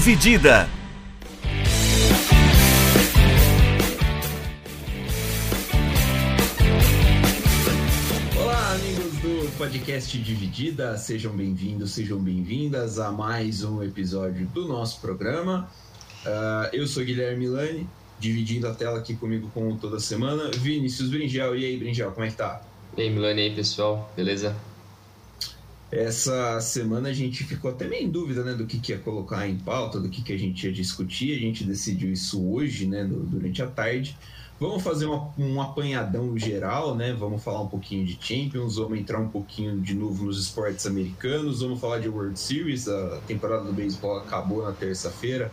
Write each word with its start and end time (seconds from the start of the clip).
Dividida. 0.00 0.66
Olá, 8.34 8.72
amigos 8.72 9.12
do 9.18 9.58
podcast 9.58 10.16
Dividida, 10.16 10.96
sejam 10.96 11.36
bem-vindos, 11.36 11.90
sejam 11.90 12.18
bem-vindas 12.18 12.98
a 12.98 13.12
mais 13.12 13.62
um 13.62 13.82
episódio 13.82 14.46
do 14.46 14.66
nosso 14.66 15.02
programa. 15.02 15.70
Uh, 16.24 16.74
eu 16.74 16.86
sou 16.86 17.04
Guilherme 17.04 17.40
Milani, 17.40 17.86
dividindo 18.18 18.68
a 18.68 18.74
tela 18.74 19.00
aqui 19.00 19.14
comigo 19.14 19.50
como 19.52 19.76
toda 19.76 20.00
semana. 20.00 20.50
Vinícius 20.50 21.10
Bringel, 21.10 21.54
e 21.58 21.66
aí, 21.66 21.76
Bringel, 21.76 22.10
como 22.12 22.24
é 22.24 22.30
que 22.30 22.36
tá? 22.36 22.62
E 22.96 23.02
aí, 23.02 23.10
Milani, 23.10 23.42
e 23.42 23.44
aí, 23.50 23.54
pessoal, 23.54 24.10
beleza? 24.16 24.56
Essa 25.90 26.60
semana 26.60 27.08
a 27.08 27.12
gente 27.12 27.42
ficou 27.42 27.70
até 27.70 27.86
meio 27.88 28.04
em 28.04 28.10
dúvida 28.10 28.44
né, 28.44 28.54
do 28.54 28.64
que, 28.64 28.78
que 28.78 28.92
ia 28.92 28.98
colocar 28.98 29.48
em 29.48 29.58
pauta, 29.58 29.98
do 29.98 30.08
que, 30.08 30.22
que 30.22 30.32
a 30.32 30.38
gente 30.38 30.64
ia 30.64 30.72
discutir. 30.72 31.36
A 31.36 31.40
gente 31.40 31.64
decidiu 31.64 32.12
isso 32.12 32.40
hoje, 32.48 32.86
né, 32.86 33.04
durante 33.04 33.60
a 33.60 33.66
tarde. 33.66 34.16
Vamos 34.60 34.82
fazer 34.82 35.06
uma, 35.06 35.32
um 35.38 35.60
apanhadão 35.60 36.38
geral, 36.38 36.94
né? 36.94 37.14
Vamos 37.14 37.42
falar 37.42 37.62
um 37.62 37.66
pouquinho 37.66 38.04
de 38.04 38.18
Champions, 38.20 38.76
vamos 38.76 38.98
entrar 38.98 39.18
um 39.18 39.28
pouquinho 39.28 39.80
de 39.80 39.94
novo 39.94 40.26
nos 40.26 40.38
esportes 40.38 40.86
americanos, 40.86 41.62
vamos 41.62 41.80
falar 41.80 41.98
de 41.98 42.10
World 42.10 42.38
Series. 42.38 42.86
A 42.86 43.20
temporada 43.26 43.64
do 43.64 43.72
beisebol 43.72 44.18
acabou 44.18 44.62
na 44.62 44.72
terça-feira. 44.72 45.50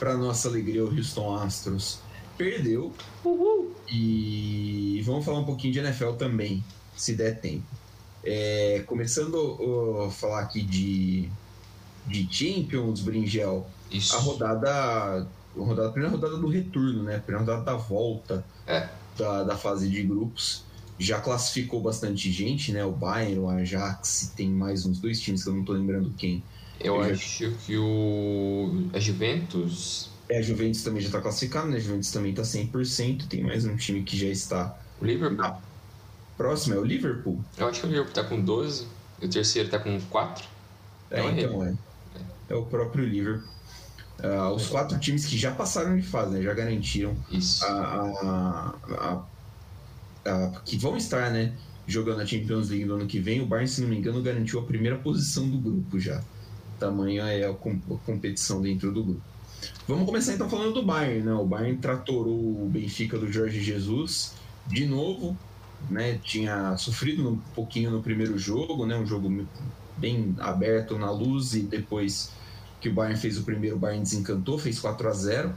Para 0.00 0.16
nossa 0.16 0.48
alegria, 0.48 0.84
o 0.84 0.88
Houston 0.88 1.32
Astros 1.36 2.00
perdeu. 2.36 2.92
Uhul. 3.24 3.70
E 3.88 5.00
vamos 5.04 5.24
falar 5.24 5.38
um 5.38 5.44
pouquinho 5.44 5.72
de 5.72 5.78
NFL 5.78 6.12
também, 6.14 6.64
se 6.96 7.14
der 7.14 7.40
tempo. 7.40 7.79
É, 8.22 8.82
começando 8.86 10.04
a 10.06 10.10
falar 10.10 10.40
aqui 10.40 10.62
de, 10.62 11.28
de 12.06 12.28
Champions, 12.30 13.00
Bringel, 13.00 13.66
Isso. 13.90 14.14
a 14.14 14.18
rodada, 14.18 14.70
a 14.70 15.26
rodada, 15.56 15.88
a 15.88 15.92
primeira 15.92 16.14
rodada 16.14 16.36
do 16.36 16.48
retorno, 16.48 17.02
né? 17.02 17.16
A 17.16 17.20
primeira 17.20 17.44
rodada 17.44 17.64
da 17.64 17.76
volta 17.76 18.44
é. 18.66 18.88
da, 19.16 19.44
da 19.44 19.56
fase 19.56 19.88
de 19.88 20.02
grupos. 20.02 20.64
Já 20.98 21.18
classificou 21.18 21.80
bastante 21.80 22.30
gente, 22.30 22.72
né? 22.72 22.84
O 22.84 22.92
Bayern, 22.92 23.38
o 23.38 23.48
Ajax, 23.48 24.34
tem 24.36 24.50
mais 24.50 24.84
uns 24.84 24.98
dois 24.98 25.18
times 25.18 25.42
que 25.42 25.48
eu 25.48 25.54
não 25.54 25.64
tô 25.64 25.72
lembrando 25.72 26.12
quem. 26.18 26.42
Eu, 26.78 26.96
eu 26.96 27.00
acho 27.02 27.44
já... 27.44 27.56
que 27.56 27.76
o. 27.78 28.88
A 28.92 28.98
Juventus. 28.98 30.10
É, 30.28 30.38
a 30.38 30.42
Juventus 30.42 30.82
também 30.82 31.00
já 31.00 31.08
está 31.08 31.20
classificado, 31.20 31.68
né? 31.68 31.76
A 31.76 31.80
Juventus 31.80 32.10
também 32.10 32.32
está 32.32 32.42
100%. 32.42 33.28
Tem 33.28 33.42
mais 33.42 33.64
um 33.64 33.76
time 33.76 34.02
que 34.02 34.14
já 34.14 34.28
está. 34.28 34.78
O 35.00 35.06
Liverpool? 35.06 35.38
Na 35.38 35.58
próximo 36.40 36.74
é 36.74 36.78
o 36.78 36.84
Liverpool? 36.84 37.44
Eu 37.58 37.68
acho 37.68 37.80
que 37.80 37.86
o 37.86 37.90
Liverpool 37.90 38.14
tá 38.14 38.24
com 38.24 38.40
12 38.40 38.86
e 39.20 39.26
o 39.26 39.28
terceiro 39.28 39.68
tá 39.68 39.78
com 39.78 40.00
4. 40.00 40.42
É, 41.10 41.20
é 41.20 41.30
então 41.32 41.62
é. 41.62 41.74
É 42.48 42.54
o 42.54 42.64
próprio 42.64 43.04
Liverpool. 43.04 43.46
Uh, 44.18 44.54
os 44.54 44.66
quatro 44.68 44.98
times 44.98 45.26
que 45.26 45.36
já 45.36 45.50
passaram 45.52 45.94
de 45.94 46.02
fase, 46.02 46.32
né? 46.32 46.42
Já 46.42 46.54
garantiram 46.54 47.14
Isso. 47.30 47.62
A, 47.66 48.74
a, 48.88 49.22
a, 50.24 50.60
que 50.64 50.78
vão 50.78 50.96
estar, 50.96 51.30
né? 51.30 51.52
Jogando 51.86 52.22
a 52.22 52.26
Champions 52.26 52.70
League 52.70 52.86
no 52.86 52.94
ano 52.94 53.06
que 53.06 53.20
vem. 53.20 53.42
O 53.42 53.46
Bayern, 53.46 53.68
se 53.68 53.82
não 53.82 53.88
me 53.88 53.98
engano, 53.98 54.22
garantiu 54.22 54.60
a 54.60 54.62
primeira 54.62 54.96
posição 54.96 55.46
do 55.46 55.58
grupo 55.58 56.00
já. 56.00 56.22
Tamanho 56.78 57.22
é 57.22 57.44
a, 57.44 57.52
competição 57.52 58.62
dentro 58.62 58.90
do 58.90 59.04
grupo. 59.04 59.22
Vamos 59.86 60.06
começar 60.06 60.32
então 60.32 60.48
falando 60.48 60.72
do 60.72 60.82
Bayern, 60.82 61.22
né? 61.22 61.34
O 61.34 61.44
Bayern 61.44 61.76
tratorou 61.76 62.64
o 62.64 62.68
Benfica 62.72 63.18
do 63.18 63.30
Jorge 63.30 63.62
Jesus 63.62 64.32
de 64.66 64.86
novo, 64.86 65.36
né, 65.88 66.18
tinha 66.22 66.76
sofrido 66.76 67.28
um 67.28 67.36
pouquinho 67.54 67.90
no 67.90 68.02
primeiro 68.02 68.38
jogo, 68.38 68.86
né, 68.86 68.96
um 68.96 69.06
jogo 69.06 69.46
bem 69.96 70.34
aberto 70.38 70.98
na 70.98 71.10
luz 71.10 71.54
e 71.54 71.60
depois 71.60 72.32
que 72.80 72.88
o 72.88 72.92
Bayern 72.92 73.18
fez 73.20 73.38
o 73.38 73.42
primeiro, 73.42 73.76
o 73.76 73.78
Bayern 73.78 74.02
desencantou, 74.02 74.58
fez 74.58 74.78
4 74.78 75.08
a 75.08 75.12
0 75.12 75.48
uh, 75.48 75.52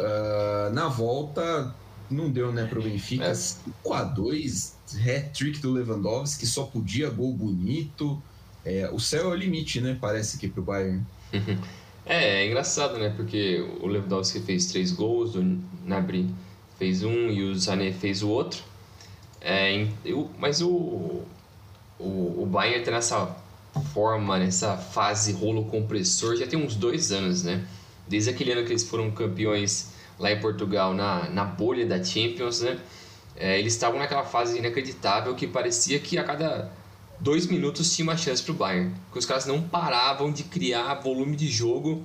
ah, 0.00 0.70
Na 0.72 0.88
volta, 0.88 1.74
não 2.10 2.30
deu 2.30 2.52
né, 2.52 2.66
para 2.66 2.78
o 2.78 2.82
Benfica, 2.82 3.24
é. 3.24 3.34
5 3.34 3.92
a 3.92 4.02
2 4.02 4.76
hat-trick 4.98 5.60
do 5.60 5.70
Lewandowski, 5.70 6.46
só 6.46 6.64
podia 6.64 7.08
gol 7.08 7.32
bonito. 7.32 8.20
É, 8.64 8.90
o 8.92 8.98
céu 8.98 9.30
é 9.30 9.32
o 9.32 9.34
limite, 9.34 9.80
né? 9.80 9.96
Parece 9.98 10.36
aqui 10.36 10.48
para 10.48 10.60
o 10.60 10.64
Bayern. 10.64 11.04
É, 12.06 12.42
é 12.42 12.46
engraçado, 12.46 12.98
né? 12.98 13.10
Porque 13.10 13.64
o 13.80 13.86
Lewandowski 13.86 14.40
fez 14.40 14.66
três 14.66 14.90
gols, 14.90 15.36
o 15.36 15.58
Nabri 15.84 16.28
fez 16.76 17.04
um 17.04 17.28
e 17.28 17.44
o 17.44 17.54
Sané 17.54 17.92
fez 17.92 18.22
o 18.22 18.28
outro. 18.28 18.64
É, 19.40 19.86
eu, 20.04 20.30
mas 20.38 20.60
o, 20.60 21.22
o, 21.98 22.42
o 22.42 22.48
Bayern 22.50 22.84
tá 22.84 22.90
nessa 22.90 23.36
forma, 23.94 24.38
nessa 24.38 24.76
fase 24.76 25.32
rolo 25.32 25.64
compressor 25.64 26.36
já 26.36 26.46
tem 26.46 26.58
uns 26.58 26.74
dois 26.74 27.12
anos, 27.12 27.42
né? 27.42 27.64
Desde 28.08 28.30
aquele 28.30 28.52
ano 28.52 28.64
que 28.64 28.72
eles 28.72 28.84
foram 28.84 29.10
campeões 29.10 29.92
lá 30.18 30.30
em 30.30 30.40
Portugal, 30.40 30.92
na, 30.92 31.30
na 31.30 31.44
bolha 31.44 31.86
da 31.86 32.02
Champions, 32.02 32.60
né? 32.60 32.78
É, 33.36 33.58
eles 33.58 33.72
estavam 33.72 33.98
naquela 33.98 34.24
fase 34.24 34.58
inacreditável 34.58 35.34
que 35.34 35.46
parecia 35.46 35.98
que 35.98 36.18
a 36.18 36.24
cada 36.24 36.70
dois 37.18 37.46
minutos 37.46 37.94
tinha 37.94 38.06
uma 38.06 38.16
chance 38.16 38.42
para 38.42 38.52
o 38.52 38.54
Bayern. 38.54 38.94
Porque 39.06 39.18
os 39.18 39.26
caras 39.26 39.46
não 39.46 39.62
paravam 39.62 40.32
de 40.32 40.42
criar 40.44 40.94
volume 40.94 41.36
de 41.36 41.48
jogo. 41.48 42.04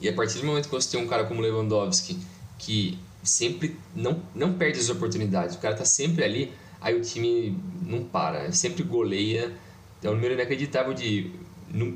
E 0.00 0.08
a 0.08 0.12
partir 0.14 0.38
do 0.38 0.46
momento 0.46 0.66
que 0.66 0.74
você 0.74 0.96
tem 0.96 1.04
um 1.04 1.08
cara 1.08 1.24
como 1.24 1.42
Lewandowski, 1.42 2.18
que 2.58 2.98
sempre 3.22 3.76
não, 3.94 4.22
não 4.34 4.54
perde 4.54 4.78
as 4.78 4.88
oportunidades. 4.88 5.56
O 5.56 5.58
cara 5.58 5.74
tá 5.74 5.84
sempre 5.84 6.24
ali, 6.24 6.52
aí 6.80 6.94
o 6.94 7.02
time 7.02 7.56
não 7.82 8.04
para, 8.04 8.50
sempre 8.52 8.82
goleia. 8.82 9.52
É 10.02 10.08
um 10.08 10.14
número 10.14 10.34
inacreditável 10.34 10.94
de, 10.94 11.30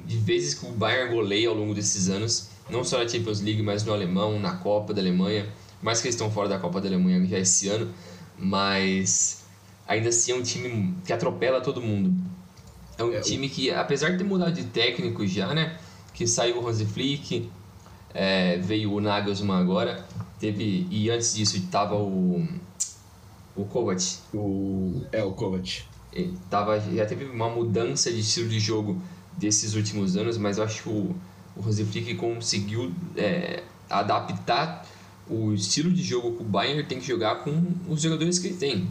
de 0.07 0.17
vezes 0.19 0.55
que 0.55 0.67
o 0.67 0.71
Bayern 0.71 1.15
goleia 1.15 1.49
ao 1.49 1.55
longo 1.55 1.75
desses 1.75 2.09
anos, 2.09 2.51
não 2.69 2.85
só 2.85 2.99
na 2.99 3.09
Champions 3.09 3.41
League, 3.41 3.63
mas 3.63 3.85
no 3.85 3.93
Alemão, 3.93 4.39
na 4.39 4.57
Copa 4.57 4.93
da 4.93 5.01
Alemanha. 5.01 5.47
Mais 5.83 6.01
que 6.01 6.07
eles 6.07 6.15
estão 6.15 6.31
fora 6.31 6.49
da 6.49 6.59
Copa 6.59 6.81
da 6.81 6.89
Alemanha 6.89 7.25
já 7.27 7.39
esse 7.39 7.69
ano, 7.69 7.93
mas 8.39 9.45
ainda 9.87 10.09
assim 10.09 10.33
é 10.33 10.35
um 10.35 10.43
time 10.43 10.95
que 11.05 11.13
atropela 11.13 11.61
todo 11.61 11.81
mundo. 11.81 12.15
É 12.97 13.05
um 13.05 13.13
é, 13.13 13.21
time 13.21 13.49
que, 13.49 13.71
apesar 13.71 14.11
de 14.11 14.19
ter 14.19 14.25
mudado 14.25 14.53
de 14.53 14.65
técnico 14.65 15.27
já, 15.27 15.53
né? 15.53 15.77
Que 16.13 16.27
saiu 16.27 16.63
o 16.63 16.69
Hansi 16.69 16.87
Flick, 16.87 17.51
é, 18.15 18.57
veio 18.59 18.93
o 18.93 19.01
Nagelsmann 19.01 19.61
agora, 19.61 20.07
Teve, 20.45 20.87
e 20.91 21.11
antes 21.11 21.35
disso 21.35 21.57
estava 21.57 21.97
o. 21.97 22.47
O 23.57 23.65
Kovac. 23.65 24.19
O, 24.35 25.01
é, 25.11 25.25
o 25.25 25.33
Kovac. 25.33 25.85
Ele 26.13 26.37
tava, 26.51 26.79
já 26.79 27.07
teve 27.07 27.25
uma 27.25 27.49
mudança 27.49 28.13
de 28.13 28.21
estilo 28.21 28.51
de 28.51 28.61
jogo 28.61 29.01
desses 29.39 29.75
últimos 29.75 30.19
anos, 30.19 30.37
mas 30.37 30.59
eu 30.59 30.65
acho 30.65 30.83
que 30.83 30.89
o, 30.91 31.17
o 31.57 31.61
Rose 31.63 31.83
Flick 31.87 32.15
conseguiu 32.17 32.93
é, 33.17 33.63
adaptar 33.89 34.87
o 35.31 35.55
estilo 35.55 35.91
de 35.91 36.03
jogo 36.03 36.37
que 36.37 36.43
o 36.43 36.45
Bayern 36.45 36.85
tem 36.85 36.99
que 36.99 37.07
jogar 37.07 37.37
com 37.37 37.67
os 37.89 38.03
jogadores 38.03 38.39
que 38.39 38.49
ele 38.49 38.57
tem. 38.57 38.89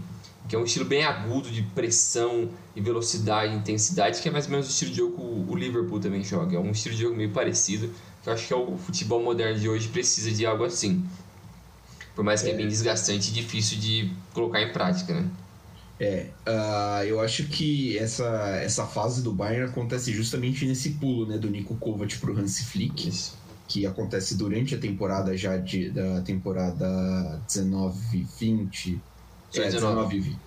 Que 0.49 0.55
é 0.55 0.59
um 0.59 0.63
estilo 0.63 0.85
bem 0.85 1.03
agudo 1.03 1.51
de 1.51 1.61
pressão 1.61 2.49
e 2.75 2.81
velocidade, 2.81 3.53
intensidade, 3.53 4.19
que 4.19 4.27
é 4.27 4.31
mais 4.31 4.45
ou 4.45 4.51
menos 4.51 4.65
o 4.65 4.71
estilo 4.71 4.89
de 4.89 4.97
jogo 4.97 5.45
que 5.45 5.51
o 5.51 5.55
Liverpool 5.55 5.99
também 5.99 6.23
joga. 6.23 6.57
É 6.57 6.59
um 6.59 6.71
estilo 6.71 6.95
de 6.95 7.03
jogo 7.03 7.15
meio 7.15 7.29
parecido, 7.29 7.91
que 8.23 8.27
eu 8.27 8.33
acho 8.33 8.47
que 8.47 8.53
é 8.53 8.57
o 8.57 8.75
futebol 8.75 9.21
moderno 9.21 9.59
de 9.59 9.69
hoje 9.69 9.87
precisa 9.89 10.31
de 10.31 10.47
algo 10.47 10.63
assim. 10.63 11.05
Por 12.15 12.23
mais 12.23 12.41
que 12.41 12.49
é, 12.49 12.53
é 12.53 12.57
bem 12.57 12.67
desgastante 12.67 13.29
e 13.29 13.33
difícil 13.33 13.79
de 13.79 14.11
colocar 14.33 14.61
em 14.61 14.71
prática, 14.71 15.13
né? 15.13 15.29
É, 15.99 16.27
uh, 16.47 17.03
eu 17.05 17.21
acho 17.21 17.45
que 17.45 17.97
essa, 17.97 18.25
essa 18.61 18.85
fase 18.85 19.21
do 19.21 19.31
Bayern 19.31 19.69
acontece 19.69 20.11
justamente 20.11 20.65
nesse 20.65 20.91
pulo 20.91 21.25
né, 21.25 21.37
do 21.37 21.49
Nico 21.49 21.75
Kovac 21.75 22.17
pro 22.17 22.37
Hansi 22.37 22.65
Flick, 22.65 23.07
Isso. 23.07 23.37
que 23.67 23.85
acontece 23.85 24.35
durante 24.35 24.75
a 24.75 24.77
temporada 24.77 25.37
já 25.37 25.55
de, 25.55 25.89
da 25.91 26.21
temporada 26.21 27.39
19-20. 27.47 28.99
É, 29.55 29.69
19 29.69 30.19
20. 30.19 30.39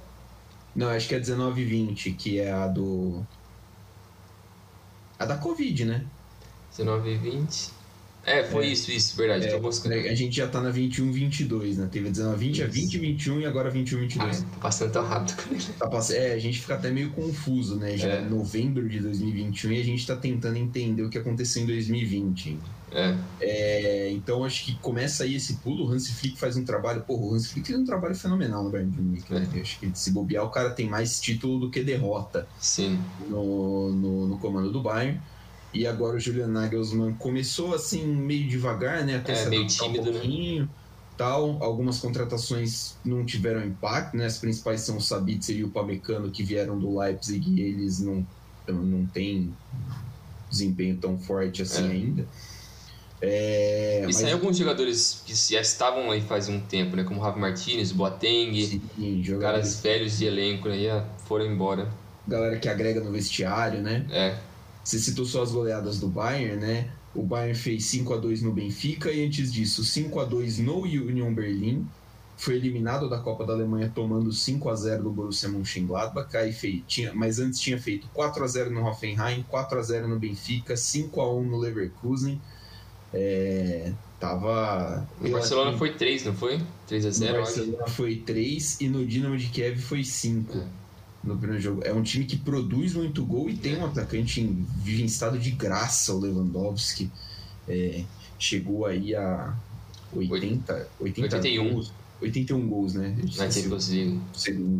Não, 0.74 0.88
acho 0.88 1.08
que 1.08 1.14
é 1.14 1.20
19-20, 1.20 2.16
que 2.16 2.38
é 2.38 2.52
a 2.52 2.66
do. 2.66 3.24
A 5.18 5.24
da 5.24 5.38
Covid, 5.38 5.86
né? 5.86 6.04
19 6.76 7.16
20. 7.16 7.70
É, 8.26 8.42
foi 8.42 8.66
é. 8.66 8.72
isso, 8.72 8.90
isso, 8.90 9.16
verdade. 9.16 9.46
É. 9.46 10.10
A 10.10 10.14
gente 10.16 10.36
já 10.36 10.48
tá 10.48 10.60
na 10.60 10.70
21, 10.70 11.12
22, 11.12 11.78
né? 11.78 11.88
Teve 11.90 12.10
19, 12.10 12.44
20, 12.44 12.62
a 12.64 12.66
20, 12.66 12.98
21 12.98 13.40
e 13.40 13.46
agora 13.46 13.70
21, 13.70 14.00
22. 14.00 14.40
Ah, 14.40 14.46
tá 14.54 14.60
passando 14.60 14.92
tão 14.92 15.04
rápido. 15.04 15.36
Tá 15.78 15.86
pass... 15.88 16.10
É, 16.10 16.32
a 16.32 16.38
gente 16.38 16.60
fica 16.60 16.74
até 16.74 16.90
meio 16.90 17.10
confuso, 17.10 17.76
né? 17.76 17.96
Já 17.96 18.08
é. 18.08 18.20
novembro 18.22 18.88
de 18.88 18.98
2021 18.98 19.72
e 19.72 19.80
a 19.80 19.84
gente 19.84 20.04
tá 20.04 20.16
tentando 20.16 20.56
entender 20.56 21.04
o 21.04 21.08
que 21.08 21.18
aconteceu 21.18 21.62
em 21.62 21.66
2020. 21.66 22.58
É. 22.90 23.16
é. 23.40 24.10
Então 24.10 24.44
acho 24.44 24.64
que 24.64 24.74
começa 24.78 25.22
aí 25.22 25.36
esse 25.36 25.58
pulo. 25.58 25.86
O 25.86 25.92
Hans 25.92 26.10
Flick 26.10 26.36
faz 26.36 26.56
um 26.56 26.64
trabalho. 26.64 27.02
Porra, 27.02 27.26
o 27.26 27.34
Hans 27.34 27.52
Flick 27.52 27.68
fez 27.68 27.78
um 27.78 27.84
trabalho 27.84 28.16
fenomenal 28.16 28.64
no 28.64 28.70
Bayern 28.70 28.90
de 28.90 29.00
Munique. 29.00 29.32
Né? 29.32 29.48
É. 29.54 29.60
Acho 29.60 29.78
que 29.78 29.88
se 29.94 30.10
bobear, 30.10 30.44
o 30.44 30.50
cara 30.50 30.70
tem 30.70 30.88
mais 30.88 31.20
título 31.20 31.60
do 31.60 31.70
que 31.70 31.80
derrota 31.80 32.48
Sim. 32.58 32.98
No, 33.28 33.92
no, 33.92 34.26
no 34.26 34.38
comando 34.38 34.72
do 34.72 34.82
Bayern. 34.82 35.20
E 35.76 35.86
agora 35.86 36.16
o 36.16 36.20
Julian 36.20 36.48
Nagelsmann 36.48 37.16
começou 37.18 37.74
assim 37.74 38.06
meio 38.06 38.48
devagar, 38.48 39.04
né? 39.04 39.16
Até 39.16 39.32
é, 39.42 39.48
meio 39.48 39.66
tímido, 39.66 40.10
um 40.10 40.14
né? 40.14 40.20
pouquinho, 40.20 40.64
né? 40.66 40.70
tal. 41.16 41.62
Algumas 41.62 41.98
contratações 41.98 42.98
não 43.04 43.24
tiveram 43.26 43.64
impacto, 43.64 44.16
né? 44.16 44.26
As 44.26 44.38
principais 44.38 44.82
são 44.82 44.96
o 44.96 45.00
Sabitzer 45.00 45.56
e 45.56 45.64
o 45.64 45.72
Pamecano 45.72 46.30
que 46.32 46.42
vieram 46.44 46.78
do 46.78 46.98
Leipzig 46.98 47.48
e 47.50 47.60
eles 47.60 48.00
não 48.00 48.26
não 48.68 49.06
têm 49.06 49.56
desempenho 50.50 50.98
tão 50.98 51.18
forte 51.18 51.62
assim 51.62 51.88
é. 51.88 51.92
ainda. 51.92 52.28
É, 53.20 54.00
E 54.02 54.04
mas- 54.04 54.16
saiu 54.16 54.36
alguns 54.36 54.56
jogadores 54.58 55.22
que 55.24 55.34
já 55.34 55.60
estavam 55.60 56.10
aí 56.10 56.20
faz 56.20 56.48
um 56.48 56.60
tempo, 56.60 56.96
né? 56.96 57.04
Como 57.04 57.20
Rafa 57.20 57.38
Martinez, 57.38 57.92
Boateng, 57.92 58.52
Sim, 58.62 59.22
jogadores, 59.22 59.76
caras 59.76 59.80
velhos 59.82 60.18
de 60.18 60.26
elenco, 60.26 60.68
né? 60.68 60.76
Foram 61.26 61.46
embora. 61.46 61.88
galera 62.26 62.58
que 62.58 62.68
agrega 62.68 63.00
no 63.02 63.10
vestiário, 63.12 63.82
né? 63.82 64.06
É, 64.10 64.36
Você 64.86 65.00
citou 65.00 65.24
só 65.24 65.42
as 65.42 65.50
goleadas 65.50 65.98
do 65.98 66.06
Bayern, 66.06 66.56
né? 66.64 66.88
O 67.12 67.22
Bayern 67.24 67.58
fez 67.58 67.86
5 67.86 68.14
a 68.14 68.18
2 68.18 68.40
no 68.42 68.52
Benfica 68.52 69.10
e 69.10 69.24
antes 69.26 69.52
disso 69.52 69.82
5 69.84 70.20
a 70.20 70.24
2 70.24 70.58
no 70.60 70.82
Union 70.82 71.34
Berlim. 71.34 71.84
Foi 72.36 72.54
eliminado 72.54 73.08
da 73.10 73.18
Copa 73.18 73.44
da 73.44 73.52
Alemanha 73.52 73.90
tomando 73.92 74.30
5 74.30 74.68
a 74.68 74.76
0 74.76 75.02
do 75.02 75.10
Borussia 75.10 75.48
Mönchengladbach, 75.48 76.36
aí 76.36 76.52
fei- 76.52 76.84
tinha, 76.86 77.12
mas 77.14 77.40
antes 77.40 77.58
tinha 77.58 77.80
feito 77.80 78.06
4 78.14 78.44
a 78.44 78.46
0 78.46 78.70
no 78.70 78.86
Hoffenheim, 78.86 79.44
4 79.48 79.76
a 79.76 79.82
0 79.82 80.06
no 80.06 80.20
Benfica, 80.20 80.76
5 80.76 81.20
a 81.20 81.34
1 81.34 81.42
no 81.42 81.56
Leverkusen. 81.58 82.40
É, 83.12 83.92
tava 84.20 85.04
o 85.20 85.28
Barcelona 85.30 85.76
foi 85.78 85.94
3, 85.94 86.24
não 86.26 86.34
foi? 86.34 86.60
3 86.86 87.06
a 87.06 87.08
no 87.08 87.14
0 87.14 87.36
eu 87.38 87.42
acho. 87.42 87.56
Barcelona 87.56 87.86
foi 87.88 88.16
3 88.16 88.80
e 88.80 88.88
no 88.88 89.04
Dinamo 89.06 89.36
de 89.36 89.46
Kiev 89.48 89.78
foi 89.80 90.04
5 90.04 90.58
É. 90.58 90.85
no 91.26 91.36
primeiro 91.36 91.62
jogo. 91.62 91.82
É 91.84 91.92
um 91.92 92.02
time 92.02 92.24
que 92.24 92.36
produz 92.36 92.94
muito 92.94 93.24
gol 93.24 93.50
e 93.50 93.56
tem 93.56 93.76
um 93.78 93.84
atacante 93.86 94.40
em, 94.40 94.66
em 94.86 95.04
estado 95.04 95.38
de 95.38 95.50
graça, 95.50 96.14
o 96.14 96.20
Lewandowski. 96.20 97.10
É, 97.68 98.02
chegou 98.38 98.86
aí 98.86 99.14
a 99.14 99.54
80, 100.12 100.88
80 101.00 101.36
81. 101.36 101.72
gols. 101.72 101.92
81 102.20 102.68
gols, 102.68 102.94
né? 102.94 103.14
Na 103.18 103.24
esqueci 103.46 103.62
Champions 103.62 103.88
League. 103.90 104.20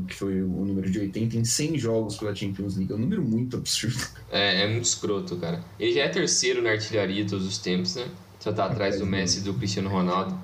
que 0.09 0.15
foi 0.15 0.43
o 0.43 0.47
número 0.65 0.91
de 0.91 0.99
80 1.01 1.37
em 1.37 1.45
100 1.45 1.79
jogos 1.79 2.17
pela 2.17 2.35
Champions 2.35 2.77
League. 2.77 2.91
É 2.91 2.97
um 2.97 2.99
número 2.99 3.23
muito 3.23 3.57
absurdo. 3.59 3.99
É, 4.31 4.63
é 4.63 4.69
muito 4.69 4.85
escroto, 4.85 5.37
cara. 5.37 5.63
Ele 5.79 5.93
já 5.93 6.05
é 6.05 6.09
terceiro 6.09 6.63
na 6.63 6.71
artilharia 6.71 7.27
todos 7.27 7.47
os 7.47 7.59
tempos, 7.59 7.95
né? 7.97 8.09
Só 8.41 8.53
tá 8.53 8.67
atrás 8.67 8.99
do 8.99 9.05
Messi 9.07 9.41
e 9.41 9.43
do 9.43 9.53
Cristiano 9.53 9.89
Ronaldo. 9.91 10.39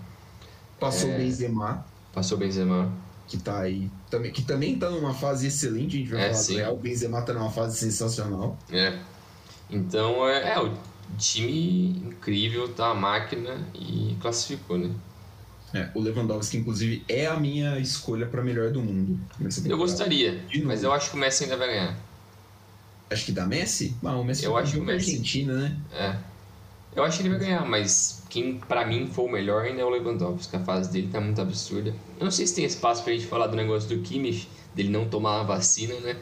Passou 0.78 1.08
É. 1.10 1.14
o 1.14 1.19
Benzema, 1.19 1.87
Passou 2.12 2.37
o 2.37 2.40
Benzema. 2.40 2.93
Que 3.26 3.38
tá 3.38 3.60
aí, 3.60 3.90
também, 4.10 4.30
que 4.32 4.42
também 4.42 4.78
tá 4.78 4.90
numa 4.90 5.14
fase 5.14 5.46
excelente, 5.46 5.96
a 5.96 5.98
gente 6.00 6.10
vai 6.10 6.20
É, 6.22 6.34
falar 6.34 6.46
do 6.46 6.54
Real. 6.54 6.74
O 6.74 6.76
Benzema 6.78 7.22
tá 7.22 7.32
numa 7.32 7.50
fase 7.50 7.78
sensacional. 7.78 8.58
É. 8.70 8.98
Então, 9.70 10.28
é, 10.28 10.52
é, 10.52 10.60
o 10.60 10.72
time 11.19 11.90
incrível, 12.06 12.69
tá 12.74 12.88
a 12.90 12.94
máquina 12.94 13.66
e 13.74 14.16
classificou, 14.20 14.78
né? 14.78 14.90
É, 15.74 15.88
o 15.94 16.00
Lewandowski, 16.00 16.58
inclusive, 16.58 17.02
é 17.08 17.26
a 17.26 17.40
minha 17.40 17.78
escolha 17.78 18.26
para 18.26 18.42
melhor 18.42 18.70
do 18.70 18.82
mundo. 18.82 19.19
Eu 19.64 19.78
gostaria, 19.78 20.44
mas 20.64 20.82
eu 20.82 20.92
acho 20.92 21.10
que 21.10 21.16
o 21.16 21.18
Messi 21.18 21.44
ainda 21.44 21.56
vai 21.56 21.68
ganhar. 21.68 21.96
Acho 23.10 23.25
que 23.26 23.32
da 23.32 23.46
Messi? 23.46 23.96
Não, 24.02 24.20
o 24.20 24.25
Messi 24.25 24.44
Eu 24.44 24.52
foi 24.52 24.62
acho 24.62 24.72
que 24.72 24.78
o 24.80 24.84
Messi. 24.84 25.10
Argentina, 25.10 25.54
né? 25.54 25.76
É. 25.92 26.31
Eu 26.94 27.04
acho 27.04 27.18
que 27.18 27.22
ele 27.22 27.30
vai 27.30 27.38
ganhar, 27.38 27.66
mas 27.66 28.22
quem 28.28 28.58
pra 28.58 28.86
mim 28.86 29.06
for 29.06 29.24
o 29.24 29.32
melhor 29.32 29.64
ainda 29.64 29.80
é 29.80 29.84
o 29.84 29.88
Lewandowski. 29.88 30.56
A 30.56 30.60
fase 30.60 30.90
dele 30.92 31.08
tá 31.10 31.20
muito 31.20 31.40
absurda. 31.40 31.94
Eu 32.18 32.24
não 32.24 32.30
sei 32.30 32.46
se 32.46 32.54
tem 32.54 32.64
espaço 32.64 33.02
pra 33.02 33.12
gente 33.12 33.26
falar 33.26 33.46
do 33.46 33.56
negócio 33.56 33.88
do 33.88 34.02
Kimmich, 34.02 34.48
dele 34.74 34.90
não 34.90 35.08
tomar 35.08 35.40
a 35.40 35.42
vacina, 35.42 35.94
né? 36.00 36.16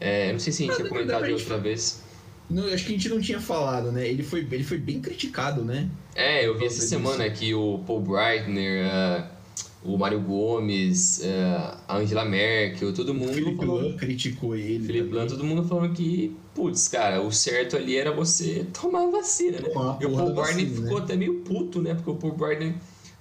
É, 0.00 0.28
eu 0.28 0.32
não 0.32 0.40
sei 0.40 0.52
se 0.52 0.62
a 0.62 0.66
gente 0.66 0.76
tinha 0.76 0.88
comentado 0.88 1.26
de 1.26 1.32
outra 1.32 1.58
vez. 1.58 2.02
Não, 2.48 2.66
acho 2.72 2.84
que 2.84 2.92
a 2.92 2.96
gente 2.96 3.08
não 3.08 3.20
tinha 3.20 3.40
falado, 3.40 3.90
né? 3.90 4.06
Ele 4.06 4.22
foi, 4.22 4.46
ele 4.50 4.64
foi 4.64 4.78
bem 4.78 5.00
criticado, 5.00 5.64
né? 5.64 5.88
É, 6.14 6.46
eu 6.46 6.56
vi 6.58 6.66
essa 6.66 6.82
semana 6.82 7.28
que 7.30 7.54
o 7.54 7.78
Paul 7.86 8.00
Breitner, 8.00 8.86
eh, 8.86 9.24
o 9.84 9.98
Mário 9.98 10.20
Gomes, 10.20 11.22
eh, 11.22 11.74
a 11.86 11.98
Angela 11.98 12.24
Merkel, 12.24 12.92
todo 12.94 13.10
O 13.10 13.14
mundo 13.14 13.34
Felipe 13.34 13.56
falou... 13.56 13.82
Lan 13.82 13.96
criticou 13.96 14.56
ele. 14.56 14.86
Felipe. 14.86 15.14
Lan, 15.14 15.26
todo 15.26 15.44
mundo 15.44 15.62
falando 15.68 15.92
que, 15.92 16.34
putz, 16.54 16.88
cara, 16.88 17.20
o 17.20 17.30
certo 17.30 17.76
ali 17.76 17.96
era 17.96 18.10
você 18.10 18.66
tomar 18.72 19.02
a 19.02 19.10
vacina, 19.10 19.58
né? 19.60 19.68
Tomar 19.68 19.98
E 20.00 20.06
o 20.06 20.16
Paul 20.16 20.34
vacina, 20.34 20.70
ficou 20.70 20.98
né? 20.98 21.04
até 21.04 21.16
meio 21.16 21.40
puto, 21.40 21.82
né? 21.82 21.94
Porque 21.94 22.10
o 22.10 22.14
Paul 22.16 22.32
Breitner 22.34 22.74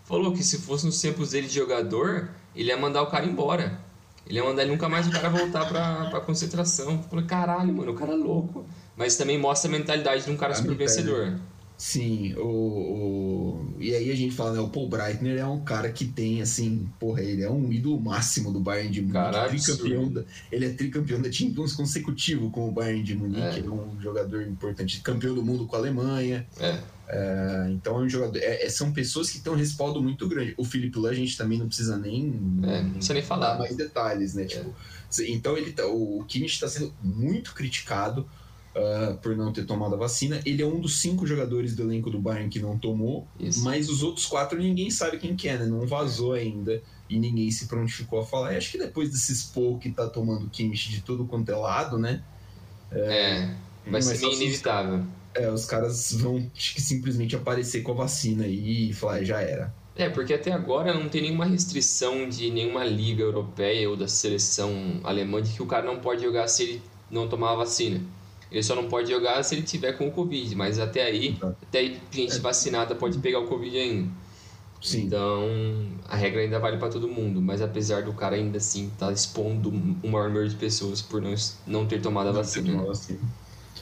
falou 0.06 0.31
que 0.31 0.42
se 0.42 0.57
fosse 0.60 0.86
nos 0.86 1.00
tempos 1.01 1.31
dele 1.31 1.48
de 1.48 1.56
jogador, 1.56 2.30
ele 2.56 2.69
ia 2.69 2.77
mandar 2.77 3.01
o 3.01 3.07
cara 3.07 3.25
embora. 3.25 3.80
Ele 4.25 4.39
ia 4.39 4.44
mandar 4.45 4.65
nunca 4.65 4.88
mais 4.88 5.06
o 5.06 5.12
cara 5.12 5.30
voltar 5.30 5.68
pra, 5.68 6.06
pra 6.10 6.21
concentração. 6.21 7.04
Falei, 7.10 7.25
caralho, 7.25 7.74
mano, 7.74 7.92
o 7.92 7.95
cara 7.95 8.13
é 8.13 8.15
louco. 8.15 8.65
Mas 8.95 9.18
também 9.18 9.38
mostra 9.38 9.69
a 9.69 9.71
mentalidade 9.71 10.24
de 10.24 10.31
um 10.31 10.38
cara 10.38 10.56
super 10.56 10.75
vencedor. 10.75 11.38
Sim, 11.85 12.33
o, 12.35 12.47
o- 12.47 13.75
E 13.77 13.94
aí 13.94 14.09
a 14.09 14.15
gente 14.15 14.33
fala, 14.33 14.53
né? 14.53 14.59
O 14.62 14.69
Paul 14.69 14.88
Breitner 14.88 15.38
é 15.38 15.45
um 15.45 15.59
cara 15.65 15.91
que 15.91 16.06
tem, 16.06 16.41
assim, 16.41 16.88
porra, 16.97 17.21
ele 17.21 17.44
é 17.44 17.50
um 17.51 17.74
ídolo 17.74 18.00
máximo 18.00 18.53
do 18.53 18.62
Bayern 18.62 18.89
de 18.89 19.01
Munique. 19.01 19.19
Cara, 19.19 19.50
tricampeão 19.50 20.03
absurdo. 20.03 20.21
da, 20.21 20.25
ele 20.50 20.65
é 20.65 20.69
tricampeão 20.69 21.21
da 21.21 21.30
Champions 21.30 21.74
consecutivo 21.74 22.50
com 22.51 22.69
o 22.69 22.71
Bayern 22.71 23.03
de 23.03 23.15
Munique. 23.15 23.41
É. 23.41 23.59
É 23.59 23.69
um 23.69 24.00
jogador 24.00 24.44
importante, 24.44 25.01
campeão 25.01 25.35
do 25.35 25.44
mundo 25.44 25.68
com 25.68 25.75
a 25.75 25.80
Alemanha. 25.80 26.47
É. 26.57 26.80
É, 27.06 27.68
então 27.71 28.00
é 28.00 28.06
um 28.06 28.09
jogador. 28.09 28.38
é- 28.39 28.63
é- 28.65 28.69
são 28.69 28.94
pessoas 28.94 29.29
que 29.29 29.39
têm 29.41 29.51
um 29.51 29.57
respaldo 29.57 30.01
muito 30.01 30.25
grande. 30.25 30.53
O 30.57 30.63
Felipe 30.63 30.97
Lan, 30.97 31.09
a 31.09 31.13
gente 31.13 31.38
também 31.38 31.59
não 31.59 31.68
precisa 31.68 31.97
nem 31.97 32.27
É, 32.63 32.81
não 32.81 32.91
precisa 32.91 33.13
nem 33.13 33.21
falar. 33.24 33.59
mais 33.59 33.75
detalhes, 33.75 34.38
É. 34.38 34.41
né? 34.41 34.45
Tipo, 34.47 34.74
então 35.27 35.57
ele 35.57 35.74
tá, 35.74 35.86
o 35.86 36.24
Kimmich 36.29 36.53
está 36.53 36.69
sendo 36.69 36.94
muito 37.03 37.53
criticado 37.53 38.25
ah, 38.75 39.16
por 39.22 39.36
não 39.36 39.54
ter 39.54 39.66
tomado 39.66 39.94
a 39.94 39.98
vacina. 39.98 40.40
Ele 40.46 40.62
é 40.62 40.66
um 40.66 40.80
dos 40.80 41.00
cinco 41.00 41.28
jogadores 41.28 41.75
do 41.75 41.84
elenco 41.84 42.10
do 42.10 42.20
Bayern 42.20 42.50
que 42.50 42.60
não 42.60 42.78
tomou, 42.78 43.28
Isso. 43.40 43.64
mas 43.64 43.88
os 43.88 44.02
outros 44.02 44.25
quatro 44.25 44.58
ninguém 44.58 44.90
sabe 44.90 45.18
quem 45.18 45.36
que 45.36 45.48
é, 45.48 45.58
né? 45.58 45.66
Não 45.66 45.86
vazou 45.86 46.34
ainda 46.34 46.81
e 47.10 47.20
ninguém 47.20 47.52
se 47.52 47.68
prontificou 47.68 48.20
a 48.20 48.25
falar. 48.25 48.54
E 48.54 48.58
acho 48.58 48.72
que 48.72 48.78
depois 48.78 49.12
desses 49.12 49.44
pouco 49.44 49.80
que 49.80 49.92
tá 49.92 50.08
tomando 50.08 50.50
Kimmich 50.50 50.90
de 50.90 51.02
tudo 51.02 51.25
quanto 51.25 51.50
é 51.50 51.56
lado, 51.56 52.00
né? 52.00 52.24
É, 52.92 53.46
vai 53.84 54.02
Mas 54.02 54.06
ser 54.06 54.25
meio 54.25 54.34
inevitável. 54.34 55.06
É, 55.36 55.50
os 55.52 55.66
caras 55.66 56.14
vão 56.14 56.38
acho 56.56 56.75
que 56.75 56.81
simplesmente 56.81 57.36
aparecer 57.36 57.81
com 57.81 57.92
a 57.92 57.96
vacina 57.96 58.48
e 58.48 58.92
falar, 58.94 59.22
"É, 59.22 59.25
já 59.25 59.42
era. 59.42 59.74
É, 59.96 60.10
porque 60.10 60.34
até 60.34 60.52
agora 60.52 60.94
não 60.94 61.08
tem 61.08 61.22
nenhuma 61.22 61.46
restrição 61.46 62.28
de 62.28 62.50
nenhuma 62.50 62.84
liga 62.84 63.22
europeia 63.22 63.88
ou 63.88 63.96
da 63.96 64.08
seleção 64.08 65.00
alemã 65.04 65.42
de 65.42 65.54
que 65.54 65.62
o 65.62 65.68
cara 65.68 65.86
não 65.86 66.00
pode 66.00 66.24
jogar 66.24 66.48
se 66.48 66.64
ele 66.64 66.81
não 67.12 67.28
tomar 67.28 67.52
a 67.52 67.56
vacina. 67.58 68.02
Ele 68.53 68.61
só 68.63 68.75
não 68.75 68.88
pode 68.88 69.09
jogar 69.11 69.41
se 69.44 69.55
ele 69.55 69.63
tiver 69.63 69.94
com 69.94 70.07
o 70.07 70.11
Covid, 70.11 70.55
mas 70.55 70.77
até 70.79 71.03
aí, 71.03 71.29
Exato. 71.29 71.57
até 71.63 71.79
aí 71.79 72.00
gente 72.11 72.39
vacinada 72.39 72.94
pode 72.94 73.17
pegar 73.17 73.39
o 73.39 73.47
Covid 73.47 73.75
ainda. 73.77 74.09
Sim. 74.81 75.05
Então, 75.05 75.47
a 76.07 76.15
regra 76.15 76.41
ainda 76.41 76.59
vale 76.59 76.77
para 76.77 76.89
todo 76.89 77.07
mundo, 77.07 77.41
mas 77.41 77.61
apesar 77.61 78.03
do 78.03 78.13
cara 78.13 78.35
ainda 78.35 78.57
assim 78.57 78.88
estar 78.88 79.11
expondo 79.11 79.69
o 80.03 80.07
maior 80.07 80.27
número 80.27 80.48
de 80.48 80.55
pessoas 80.55 81.01
por 81.01 81.22
não, 81.22 81.33
não 81.65 81.86
ter 81.88 82.00
tomado 82.01 82.29
a 82.29 82.31
vacina. 82.33 82.74
né? 82.74 82.83
Vacina. 82.86 83.19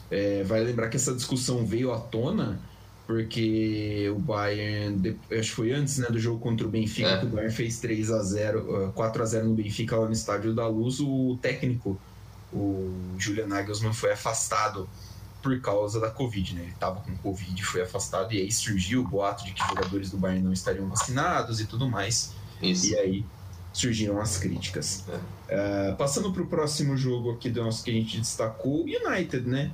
É, 0.09 0.43
vai 0.43 0.63
lembrar 0.63 0.89
que 0.89 0.95
essa 0.97 1.13
discussão 1.13 1.65
veio 1.65 1.91
à 1.91 1.99
tona 1.99 2.59
porque 3.07 4.09
o 4.15 4.19
Bayern, 4.19 5.17
acho 5.31 5.49
que 5.49 5.55
foi 5.55 5.71
antes 5.73 5.97
né, 5.97 6.07
do 6.07 6.17
jogo 6.19 6.39
contra 6.39 6.65
o 6.65 6.69
Benfica, 6.69 7.09
É. 7.09 7.17
que 7.19 7.25
o 7.25 7.29
Bayern 7.29 7.53
fez 7.53 7.79
3 7.79 8.09
a 8.11 8.21
0 8.23 8.87
uh, 8.89 8.91
4 8.93 9.21
a 9.21 9.25
0 9.25 9.47
no 9.49 9.53
Benfica 9.53 9.97
lá 9.97 10.05
no 10.05 10.13
Estádio 10.13 10.53
da 10.53 10.65
Luz, 10.67 10.99
o 11.01 11.37
técnico, 11.41 11.99
o 12.53 13.15
Julian 13.17 13.47
Nagelsmann, 13.47 13.93
foi 13.93 14.11
afastado 14.11 14.89
por 15.41 15.59
causa 15.59 15.99
da 15.99 16.09
Covid, 16.11 16.53
né? 16.55 16.61
Ele 16.61 16.71
estava 16.71 16.99
com 17.01 17.15
Covid 17.17 17.59
e 17.59 17.63
foi 17.65 17.81
afastado, 17.81 18.31
e 18.33 18.39
aí 18.41 18.51
surgiu 18.51 19.01
o 19.01 19.07
boato 19.07 19.43
de 19.43 19.53
que 19.53 19.67
jogadores 19.67 20.11
do 20.11 20.17
Bayern 20.17 20.43
não 20.43 20.53
estariam 20.53 20.87
vacinados 20.87 21.59
e 21.59 21.65
tudo 21.65 21.89
mais. 21.89 22.33
Isso. 22.61 22.87
E 22.87 22.95
aí 22.95 23.25
surgiram 23.73 24.19
as 24.21 24.37
críticas. 24.37 25.05
Uh, 25.09 25.95
passando 25.97 26.31
para 26.31 26.43
o 26.43 26.45
próximo 26.47 26.95
jogo 26.95 27.31
aqui 27.31 27.49
do 27.49 27.63
nosso 27.63 27.83
que 27.83 27.89
a 27.89 27.93
gente 27.93 28.19
destacou, 28.19 28.81
o 28.81 28.85
United, 28.85 29.47
né? 29.47 29.71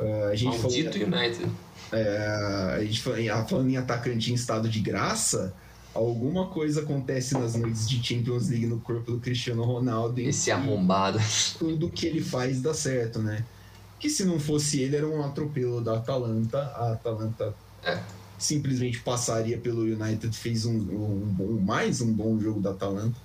Uh, 0.00 0.28
a 0.32 0.34
gente 0.34 0.56
falou, 0.56 0.72
Maldito 0.72 0.98
United. 0.98 1.50
é, 1.92 2.74
a 2.76 2.84
gente 2.84 3.00
falou, 3.02 3.18
em- 3.18 3.28
falando 3.48 3.70
em 3.70 3.76
atacante 3.76 4.32
em 4.32 4.34
estado 4.34 4.68
de 4.68 4.80
graça, 4.80 5.54
alguma 5.96 6.46
coisa 6.46 6.82
acontece 6.82 7.34
nas 7.34 7.54
noites 7.54 7.88
de 7.88 8.02
Champions 8.02 8.48
League 8.48 8.66
no 8.66 8.78
corpo 8.80 9.12
do 9.12 9.18
Cristiano 9.18 9.64
Ronaldo 9.64 10.20
Esse 10.20 10.50
arrombado. 10.50 11.18
tudo 11.58 11.88
que 11.90 12.06
ele 12.06 12.20
faz 12.20 12.60
dá 12.60 12.72
certo, 12.74 13.18
né? 13.18 13.44
Que 13.98 14.10
se 14.10 14.24
não 14.24 14.38
fosse 14.38 14.80
ele, 14.80 14.96
era 14.96 15.06
um 15.08 15.24
atropelo 15.24 15.80
da 15.80 15.96
Atalanta. 15.96 16.58
A 16.58 16.92
Atalanta 16.92 17.54
É. 17.82 17.98
simplesmente 18.38 19.00
passaria 19.00 19.56
pelo 19.58 19.82
United, 19.82 20.36
fez 20.36 20.66
um, 20.66 20.72
um 20.76 21.20
bom, 21.36 21.58
mais 21.60 22.00
um 22.00 22.12
bom 22.12 22.38
jogo 22.38 22.60
da 22.60 22.70
Atalanta 22.70 23.16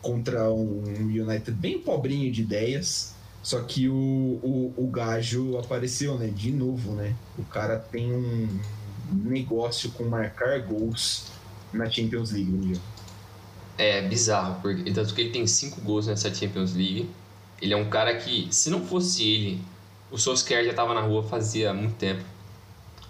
contra 0.00 0.50
um 0.50 0.82
United 1.06 1.52
bem 1.52 1.78
pobrinho 1.78 2.32
de 2.32 2.42
ideias. 2.42 3.12
Só 3.42 3.60
que 3.60 3.88
o, 3.88 3.94
o, 3.94 4.72
o 4.76 4.86
Gajo 4.86 5.58
apareceu, 5.58 6.16
né? 6.18 6.28
De 6.28 6.50
novo, 6.52 6.92
né? 6.92 7.14
O 7.38 7.42
cara 7.44 7.76
tem 7.76 8.12
um 8.12 8.48
negócio 9.12 9.90
com 9.90 10.04
marcar 10.04 10.60
gols 10.62 11.24
na 11.72 11.88
Champions 11.88 12.30
League, 12.32 12.50
né? 12.50 12.78
É 13.78 14.02
bizarro, 14.02 14.60
porque 14.60 14.90
tanto 14.92 15.14
que 15.14 15.20
ele 15.20 15.30
tem 15.30 15.46
cinco 15.46 15.80
gols 15.80 16.06
nessa 16.06 16.32
Champions 16.32 16.74
League. 16.74 17.08
Ele 17.60 17.72
é 17.72 17.76
um 17.76 17.88
cara 17.88 18.14
que, 18.16 18.48
se 18.50 18.70
não 18.70 18.84
fosse 18.84 19.22
ele, 19.26 19.60
o 20.10 20.18
Solskjaer 20.18 20.64
já 20.64 20.74
tava 20.74 20.94
na 20.94 21.00
rua 21.00 21.22
fazia 21.22 21.72
muito 21.72 21.94
tempo. 21.94 22.22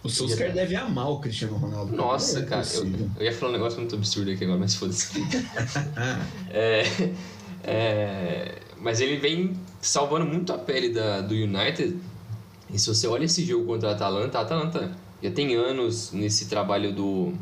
O 0.04 0.09
Solskjaer 0.09 0.52
deve 0.52 0.76
amar 0.76 1.11
o 1.11 1.19
Cristiano 1.19 1.57
Ronaldo. 1.57 1.95
Nossa, 1.95 2.40
é 2.40 2.42
cara, 2.45 2.66
eu, 2.75 2.85
eu 3.19 3.25
ia 3.25 3.33
falar 3.33 3.50
um 3.50 3.54
negócio 3.54 3.78
muito 3.78 3.95
absurdo 3.95 4.31
aqui 4.31 4.45
agora, 4.45 4.59
mas 4.59 4.75
foda-se. 4.75 5.09
É, 6.50 6.83
é, 7.64 8.59
mas 8.78 9.00
ele 9.00 9.16
vem 9.16 9.57
salvando 9.81 10.26
muito 10.26 10.52
a 10.52 10.59
pele 10.59 10.90
da, 10.90 11.21
do 11.21 11.35
United. 11.35 11.97
E 12.73 12.78
se 12.78 12.88
você 12.88 13.07
olha 13.07 13.25
esse 13.25 13.45
jogo 13.45 13.66
contra 13.66 13.90
a 13.90 13.92
Atalanta, 13.92 14.38
a 14.38 14.42
Atalanta 14.42 14.92
já 15.23 15.31
tem 15.31 15.54
anos 15.54 16.12
nesse 16.12 16.47
trabalho 16.47 16.92
do. 16.92 17.33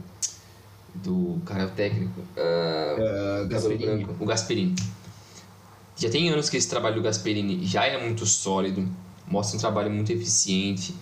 Do 0.94 1.40
cara, 1.44 1.66
o 1.66 1.70
técnico. 1.70 2.20
Uh, 2.20 3.44
uh, 3.44 3.49
Gasperini. 3.49 4.06
o 4.18 4.26
Gasperini. 4.26 4.75
Já 5.97 6.11
tem 6.11 6.30
anos 6.30 6.49
que 6.49 6.56
esse 6.56 6.68
trabalho 6.68 6.97
do 6.97 7.02
Gasperini 7.02 7.64
já 7.66 7.85
é 7.85 8.02
muito 8.02 8.25
sólido, 8.26 8.88
mostra 9.26 9.56
um 9.56 9.61
trabalho 9.61 9.90
muito 9.90 10.11
eficiente. 10.12 10.94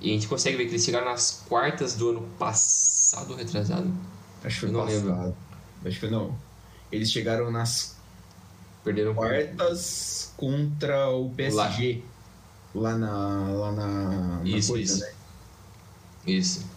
E 0.00 0.10
a 0.10 0.12
gente 0.12 0.28
consegue 0.28 0.56
ver 0.56 0.64
que 0.64 0.70
eles 0.70 0.84
chegaram 0.84 1.06
nas 1.06 1.44
quartas 1.48 1.94
do 1.94 2.10
ano 2.10 2.28
passado, 2.38 3.34
retrasado. 3.34 3.90
Acho 4.42 4.54
que 4.54 4.66
foi 4.66 4.70
não 4.70 4.84
passado. 4.84 5.06
Lembro. 5.06 5.36
Acho 5.84 6.00
que 6.00 6.06
não. 6.08 6.36
Eles 6.90 7.10
chegaram 7.10 7.50
nas 7.50 7.94
Perderam 8.84 9.14
quartas 9.14 10.32
contra 10.36 11.08
o 11.08 11.30
PSG. 11.30 12.02
Lá, 12.74 12.90
lá 12.90 12.98
na, 12.98 13.48
lá 13.52 13.72
na, 13.72 14.40
isso, 14.44 14.72
coisa, 14.72 14.92
isso. 14.92 15.04
né? 15.04 15.12
Isso. 16.26 16.73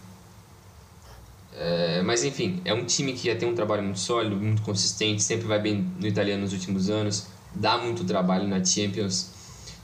É, 1.60 2.02
mas 2.02 2.22
enfim, 2.22 2.60
é 2.64 2.72
um 2.72 2.84
time 2.84 3.12
que 3.12 3.26
já 3.26 3.34
tem 3.34 3.48
um 3.48 3.54
trabalho 3.54 3.82
muito 3.82 3.98
sólido, 3.98 4.36
muito 4.36 4.62
consistente, 4.62 5.20
sempre 5.20 5.48
vai 5.48 5.60
bem 5.60 5.92
no 5.98 6.06
italiano 6.06 6.42
nos 6.42 6.52
últimos 6.52 6.88
anos, 6.88 7.26
dá 7.52 7.76
muito 7.76 8.04
trabalho 8.04 8.46
na 8.46 8.64
Champions 8.64 9.32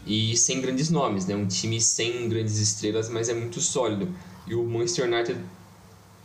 e 0.06 0.36
sem 0.36 0.60
grandes 0.60 0.88
nomes, 0.88 1.26
né? 1.26 1.34
Um 1.34 1.46
time 1.48 1.80
sem 1.80 2.28
grandes 2.28 2.58
estrelas, 2.58 3.08
mas 3.08 3.28
é 3.28 3.34
muito 3.34 3.60
sólido. 3.60 4.08
E 4.46 4.54
o 4.54 4.62
Manchester 4.62 5.12
United 5.12 5.40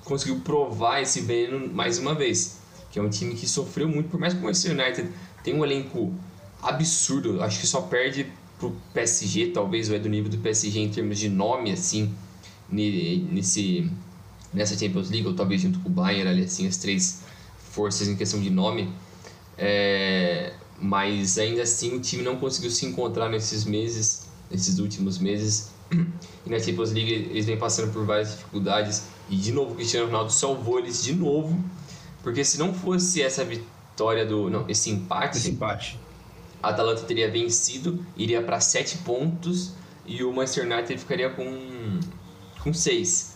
conseguiu 0.04 0.40
provar 0.42 1.02
esse 1.02 1.22
veneno 1.22 1.68
mais 1.68 1.98
uma 1.98 2.14
vez, 2.14 2.60
que 2.92 3.00
é 3.00 3.02
um 3.02 3.10
time 3.10 3.34
que 3.34 3.48
sofreu 3.48 3.88
muito, 3.88 4.10
por 4.10 4.20
mais 4.20 4.34
que 4.36 4.40
o 4.40 4.44
Manchester 4.44 4.74
United 4.74 5.10
tenha 5.44 5.58
um 5.58 5.66
elenco 5.66 6.14
absurdo, 6.62 7.42
acho 7.42 7.60
que 7.60 7.66
só 7.66 7.82
perde 7.82 8.28
pro 8.60 8.76
PSG, 8.94 9.48
talvez, 9.48 9.90
ou 9.90 9.96
é 9.96 10.00
do 10.00 10.10
nível 10.10 10.30
do 10.30 10.38
PSG 10.38 10.80
em 10.80 10.90
termos 10.90 11.18
de 11.18 11.30
nome, 11.30 11.72
assim, 11.72 12.14
nesse, 12.70 13.90
nessa 14.54 14.78
Champions 14.78 15.10
League, 15.10 15.28
ou 15.28 15.34
talvez 15.34 15.62
junto 15.62 15.80
com 15.80 15.90
o 15.90 15.92
Bayern, 15.92 16.30
ali, 16.30 16.44
assim, 16.44 16.68
as 16.68 16.78
três 16.78 17.22
forças 17.72 18.08
em 18.08 18.16
questão 18.16 18.40
de 18.40 18.50
nome. 18.50 18.92
É, 19.58 20.54
mas 20.82 21.38
ainda 21.38 21.64
assim 21.64 21.96
o 21.96 22.00
time 22.00 22.24
não 22.24 22.38
conseguiu 22.38 22.72
se 22.72 22.86
encontrar 22.86 23.30
nesses 23.30 23.66
meses, 23.66 24.28
nesses 24.50 24.80
últimos 24.80 25.18
meses. 25.18 25.72
E 26.46 26.50
na 26.50 26.58
Champions 26.58 26.92
League 26.92 27.12
eles 27.12 27.46
vêm 27.46 27.58
passando 27.58 27.92
por 27.92 28.06
várias 28.06 28.32
dificuldades. 28.32 29.04
E 29.30 29.36
de 29.36 29.52
novo 29.52 29.74
o 29.74 29.76
Cristiano 29.76 30.06
Ronaldo 30.08 30.32
salvou 30.32 30.80
eles 30.80 31.04
de 31.04 31.14
novo. 31.14 31.62
Porque 32.24 32.44
se 32.44 32.58
não 32.58 32.74
fosse 32.74 33.22
essa 33.22 33.44
vitória 33.44 34.26
do. 34.26 34.50
Não, 34.50 34.68
esse 34.70 34.90
empate. 34.90 35.38
Esse 35.38 35.52
empate. 35.52 36.00
A 36.64 36.70
Atalanta 36.70 37.04
teria 37.04 37.30
vencido, 37.30 38.04
iria 38.18 38.42
para 38.42 38.60
7 38.60 39.00
pontos 39.00 39.74
e 40.06 40.24
o 40.24 40.34
Manchester 40.34 40.66
United 40.66 40.98
ficaria 40.98 41.30
com 41.30 42.00
com 42.64 42.74
6. 42.74 43.29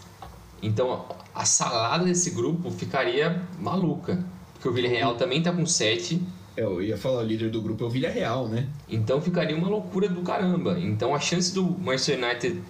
Então 0.64 1.06
a 1.36 1.46
salada 1.46 2.06
desse 2.06 2.32
grupo 2.32 2.72
ficaria 2.72 3.44
maluca. 3.60 4.24
Porque 4.54 4.68
o 4.68 4.72
Villarreal 4.72 5.16
também 5.16 5.40
está 5.40 5.52
com 5.52 5.66
7 5.66 6.22
é, 6.56 6.62
eu 6.62 6.82
ia 6.82 6.98
falar, 6.98 7.22
o 7.22 7.26
líder 7.26 7.50
do 7.50 7.62
grupo 7.62 7.84
é 7.84 7.88
o 7.88 7.90
Villarreal, 7.90 8.48
né? 8.48 8.68
Então 8.88 9.20
ficaria 9.20 9.56
uma 9.56 9.68
loucura 9.68 10.08
do 10.08 10.22
caramba. 10.22 10.80
Então 10.80 11.16
a 11.16 11.20
chance 11.20 11.54
do 11.54 11.64
Manchester 11.64 12.24
United 12.24 12.62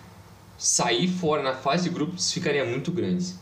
sair 0.58 1.08
fora 1.08 1.44
na 1.44 1.54
fase 1.54 1.90
de 1.90 1.90
grupos 1.90 2.32
ficaria 2.32 2.64
muito 2.64 2.92
grande 2.92 3.34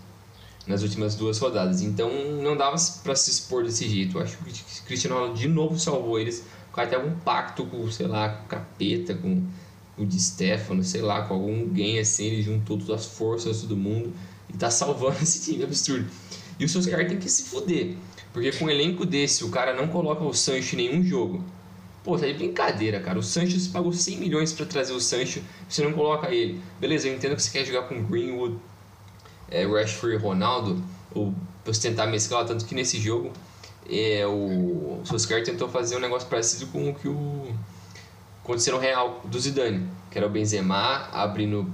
nas 0.66 0.82
últimas 0.82 1.16
duas 1.16 1.38
rodadas. 1.38 1.82
Então 1.82 2.10
não 2.42 2.58
dava 2.58 2.76
para 3.04 3.16
se 3.16 3.30
expor 3.30 3.64
desse 3.64 3.88
jeito. 3.88 4.18
Eu 4.18 4.24
acho 4.24 4.38
que 4.38 4.44
o 4.50 4.86
Cristiano 4.86 5.16
Ronaldo 5.16 5.40
de 5.40 5.48
novo 5.48 5.80
salvou 5.80 6.20
eles. 6.20 6.44
Com 6.72 6.80
até 6.80 6.96
algum 6.96 7.14
pacto 7.20 7.66
com, 7.66 7.92
sei 7.92 8.08
lá, 8.08 8.30
com 8.30 8.46
o 8.46 8.48
Capeta, 8.48 9.14
com 9.14 9.44
o 9.98 10.06
Di 10.06 10.20
Stefano, 10.20 10.82
sei 10.84 11.02
lá, 11.02 11.24
com 11.24 11.34
alguém 11.34 12.00
assim. 12.00 12.26
Ele 12.26 12.42
juntou 12.42 12.78
todas 12.78 13.02
as 13.02 13.06
forças 13.06 13.64
do 13.64 13.76
mundo 13.76 14.14
e 14.54 14.58
tá 14.58 14.70
salvando 14.70 15.18
esse 15.24 15.52
time 15.52 15.64
absurdo. 15.64 16.08
E 16.60 16.68
seus 16.68 16.86
caras 16.86 17.08
tem 17.08 17.18
que 17.18 17.30
se 17.30 17.44
fuder. 17.44 17.96
Porque 18.34 18.52
com 18.52 18.66
um 18.66 18.70
elenco 18.70 19.06
desse, 19.06 19.44
o 19.44 19.50
cara 19.50 19.74
não 19.74 19.88
coloca 19.88 20.24
o 20.24 20.34
Sancho 20.34 20.76
em 20.76 20.88
nenhum 20.88 21.04
jogo. 21.04 21.44
Pô, 22.04 22.18
tá 22.18 22.26
de 22.26 22.34
brincadeira, 22.34 23.00
cara. 23.00 23.20
O 23.20 23.24
Sancho 23.24 23.60
você 23.60 23.70
pagou 23.70 23.92
100 23.92 24.18
milhões 24.18 24.54
para 24.54 24.66
trazer 24.66 24.94
o 24.94 25.00
Sancho, 25.00 25.42
você 25.68 25.84
não 25.84 25.94
coloca 25.94 26.34
ele. 26.34 26.62
Beleza, 26.80 27.08
eu 27.08 27.16
entendo 27.16 27.36
que 27.36 27.44
você 27.44 27.52
quer 27.52 27.66
jogar 27.66 27.88
com 27.88 28.04
Greenwood, 28.04 28.58
é, 29.50 29.66
Rashford 29.66 30.16
e 30.16 30.18
Ronaldo, 30.18 30.84
ou 31.14 31.34
você 31.66 31.90
tentar 31.90 32.08
mesclar, 32.08 32.46
tanto 32.46 32.66
que 32.66 32.74
nesse 32.74 33.00
jogo 33.00 33.32
é, 33.90 34.26
o, 34.26 34.32
o 34.32 35.02
Solskjaer 35.04 35.44
tentou 35.44 35.70
fazer 35.70 35.96
um 35.96 36.00
negócio 36.00 36.28
parecido 36.28 36.68
com 36.68 36.90
o 36.90 36.96
que 36.96 37.08
o 37.08 37.54
aconteceu 38.44 38.74
no 38.74 38.80
Real 38.80 39.22
do 39.26 39.40
Zidane, 39.40 39.88
que 40.10 40.18
era 40.18 40.26
o 40.26 40.30
Benzema 40.30 41.08
abrindo 41.12 41.72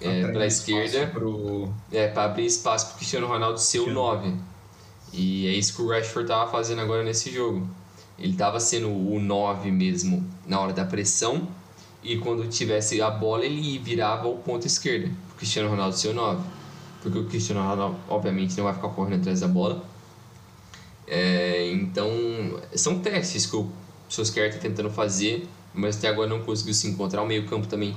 é, 0.00 0.26
pela 0.26 0.46
esquerda, 0.46 1.06
pro... 1.06 1.72
é, 1.92 2.08
para 2.08 2.24
abrir 2.24 2.46
espaço 2.46 2.86
para 2.86 2.94
o 2.94 2.96
Cristiano 2.98 3.26
Ronaldo 3.26 3.58
ser 3.58 3.80
o 3.80 3.92
9. 3.92 4.34
E 5.12 5.46
é 5.46 5.52
isso 5.52 5.74
que 5.74 5.82
o 5.82 5.88
Rashford 5.88 6.24
estava 6.24 6.50
fazendo 6.50 6.80
agora 6.80 7.02
nesse 7.02 7.32
jogo. 7.32 7.68
Ele 8.18 8.32
estava 8.32 8.58
sendo 8.60 8.88
o 8.88 9.20
9 9.20 9.70
mesmo 9.70 10.28
na 10.46 10.60
hora 10.60 10.72
da 10.72 10.84
pressão 10.84 11.48
e 12.02 12.18
quando 12.18 12.46
tivesse 12.48 13.00
a 13.00 13.10
bola 13.10 13.46
ele 13.46 13.78
virava 13.78 14.28
o 14.28 14.36
ponto 14.36 14.66
esquerdo, 14.66 15.10
o 15.32 15.34
Cristiano 15.36 15.70
Ronaldo 15.70 15.96
ser 15.96 16.08
o 16.08 16.14
9. 16.14 16.44
Porque 17.02 17.18
o 17.18 17.24
Cristiano 17.24 17.62
Ronaldo 17.62 17.96
obviamente 18.08 18.56
não 18.56 18.64
vai 18.64 18.74
ficar 18.74 18.88
correndo 18.88 19.20
atrás 19.20 19.40
da 19.40 19.48
bola. 19.48 19.82
É, 21.06 21.70
então, 21.72 22.10
são 22.74 22.98
testes 22.98 23.46
que 23.46 23.56
o 23.56 23.70
Solskjaer 24.08 24.48
está 24.48 24.60
tentando 24.60 24.90
fazer, 24.90 25.46
mas 25.72 25.96
até 25.96 26.08
agora 26.08 26.28
não 26.28 26.42
conseguiu 26.42 26.74
se 26.74 26.88
encontrar. 26.88 27.22
O 27.22 27.26
meio-campo 27.26 27.66
também, 27.66 27.94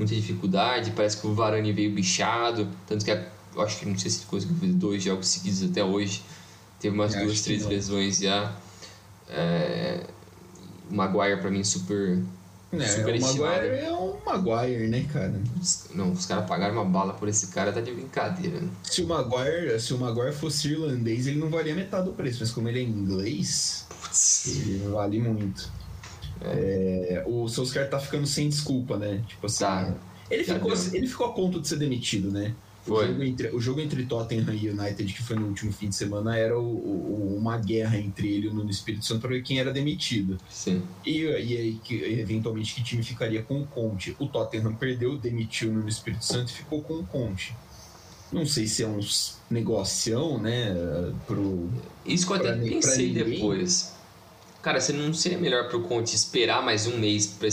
muita 0.00 0.14
dificuldade. 0.14 0.90
Parece 0.92 1.18
que 1.18 1.26
o 1.26 1.34
Varane 1.34 1.72
veio 1.72 1.92
bichado, 1.92 2.68
tanto 2.86 3.04
que 3.04 3.10
eu 3.10 3.62
acho 3.62 3.78
que 3.78 3.86
não 3.86 3.98
sei 3.98 4.10
se 4.10 4.24
conseguiu 4.26 4.56
fazer 4.56 4.72
dois 4.72 5.02
jogos 5.02 5.28
seguidos 5.28 5.62
até 5.62 5.84
hoje. 5.84 6.22
Teve 6.80 6.94
umas 6.94 7.14
eu 7.14 7.24
duas, 7.24 7.42
três 7.42 7.66
lesões 7.66 8.18
já. 8.18 8.54
É, 9.28 10.06
o 10.90 10.94
Maguire 10.94 11.40
pra 11.40 11.50
mim 11.50 11.62
super. 11.62 12.18
É, 12.72 12.86
super 12.86 13.16
o 13.16 13.20
Maguire 13.20 13.66
é 13.80 13.92
um 13.92 14.16
Maguire, 14.24 14.88
né, 14.88 15.04
cara? 15.12 15.40
Não, 15.94 16.12
os 16.12 16.24
caras 16.24 16.46
pagaram 16.46 16.74
uma 16.74 16.84
bala 16.84 17.12
por 17.12 17.28
esse 17.28 17.48
cara, 17.48 17.72
tá 17.72 17.80
de 17.80 17.92
brincadeira. 17.92 18.60
Né? 18.60 18.68
Se 18.84 19.02
o 19.02 19.08
Maguire, 19.08 19.78
se 19.80 19.92
o 19.92 19.98
Maguire 19.98 20.32
fosse 20.32 20.68
irlandês, 20.68 21.26
ele 21.26 21.38
não 21.38 21.50
valia 21.50 21.74
metade 21.74 22.04
do 22.04 22.12
preço, 22.12 22.38
mas 22.40 22.52
como 22.52 22.68
ele 22.68 22.78
é 22.78 22.82
inglês, 22.82 23.86
Putz. 23.88 24.46
ele 24.46 24.88
vale 24.88 25.20
muito. 25.20 25.70
É. 26.42 27.06
É, 27.10 27.24
o 27.26 27.48
Solskjaer 27.48 27.88
tá 27.88 27.98
ficando 27.98 28.26
sem 28.26 28.48
desculpa, 28.48 28.96
né? 28.96 29.22
Tipo 29.26 29.46
assim. 29.46 29.64
Tá. 29.64 29.94
Ele, 30.30 30.44
ficou, 30.44 30.72
ele 30.92 31.06
ficou 31.06 31.26
a 31.26 31.32
ponto 31.32 31.60
de 31.60 31.68
ser 31.68 31.76
demitido, 31.76 32.30
né? 32.30 32.54
Foi. 32.82 33.04
O 33.04 33.08
jogo, 33.08 33.22
entre, 33.22 33.48
o 33.48 33.60
jogo 33.60 33.80
entre 33.80 34.06
Tottenham 34.06 34.54
e 34.54 34.70
United, 34.70 35.12
que 35.12 35.22
foi 35.22 35.36
no 35.36 35.46
último 35.46 35.72
fim 35.72 35.88
de 35.88 35.96
semana, 35.96 36.36
era 36.36 36.58
o, 36.58 36.62
o, 36.62 37.36
uma 37.36 37.58
guerra 37.58 37.98
entre 37.98 38.32
ele 38.32 38.46
e 38.46 38.48
o 38.48 38.54
Nuno 38.54 38.70
Espírito 38.70 39.04
Santo 39.04 39.20
para 39.20 39.30
ver 39.30 39.42
quem 39.42 39.58
era 39.58 39.72
demitido. 39.72 40.38
Sim. 40.48 40.82
E, 41.04 41.22
e 41.22 41.26
aí, 41.56 41.80
que, 41.84 41.94
eventualmente, 41.96 42.74
que 42.74 42.82
time 42.82 43.02
ficaria 43.02 43.42
com 43.42 43.60
o 43.60 43.66
Conte. 43.66 44.16
O 44.18 44.26
Tottenham 44.26 44.74
perdeu, 44.74 45.18
demitiu 45.18 45.70
o 45.70 45.74
Nuno 45.74 45.88
Espírito 45.88 46.24
Santo 46.24 46.50
e 46.50 46.54
ficou 46.54 46.82
com 46.82 46.94
o 46.94 47.04
Conte. 47.04 47.54
Não 48.32 48.46
sei 48.46 48.66
se 48.66 48.82
é 48.82 48.88
um 48.88 49.00
negocião, 49.50 50.38
né? 50.38 50.74
Pro, 51.26 51.68
Isso 52.06 52.26
que 52.26 52.32
eu 52.32 52.36
até 52.36 52.54
pensei 52.54 53.12
depois. 53.12 53.92
Cara, 54.62 54.80
você 54.80 54.92
não 54.92 55.12
seria 55.14 55.38
melhor 55.38 55.68
pro 55.68 55.82
Conte 55.82 56.14
esperar 56.14 56.62
mais 56.62 56.86
um 56.86 56.98
mês 56.98 57.26
para 57.26 57.48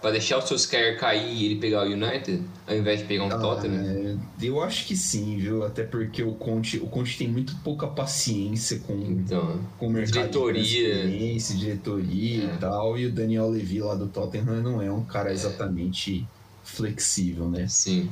Pra 0.00 0.10
deixar 0.10 0.36
o 0.36 0.42
Solskjaer 0.42 0.98
cair 0.98 1.32
e 1.32 1.46
ele 1.46 1.56
pegar 1.56 1.82
o 1.82 1.90
United, 1.90 2.42
ao 2.66 2.76
invés 2.76 3.00
de 3.00 3.06
pegar 3.06 3.24
um 3.24 3.32
ah, 3.32 3.38
Tottenham? 3.38 4.20
É, 4.40 4.46
eu 4.46 4.62
acho 4.62 4.86
que 4.86 4.94
sim, 4.94 5.38
viu? 5.38 5.64
Até 5.64 5.84
porque 5.84 6.22
o 6.22 6.32
Conte, 6.34 6.76
o 6.76 6.86
Conte 6.86 7.16
tem 7.16 7.26
muito 7.26 7.56
pouca 7.64 7.86
paciência 7.86 8.78
com, 8.80 8.92
então, 8.92 9.58
com 9.78 9.86
o 9.86 9.90
mercado 9.90 10.12
diretoria, 10.12 11.06
de 11.08 11.58
diretoria 11.58 12.44
é. 12.44 12.54
e 12.54 12.58
tal. 12.58 12.98
E 12.98 13.06
o 13.06 13.10
Daniel 13.10 13.48
Levy 13.48 13.80
lá 13.80 13.94
do 13.94 14.06
Tottenham 14.06 14.62
não 14.62 14.82
é 14.82 14.92
um 14.92 15.02
cara 15.02 15.32
exatamente 15.32 16.20
é. 16.20 16.26
flexível, 16.62 17.48
né? 17.48 17.66
Sim. 17.66 18.10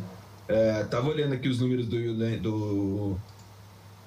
É, 0.48 0.84
tava 0.84 1.10
olhando 1.10 1.34
aqui 1.34 1.48
os 1.48 1.60
números 1.60 1.86
do, 1.86 2.40
do, 2.40 3.16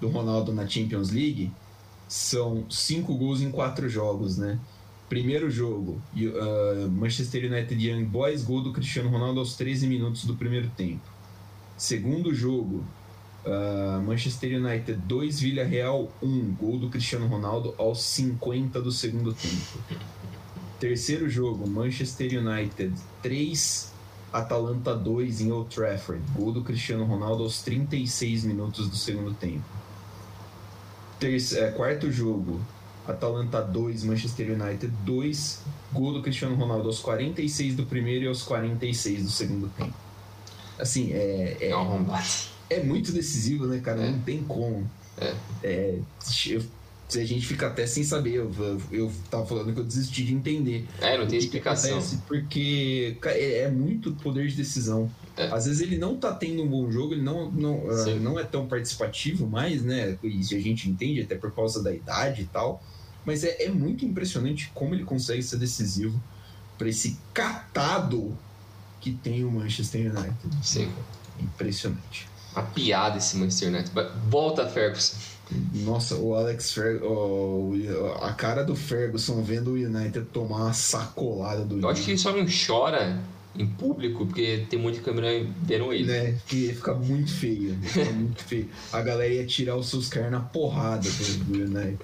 do 0.01 0.07
Ronaldo 0.09 0.51
na 0.51 0.67
Champions 0.67 1.11
League. 1.11 1.51
São 2.07 2.65
cinco 2.69 3.15
gols 3.15 3.41
em 3.41 3.51
quatro 3.51 3.89
jogos, 3.89 4.37
né? 4.37 4.59
Primeiro 5.09 5.49
jogo, 5.49 6.01
uh, 6.15 6.89
Manchester 6.89 7.51
United 7.51 7.81
Young 7.81 8.03
Boys, 8.05 8.43
gol 8.43 8.61
do 8.61 8.73
Cristiano 8.73 9.09
Ronaldo 9.09 9.39
aos 9.39 9.55
13 9.55 9.87
minutos 9.87 10.25
do 10.25 10.35
primeiro 10.35 10.69
tempo. 10.75 11.09
Segundo 11.77 12.33
jogo, 12.33 12.83
uh, 13.45 14.01
Manchester 14.01 14.61
United 14.61 14.99
2, 15.05 15.39
Villarreal 15.39 16.11
1, 16.21 16.55
gol 16.55 16.77
do 16.77 16.89
Cristiano 16.89 17.27
Ronaldo 17.27 17.73
aos 17.77 18.01
50 18.01 18.81
do 18.81 18.91
segundo 18.91 19.33
tempo. 19.33 19.79
Terceiro 20.79 21.29
jogo, 21.29 21.67
Manchester 21.67 22.39
United 22.39 22.93
3, 23.23 23.93
Atalanta 24.31 24.93
2 24.93 25.41
em 25.41 25.51
Old 25.51 25.73
Trafford, 25.73 26.21
gol 26.35 26.51
do 26.51 26.63
Cristiano 26.63 27.05
Ronaldo 27.05 27.43
aos 27.43 27.61
36 27.61 28.43
minutos 28.43 28.89
do 28.89 28.95
segundo 28.95 29.33
tempo. 29.33 29.63
Terceiro, 31.19 31.65
é, 31.65 31.71
quarto 31.71 32.11
jogo, 32.11 32.61
Atalanta 33.07 33.61
2, 33.61 34.03
Manchester 34.03 34.51
United 34.51 34.91
2. 35.03 35.61
Gol 35.93 36.13
do 36.13 36.21
Cristiano 36.21 36.55
Ronaldo 36.55 36.87
aos 36.87 36.99
46 36.99 37.75
do 37.75 37.85
primeiro 37.85 38.25
e 38.25 38.27
aos 38.27 38.43
46 38.43 39.23
do 39.23 39.29
segundo 39.31 39.69
tempo. 39.69 39.93
Assim, 40.77 41.11
é. 41.13 41.57
É, 41.61 41.67
é, 41.69 41.73
é 42.69 42.83
muito 42.83 43.11
decisivo, 43.11 43.65
né, 43.65 43.79
cara? 43.79 44.01
É. 44.03 44.11
Não 44.11 44.19
tem 44.19 44.43
como. 44.43 44.89
É. 45.17 45.33
É, 45.63 45.99
eu- 46.47 46.63
se 47.07 47.21
a 47.21 47.25
gente 47.25 47.47
fica 47.47 47.67
até 47.67 47.87
sem 47.87 48.03
saber, 48.03 48.33
eu, 48.33 48.51
eu, 48.59 48.81
eu 48.91 49.11
tava 49.31 49.45
falando 49.45 49.73
que 49.73 49.79
eu 49.79 49.83
desisti 49.85 50.25
de 50.25 50.33
entender. 50.33 50.85
É, 50.99 51.17
não 51.17 51.25
tem 51.25 51.39
explicação. 51.39 52.01
Porque 52.27 53.15
é, 53.23 53.59
é 53.59 53.71
muito 53.71 54.11
poder 54.15 54.45
de 54.49 54.55
decisão. 54.57 55.09
É. 55.37 55.47
Às 55.47 55.65
vezes 55.65 55.81
ele 55.81 55.97
não 55.97 56.17
tá 56.17 56.33
tendo 56.33 56.63
um 56.63 56.67
bom 56.67 56.91
jogo, 56.91 57.13
ele 57.13 57.21
não, 57.21 57.51
não, 57.51 57.91
Sim. 58.03 58.19
não 58.19 58.39
é 58.39 58.43
tão 58.43 58.67
participativo 58.67 59.45
mais, 59.47 59.83
né? 59.83 60.17
Isso 60.23 60.55
a 60.55 60.59
gente 60.59 60.89
entende, 60.89 61.21
até 61.21 61.35
por 61.35 61.51
causa 61.51 61.81
da 61.81 61.93
idade 61.93 62.41
e 62.41 62.45
tal. 62.45 62.83
Mas 63.23 63.43
é, 63.43 63.65
é 63.65 63.69
muito 63.69 64.03
impressionante 64.03 64.71
como 64.73 64.95
ele 64.95 65.03
consegue 65.03 65.43
ser 65.43 65.57
decisivo 65.57 66.21
para 66.77 66.89
esse 66.89 67.17
catado 67.33 68.35
que 68.99 69.11
tem 69.11 69.43
o 69.43 69.51
Manchester 69.51 70.11
United. 70.11 70.65
Sim. 70.65 70.91
Impressionante. 71.39 72.27
Uma 72.53 72.63
piada 72.63 73.17
esse 73.17 73.37
Manchester 73.37 73.69
United. 73.69 73.91
Volta, 74.29 74.67
Ferguson. 74.67 75.17
Nossa, 75.73 76.15
o 76.15 76.33
Alex 76.35 76.73
Ferguson, 76.73 77.73
a 78.21 78.33
cara 78.33 78.63
do 78.63 78.75
Ferguson 78.75 79.41
vendo 79.43 79.71
o 79.71 79.73
United 79.75 80.25
tomar 80.33 80.57
uma 80.57 80.73
sacolada 80.73 81.63
do 81.63 81.79
Eu 81.79 81.89
acho 81.89 82.03
que 82.03 82.11
ele 82.11 82.17
só 82.17 82.35
não 82.35 82.45
chora 82.45 83.21
em 83.57 83.65
público 83.65 84.25
porque 84.25 84.65
tem 84.69 84.77
um 84.79 84.83
monte 84.83 84.95
de 84.95 85.01
câmera 85.01 85.27
vendo 85.63 85.91
ele. 85.93 86.05
né? 86.05 86.31
Porque 86.33 86.73
fica 86.73 86.93
muito 86.93 87.33
feio. 87.33 87.77
Fica 87.81 88.11
muito 88.11 88.43
feio. 88.43 88.69
A 88.91 89.01
galera 89.01 89.33
ia 89.33 89.45
tirar 89.45 89.75
o 89.75 89.83
Solskjaer 89.83 90.29
na 90.31 90.39
porrada 90.39 91.07
United. 91.49 91.97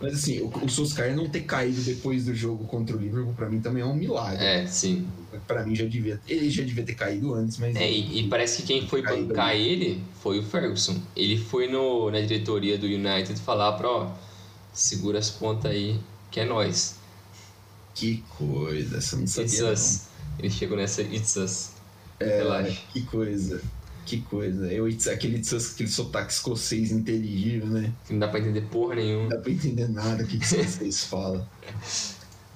Mas 0.00 0.14
assim, 0.14 0.40
o, 0.40 0.46
o 0.64 0.68
Solskjaer 0.68 1.14
não 1.16 1.28
ter 1.28 1.40
caído 1.42 1.80
depois 1.82 2.24
do 2.26 2.34
jogo 2.34 2.64
contra 2.66 2.96
o 2.96 3.00
Liverpool, 3.00 3.34
pra 3.34 3.48
mim 3.48 3.60
também 3.60 3.82
é 3.82 3.86
um 3.86 3.94
milagre. 3.94 4.44
É, 4.44 4.66
sim. 4.66 5.06
Pra 5.46 5.64
mim 5.66 5.74
já 5.74 5.84
devia. 5.84 6.20
Ele 6.28 6.48
já 6.50 6.62
devia 6.62 6.84
ter 6.84 6.94
caído 6.94 7.34
antes, 7.34 7.58
mas. 7.58 7.74
É, 7.74 7.90
e, 7.90 8.20
e 8.20 8.28
parece 8.28 8.62
que 8.62 8.68
quem 8.68 8.86
foi 8.86 9.02
bancar 9.02 9.56
ele 9.56 10.00
foi 10.22 10.38
o 10.38 10.42
Ferguson. 10.44 10.96
Ele 11.16 11.36
foi 11.36 11.66
no, 11.68 12.10
na 12.12 12.20
diretoria 12.20 12.78
do 12.78 12.86
United 12.86 13.40
falar 13.40 13.72
pra, 13.72 13.88
ó, 13.88 14.12
segura 14.72 15.18
as 15.18 15.30
pontas 15.30 15.72
aí, 15.72 15.98
que 16.30 16.38
é 16.38 16.44
nós. 16.44 16.96
Que 17.94 18.22
coisa, 18.38 19.00
você 19.00 19.16
não 19.16 19.26
sabia. 19.26 19.50
Não. 20.06 20.11
Ele 20.38 20.50
chegou 20.50 20.76
nessa 20.76 21.02
It's 21.02 21.36
us. 21.36 21.70
É, 22.20 22.38
Relaxa. 22.38 22.80
que 22.92 23.02
coisa. 23.02 23.60
Que 24.04 24.20
coisa. 24.20 24.66
Eu, 24.72 24.86
aquele, 24.86 25.40
aquele 25.40 25.88
sotaque 25.88 26.32
escocês 26.32 26.90
inteligível, 26.90 27.66
né? 27.68 27.92
Que 28.06 28.12
não 28.12 28.20
dá 28.20 28.28
pra 28.28 28.40
entender 28.40 28.62
porra 28.62 28.96
Não 28.96 29.02
nenhuma. 29.02 29.28
dá 29.28 29.38
pra 29.38 29.50
entender 29.52 29.88
nada 29.88 30.22
o 30.24 30.26
que, 30.26 30.38
que 30.38 30.46
vocês 30.46 31.04
falam. 31.06 31.46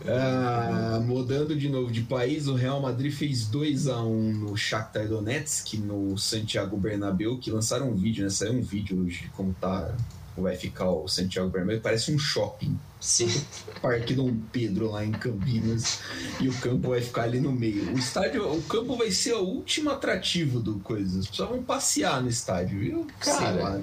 Ah, 0.06 1.00
mudando 1.04 1.56
de 1.56 1.68
novo 1.68 1.90
de 1.90 2.02
país, 2.02 2.47
o 2.49 2.54
Real 2.54 2.80
Madrid 2.80 3.12
fez 3.12 3.47
2 3.47 3.87
a 3.88 4.02
1 4.02 4.33
no 4.33 4.56
Shakhtar 4.56 5.09
Donetsk, 5.09 5.75
no 5.78 6.18
Santiago 6.18 6.76
Bernabéu, 6.76 7.38
que 7.38 7.50
lançaram 7.50 7.90
um 7.90 7.95
vídeo, 7.95 8.23
né? 8.25 8.30
Saiu 8.30 8.52
um 8.52 8.62
vídeo 8.62 9.00
hoje 9.00 9.23
de 9.23 9.28
como 9.30 9.54
tá, 9.61 9.95
vai 10.43 10.57
ficar 10.57 10.90
o 10.90 11.07
Santiago 11.09 11.49
Bernabéu. 11.50 11.81
Parece 11.81 12.12
um 12.12 12.19
shopping. 12.19 12.78
Sim. 13.00 13.28
Parque 13.83 14.14
Dom 14.14 14.35
Pedro 14.52 14.90
lá 14.90 15.05
em 15.05 15.12
Campinas 15.12 16.00
e 16.40 16.49
o 16.49 16.55
campo 16.61 16.90
vai 16.90 17.00
ficar 17.00 17.23
ali 17.23 17.40
no 17.40 17.52
meio. 17.52 17.93
O 17.95 17.99
estádio, 17.99 18.50
o 18.52 18.62
campo 18.62 18.97
vai 18.97 19.11
ser 19.11 19.35
o 19.35 19.43
último 19.43 19.90
atrativo 19.90 20.61
do 20.61 20.78
coisa. 20.81 21.21
As 21.21 21.26
pessoas 21.26 21.49
vão 21.50 21.62
passear 21.62 22.23
no 22.23 22.28
estádio, 22.28 22.78
viu? 22.78 23.07
Cara. 23.21 23.83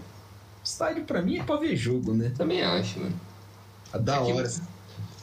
Estádio 0.63 1.03
pra 1.03 1.22
mim 1.22 1.38
é 1.39 1.43
pra 1.43 1.57
ver 1.57 1.75
jogo, 1.75 2.13
né? 2.13 2.31
Também 2.38 2.63
acho, 2.63 3.00
mano. 3.00 3.19
A 3.91 3.98
da 3.98 4.15
É 4.22 4.25
que- 4.25 4.31
hora 4.33 4.51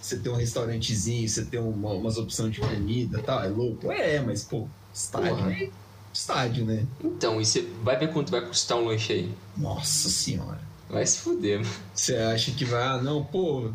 você 0.00 0.18
ter 0.18 0.28
um 0.30 0.36
restaurantezinho, 0.36 1.28
você 1.28 1.44
ter 1.44 1.58
uma, 1.58 1.90
umas 1.92 2.16
opções 2.16 2.54
de 2.54 2.60
comida 2.60 3.18
e 3.18 3.22
tal, 3.22 3.42
é 3.44 3.48
louco? 3.48 3.90
É, 3.92 4.20
mas 4.20 4.44
pô, 4.44 4.66
estádio 4.94 5.36
Porra. 5.36 5.52
é 5.52 5.70
estádio, 6.12 6.64
né? 6.64 6.86
Então, 7.04 7.40
e 7.40 7.44
você 7.44 7.68
vai 7.82 7.98
ver 7.98 8.12
quanto 8.12 8.30
vai 8.30 8.40
custar 8.46 8.78
um 8.78 8.84
lanche 8.86 9.12
aí? 9.12 9.34
Nossa 9.56 10.08
senhora. 10.08 10.58
Vai 10.90 11.06
se 11.06 11.18
fuder, 11.18 11.60
mano. 11.60 11.70
Você 11.94 12.16
acha 12.16 12.50
que 12.50 12.64
vai, 12.64 12.82
ah, 12.82 13.00
não, 13.00 13.24
pô, 13.24 13.70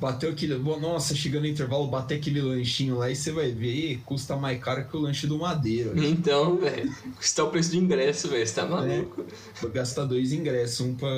bateu 0.00 0.30
aquele. 0.30 0.56
Nossa, 0.56 1.14
chegando 1.14 1.42
no 1.42 1.48
intervalo, 1.48 1.86
bater 1.88 2.18
aquele 2.18 2.40
lanchinho 2.40 2.96
lá 2.96 3.10
e 3.10 3.16
você 3.16 3.32
vai 3.32 3.50
ver, 3.50 4.00
custa 4.06 4.36
mais 4.36 4.62
caro 4.62 4.86
que 4.86 4.96
o 4.96 5.00
lanche 5.00 5.26
do 5.26 5.38
Madeiro. 5.38 5.92
Então, 6.02 6.56
velho, 6.56 6.94
custar 7.16 7.46
o 7.46 7.50
preço 7.50 7.70
do 7.70 7.76
ingresso, 7.76 8.28
velho. 8.28 8.46
Você 8.46 8.54
tá 8.54 8.66
maluco? 8.66 9.24
Vou 9.60 9.70
gastar 9.70 10.04
dois 10.04 10.32
ingressos, 10.32 10.80
um 10.80 10.94
pra, 10.94 11.08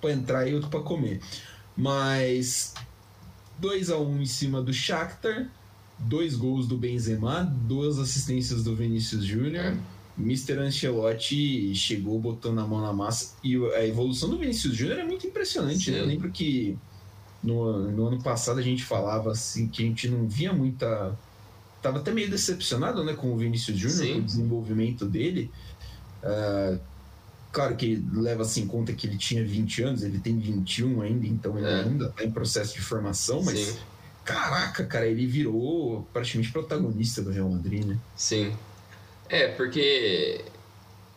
pra 0.00 0.12
entrar 0.12 0.46
e 0.48 0.54
outro 0.54 0.68
pra 0.68 0.80
comer. 0.80 1.20
Mas 1.76 2.74
2 3.58 3.90
a 3.90 3.98
1 3.98 4.10
um 4.10 4.20
em 4.20 4.26
cima 4.26 4.60
do 4.60 4.72
Shakhtar, 4.72 5.48
dois 5.98 6.34
gols 6.34 6.66
do 6.66 6.76
Benzema, 6.76 7.44
duas 7.44 7.98
assistências 7.98 8.64
do 8.64 8.74
Vinícius 8.74 9.24
Júnior. 9.24 9.66
É. 9.66 9.99
Mr. 10.22 10.58
Ancelotti 10.58 11.74
chegou 11.74 12.18
botando 12.20 12.58
a 12.60 12.66
mão 12.66 12.80
na 12.80 12.92
massa 12.92 13.34
e 13.42 13.56
a 13.74 13.86
evolução 13.86 14.28
do 14.28 14.38
Vinícius 14.38 14.74
Júnior 14.76 14.98
é 14.98 15.04
muito 15.04 15.26
impressionante. 15.26 15.90
Né? 15.90 16.00
Eu 16.00 16.06
lembro 16.06 16.30
que 16.30 16.76
no, 17.42 17.90
no 17.90 18.06
ano 18.06 18.22
passado 18.22 18.58
a 18.58 18.62
gente 18.62 18.84
falava 18.84 19.32
assim 19.32 19.66
que 19.68 19.82
a 19.82 19.86
gente 19.86 20.08
não 20.08 20.26
via 20.28 20.52
muita. 20.52 21.16
Tava 21.82 21.98
até 21.98 22.12
meio 22.12 22.28
decepcionado 22.30 23.02
né, 23.02 23.14
com 23.14 23.32
o 23.32 23.36
Vinícius 23.36 23.78
Júnior, 23.78 24.14
com 24.16 24.20
o 24.20 24.24
desenvolvimento 24.24 25.06
dele. 25.06 25.50
Ah, 26.22 26.78
claro 27.52 27.76
que 27.76 28.04
leva-se 28.12 28.60
em 28.60 28.66
conta 28.66 28.92
que 28.92 29.06
ele 29.06 29.16
tinha 29.16 29.44
20 29.44 29.82
anos, 29.82 30.02
ele 30.02 30.18
tem 30.18 30.38
21 30.38 31.00
ainda, 31.02 31.26
então 31.26 31.56
ele 31.58 31.66
É. 31.66 31.80
ainda 31.80 32.06
está 32.06 32.24
em 32.24 32.30
processo 32.30 32.74
de 32.74 32.80
formação, 32.80 33.42
mas 33.42 33.58
Sim. 33.58 33.78
caraca, 34.24 34.84
cara, 34.84 35.06
ele 35.06 35.26
virou 35.26 36.06
praticamente 36.12 36.52
protagonista 36.52 37.22
do 37.22 37.30
Real 37.30 37.48
Madrid, 37.48 37.84
né? 37.84 37.98
Sim. 38.14 38.52
É, 39.30 39.48
porque 39.48 40.44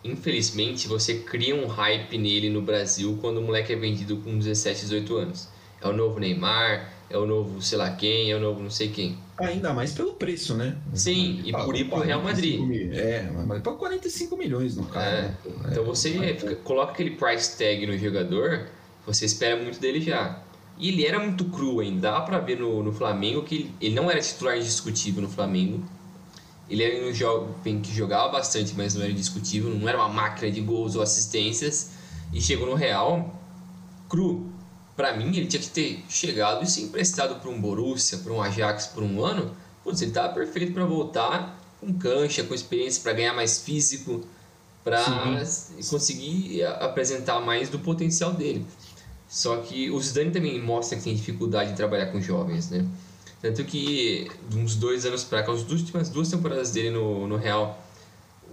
infelizmente 0.03 0.87
você 0.87 1.15
cria 1.19 1.55
um 1.55 1.65
hype 1.67 2.17
nele 2.17 2.49
no 2.49 2.61
Brasil 2.61 3.17
quando 3.21 3.37
o 3.37 3.41
moleque 3.41 3.73
é 3.73 3.75
vendido 3.75 4.17
com 4.17 4.37
17, 4.37 4.81
18 4.81 5.15
anos. 5.17 5.47
É 5.81 5.87
o 5.87 5.93
novo 5.93 6.19
Neymar, 6.19 6.93
é 7.09 7.17
o 7.17 7.25
novo 7.25 7.61
sei 7.61 7.77
lá 7.77 7.89
quem, 7.91 8.31
é 8.31 8.35
o 8.35 8.39
novo 8.39 8.61
não 8.61 8.69
sei 8.69 8.89
quem. 8.89 9.17
Ainda 9.37 9.73
mais 9.73 9.91
pelo 9.93 10.13
preço, 10.13 10.53
né? 10.55 10.77
Sim, 10.93 11.41
e 11.43 11.51
por 11.51 11.75
ir 11.75 11.85
pro 11.85 11.99
Real 11.99 12.21
45 12.21 12.63
Madrid. 12.63 12.87
mil- 12.89 12.93
É, 12.99 13.29
mas 13.47 13.61
para 13.61 13.73
45 13.73 14.37
milhões 14.37 14.75
no 14.75 14.85
cara. 14.85 15.05
É, 15.09 15.21
né? 15.21 15.37
Então 15.71 15.83
você 15.83 16.11
fica- 16.11 16.55
coloca 16.57 16.91
aquele 16.93 17.11
price 17.11 17.57
tag 17.57 17.85
no 17.87 17.97
jogador, 17.97 18.67
você 19.05 19.25
espera 19.25 19.61
muito 19.61 19.79
dele 19.79 19.99
já. 19.99 20.41
E 20.77 20.89
ele 20.89 21.05
era 21.05 21.19
muito 21.19 21.45
cru 21.45 21.79
ainda, 21.79 22.11
dá 22.11 22.21
pra 22.21 22.39
ver 22.39 22.57
no, 22.59 22.81
no 22.83 22.91
Flamengo 22.93 23.43
que 23.43 23.55
ele, 23.55 23.71
ele 23.81 23.95
não 23.95 24.09
era 24.09 24.19
titular 24.21 24.57
indiscutível 24.57 25.21
no 25.21 25.29
Flamengo. 25.29 25.83
Ele 26.69 26.83
era 26.83 27.05
um 27.05 27.13
jovem 27.13 27.81
que 27.81 27.93
jogava 27.93 28.31
bastante, 28.31 28.73
mas 28.75 28.95
não 28.95 29.03
era 29.03 29.11
indiscutível, 29.11 29.69
não 29.69 29.87
era 29.87 29.97
uma 29.97 30.09
máquina 30.09 30.51
de 30.51 30.61
gols 30.61 30.95
ou 30.95 31.01
assistências. 31.01 31.91
E 32.31 32.41
chegou 32.41 32.67
no 32.67 32.75
Real 32.75 33.39
cru. 34.09 34.51
Pra 34.95 35.15
mim, 35.15 35.35
ele 35.35 35.47
tinha 35.47 35.61
que 35.61 35.69
ter 35.69 36.03
chegado 36.07 36.63
e 36.63 36.67
se 36.67 36.81
emprestado 36.81 37.39
para 37.39 37.49
um 37.49 37.59
Borussia, 37.59 38.19
para 38.19 38.31
um 38.31 38.41
Ajax 38.41 38.87
por 38.87 39.03
um 39.03 39.23
ano. 39.23 39.51
Putz, 39.83 40.01
ele 40.01 40.11
tava 40.11 40.33
perfeito 40.33 40.71
para 40.71 40.85
voltar 40.85 41.59
com 41.79 41.93
cancha, 41.93 42.43
com 42.43 42.53
experiência, 42.53 43.01
para 43.01 43.13
ganhar 43.13 43.33
mais 43.33 43.59
físico, 43.59 44.23
para 44.83 45.03
conseguir 45.89 46.63
apresentar 46.79 47.39
mais 47.39 47.69
do 47.69 47.79
potencial 47.79 48.33
dele. 48.33 48.65
Só 49.27 49.57
que 49.57 49.89
o 49.89 49.99
Zidane 49.99 50.29
também 50.29 50.61
mostra 50.61 50.95
que 50.97 51.03
tem 51.03 51.15
dificuldade 51.15 51.71
em 51.71 51.75
trabalhar 51.75 52.07
com 52.07 52.21
jovens, 52.21 52.69
né? 52.69 52.85
Tanto 53.43 53.61
que, 53.65 54.31
de 54.49 54.57
uns 54.57 54.77
dois 54.77 55.05
anos 55.05 55.25
para 55.25 55.43
cá, 55.43 55.51
as 55.51 55.69
últimas 55.69 56.07
duas 56.07 56.29
temporadas 56.29 56.71
dele 56.71 56.91
no, 56.91 57.27
no 57.27 57.35
Real, 57.35 57.85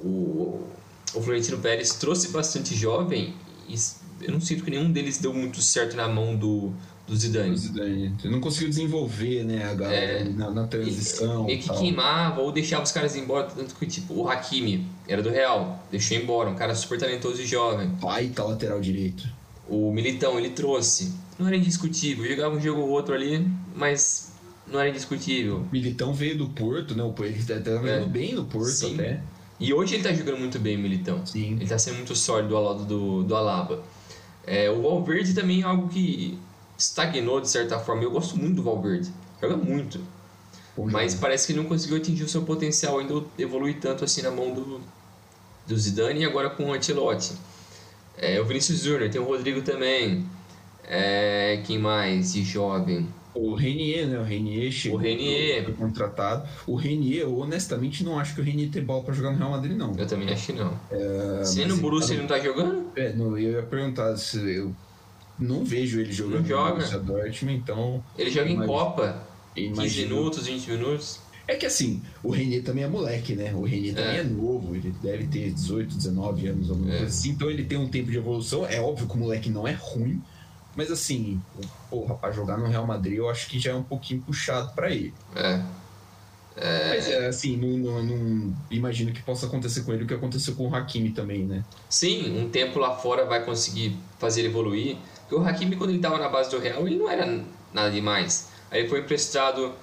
o, 0.02 0.66
o 1.14 1.22
Florentino 1.22 1.58
Pérez 1.58 1.90
trouxe 1.94 2.30
bastante 2.32 2.74
jovem 2.74 3.32
e 3.68 3.76
eu 4.20 4.32
não 4.32 4.40
sinto 4.40 4.64
que 4.64 4.70
nenhum 4.72 4.90
deles 4.90 5.18
deu 5.18 5.32
muito 5.32 5.62
certo 5.62 5.94
na 5.96 6.08
mão 6.08 6.34
do, 6.34 6.72
do 7.06 7.14
Zidane. 7.16 7.56
Zidane. 7.56 8.16
Não 8.24 8.40
conseguiu 8.40 8.68
desenvolver, 8.68 9.44
né, 9.44 9.64
a 9.70 9.74
galera 9.74 10.12
É. 10.22 10.24
na, 10.24 10.50
na 10.50 10.66
transição. 10.66 11.44
Meio 11.44 11.60
que 11.60 11.68
tal. 11.68 11.78
queimava 11.78 12.40
ou 12.40 12.50
deixava 12.50 12.82
os 12.82 12.90
caras 12.90 13.14
embora, 13.14 13.46
tanto 13.46 13.76
que 13.76 13.86
tipo, 13.86 14.12
o 14.12 14.28
Hakimi 14.28 14.84
era 15.06 15.22
do 15.22 15.30
Real, 15.30 15.86
deixou 15.88 16.16
embora, 16.16 16.50
um 16.50 16.56
cara 16.56 16.74
super 16.74 16.98
talentoso 16.98 17.40
e 17.40 17.46
jovem. 17.46 17.86
Baita 17.90 18.42
lateral 18.42 18.80
direito. 18.80 19.28
O 19.68 19.92
Militão 19.92 20.36
ele 20.36 20.50
trouxe, 20.50 21.14
não 21.38 21.46
era 21.46 21.56
indiscutível, 21.56 22.28
jogava 22.28 22.56
um 22.56 22.60
jogo 22.60 22.80
ou 22.80 22.88
outro 22.88 23.14
ali, 23.14 23.48
mas 23.76 24.29
não 24.70 24.80
era 24.80 24.88
indiscutível. 24.88 25.66
Militão 25.72 26.12
veio 26.12 26.36
do 26.38 26.48
Porto, 26.48 26.94
né? 26.94 27.02
O 27.02 27.12
Porto- 27.12 27.30
Ele 27.30 27.42
tá 27.42 27.54
jogando 27.56 27.86
É. 28.04 28.06
bem 28.06 28.34
no 28.34 28.44
Porto 28.44 28.68
Sim. 28.70 28.94
até. 28.94 29.20
E 29.58 29.74
hoje 29.74 29.94
ele 29.94 30.02
tá 30.02 30.12
jogando 30.12 30.38
muito 30.38 30.58
bem, 30.58 30.76
Militão. 30.78 31.24
Sim. 31.26 31.52
Ele 31.60 31.66
tá 31.66 31.78
sendo 31.78 31.96
muito 31.96 32.14
sólido 32.16 32.56
ao 32.56 32.62
lado 32.64 32.84
do, 32.84 33.22
do 33.22 33.36
Alaba. 33.36 33.82
É, 34.46 34.70
o 34.70 34.80
Valverde 34.82 35.34
também 35.34 35.60
é 35.60 35.64
algo 35.64 35.88
que 35.88 36.38
estagnou 36.78 37.40
de 37.40 37.48
certa 37.48 37.78
forma. 37.78 38.02
Eu 38.02 38.10
gosto 38.10 38.36
muito 38.38 38.56
do 38.56 38.62
Valverde. 38.62 39.10
Joga 39.40 39.56
muito. 39.56 40.00
Mas 40.76 41.14
parece 41.14 41.46
que 41.46 41.52
ele 41.52 41.60
não 41.60 41.68
conseguiu 41.68 41.98
atingir 41.98 42.24
o 42.24 42.28
seu 42.28 42.42
potencial 42.42 42.98
ainda 42.98 43.22
evoluir 43.38 43.78
tanto 43.80 44.02
assim 44.04 44.22
na 44.22 44.30
mão 44.30 44.54
do, 44.54 44.80
do 45.66 45.76
Zidane 45.76 46.20
e 46.20 46.24
agora 46.24 46.48
com 46.48 46.64
o 46.70 46.72
Ancelotti. 46.72 47.32
É, 48.16 48.40
o 48.40 48.46
Vinícius 48.46 48.80
Júnior, 48.82 49.10
tem 49.10 49.20
o 49.20 49.24
Rodrigo 49.24 49.60
também. 49.60 50.24
É, 50.84 51.62
quem 51.66 51.78
mais 51.78 52.32
de 52.32 52.42
jovem? 52.42 53.06
O 53.34 53.54
Renier, 53.54 54.06
né? 54.08 54.18
O 54.18 54.22
Renier 54.24 54.70
chegou. 54.72 54.98
O 54.98 55.02
Renier. 55.02 55.72
contratado. 55.74 56.48
O 56.66 56.74
Renier, 56.74 57.22
eu 57.22 57.38
honestamente 57.38 58.02
não 58.02 58.18
acho 58.18 58.34
que 58.34 58.40
o 58.40 58.44
Renier 58.44 58.70
tem 58.70 58.82
bola 58.82 59.02
pra 59.04 59.14
jogar 59.14 59.30
no 59.30 59.38
Real 59.38 59.50
Madrid, 59.50 59.76
não. 59.76 59.94
Eu 59.96 60.06
também 60.06 60.28
acho 60.30 60.46
que 60.46 60.52
não. 60.52 60.78
É, 60.90 61.44
Se 61.44 61.58
mas 61.60 61.68
no 61.68 61.74
ele 61.74 61.80
Borussia 61.82 62.08
tá 62.08 62.12
ele 62.14 62.22
não 62.22 62.28
tá 62.28 62.38
jogando? 62.40 62.90
É, 62.96 63.12
não, 63.12 63.38
eu 63.38 63.52
ia 63.56 63.62
perguntar 63.62 64.16
se 64.16 64.38
eu 64.38 64.74
não 65.38 65.64
vejo 65.64 66.00
ele 66.00 66.12
jogando 66.12 66.40
Não 66.40 66.46
joga. 66.48 66.68
no 66.70 66.74
Borussia 66.76 66.98
Dortmund, 66.98 67.56
então 67.56 68.04
Ele 68.18 68.30
joga 68.30 68.48
em 68.48 68.54
Imagina. 68.54 68.72
Copa. 68.72 69.22
15 69.54 69.72
imagino. 69.72 70.16
minutos, 70.16 70.46
20 70.46 70.70
minutos. 70.70 71.20
É 71.48 71.56
que 71.56 71.66
assim, 71.66 72.00
o 72.22 72.30
Renier 72.30 72.62
também 72.62 72.84
é 72.84 72.88
moleque, 72.88 73.34
né? 73.34 73.52
O 73.54 73.62
Renier 73.62 73.94
também 73.94 74.16
É. 74.16 74.20
é 74.20 74.22
novo, 74.24 74.74
ele 74.76 74.94
deve 75.02 75.26
ter 75.26 75.50
18, 75.50 75.96
19 75.96 76.46
anos, 76.46 76.70
alguma 76.70 76.88
É. 76.94 76.98
coisa 76.98 77.06
assim. 77.12 77.30
Então 77.30 77.50
ele 77.50 77.64
tem 77.64 77.76
um 77.78 77.88
tempo 77.88 78.10
de 78.10 78.16
evolução. 78.18 78.64
É 78.66 78.80
óbvio 78.80 79.08
que 79.08 79.14
o 79.14 79.18
moleque 79.18 79.50
não 79.50 79.66
é 79.66 79.72
ruim, 79.72 80.22
mas 80.80 80.90
assim, 80.90 81.38
porra, 81.90 82.14
pra 82.14 82.30
jogar 82.30 82.56
no 82.56 82.66
Real 82.66 82.86
Madrid 82.86 83.18
eu 83.18 83.28
acho 83.28 83.46
que 83.48 83.58
já 83.58 83.72
é 83.72 83.74
um 83.74 83.82
pouquinho 83.82 84.22
puxado 84.22 84.72
pra 84.74 84.90
ele. 84.90 85.12
É. 85.36 85.62
Mas 86.56 87.06
é 87.06 87.26
assim, 87.26 87.54
não, 87.58 87.68
não- 87.76 88.02
não- 88.02 88.56
imagino 88.70 89.12
que 89.12 89.22
possa 89.22 89.44
acontecer 89.44 89.82
com 89.82 89.92
ele 89.92 90.04
o 90.04 90.06
que 90.06 90.14
aconteceu 90.14 90.54
com 90.54 90.68
o 90.70 90.74
Hakimi 90.74 91.10
também, 91.10 91.44
né? 91.44 91.62
Sim, 91.86 92.40
um 92.40 92.48
tempo 92.48 92.78
lá 92.78 92.96
fora 92.96 93.26
vai 93.26 93.44
conseguir 93.44 93.94
fazer 94.18 94.40
ele 94.40 94.48
evoluir. 94.48 94.96
Porque 95.28 95.34
o 95.34 95.46
Hakimi, 95.46 95.76
quando 95.76 95.90
ele 95.90 95.98
tava 95.98 96.18
na 96.18 96.30
base 96.30 96.50
do 96.50 96.58
Real, 96.58 96.86
ele 96.86 96.96
não 96.96 97.10
era 97.10 97.44
nada 97.74 97.90
demais. 97.90 98.48
Aí 98.70 98.88
foi 98.88 99.00
emprestado 99.00 99.74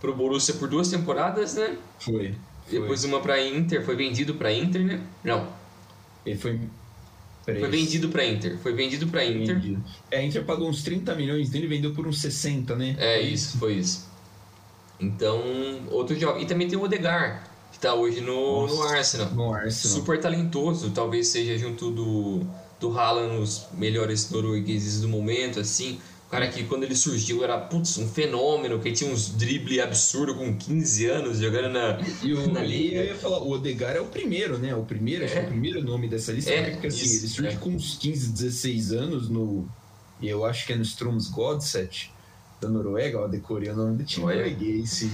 pro 0.00 0.12
Borussia 0.14 0.54
por 0.54 0.68
duas 0.68 0.88
temporadas, 0.90 1.54
né? 1.54 1.76
Foi. 2.00 2.34
foi. 2.66 2.80
Depois 2.80 3.04
uma 3.04 3.20
pra 3.20 3.40
Inter, 3.40 3.84
foi 3.84 3.94
vendido 3.94 4.34
pra 4.34 4.52
Inter, 4.52 4.84
né? 4.84 5.00
Não, 5.22 5.46
Ele 6.24 6.36
foi. 6.36 6.60
Peraí. 7.46 7.60
foi 7.60 7.70
vendido 7.70 8.08
pra 8.08 8.26
Inter. 8.26 8.58
Foi 8.58 8.72
vendido 8.72 9.06
pra 9.06 9.24
Inter. 9.24 9.54
Vendido. 9.54 9.84
É, 10.10 10.18
a 10.18 10.22
Inter 10.24 10.44
pagou 10.44 10.68
uns 10.68 10.82
30 10.82 11.14
milhões 11.14 11.48
dele 11.48 11.66
e 11.66 11.68
vendeu 11.68 11.94
por 11.94 12.04
uns 12.04 12.20
60, 12.20 12.74
né? 12.74 12.96
É 12.98 13.20
isso, 13.20 13.56
foi 13.56 13.74
isso. 13.74 14.04
Então, 14.98 15.40
outro 15.90 16.18
jogo. 16.18 16.40
E 16.40 16.46
também 16.46 16.66
tem 16.66 16.76
o 16.76 16.82
Odegar, 16.82 17.48
que 17.70 17.78
tá 17.78 17.94
hoje 17.94 18.20
no, 18.20 18.66
no 18.66 18.74
Nossa, 18.74 18.96
Arsenal. 18.96 19.30
No 19.30 19.54
Arsenal. 19.54 19.96
Super 19.96 20.20
talentoso, 20.20 20.90
talvez 20.90 21.28
seja 21.28 21.56
junto 21.56 21.92
do, 21.92 22.40
do 22.80 22.98
Haaland 22.98 23.36
os 23.36 23.68
melhores 23.74 24.28
noruegueses 24.28 25.00
do 25.00 25.08
momento, 25.08 25.60
assim. 25.60 26.00
O 26.26 26.28
cara 26.28 26.48
que 26.48 26.64
quando 26.64 26.82
ele 26.82 26.96
surgiu 26.96 27.44
era, 27.44 27.56
putz, 27.56 27.98
um 27.98 28.08
fenômeno, 28.08 28.80
que 28.80 28.90
tinha 28.90 29.10
uns 29.12 29.28
drible 29.28 29.80
absurdo 29.80 30.34
com 30.34 30.56
15 30.56 31.06
anos 31.06 31.38
jogando 31.38 31.70
na, 31.72 32.00
E 32.22 32.32
o, 32.34 32.52
na 32.52 32.60
liga. 32.62 32.96
eu 32.96 33.04
ia 33.04 33.14
falar, 33.14 33.38
o 33.38 33.50
Odegar 33.52 33.94
é 33.94 34.00
o 34.00 34.06
primeiro, 34.06 34.58
né? 34.58 34.74
O 34.74 34.82
primeiro, 34.82 35.24
acho 35.24 35.34
que 35.34 35.38
é 35.38 35.42
o 35.42 35.46
primeiro 35.46 35.84
nome 35.84 36.08
dessa 36.08 36.32
lista, 36.32 36.50
É, 36.50 36.70
porque 36.72 36.88
assim, 36.88 37.04
isso, 37.04 37.24
ele 37.24 37.28
surge 37.28 37.56
é. 37.56 37.60
com 37.60 37.70
uns 37.70 37.96
15, 37.96 38.32
16 38.32 38.92
anos 38.92 39.28
no. 39.28 39.68
Eu 40.20 40.44
acho 40.44 40.66
que 40.66 40.72
é 40.72 40.76
no 40.76 40.82
Stroms 40.82 41.28
Godset 41.28 42.10
da 42.60 42.68
Noruega, 42.68 43.20
ó, 43.20 43.28
decorei 43.28 43.70
o 43.70 43.76
nome 43.76 43.98
do 43.98 44.04
time 44.04 44.26
norueguês. 44.26 45.04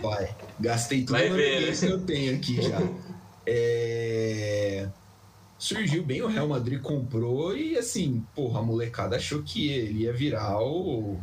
Vai. 0.00 0.36
Gastei 0.60 1.00
tudo 1.00 1.12
Vai 1.18 1.30
norueguês 1.30 1.82
né? 1.82 1.88
que 1.88 1.94
eu 1.94 2.00
tenho 2.00 2.36
aqui 2.36 2.62
já. 2.62 2.80
É, 3.52 4.86
Surgiu 5.60 6.02
bem, 6.02 6.22
o 6.22 6.26
Real 6.26 6.48
Madrid 6.48 6.80
comprou 6.80 7.54
e 7.54 7.76
assim, 7.76 8.24
porra, 8.34 8.60
a 8.60 8.62
molecada 8.62 9.16
achou 9.16 9.42
que 9.42 9.68
ele 9.68 10.04
ia 10.04 10.12
virar 10.12 10.58
o. 10.58 11.20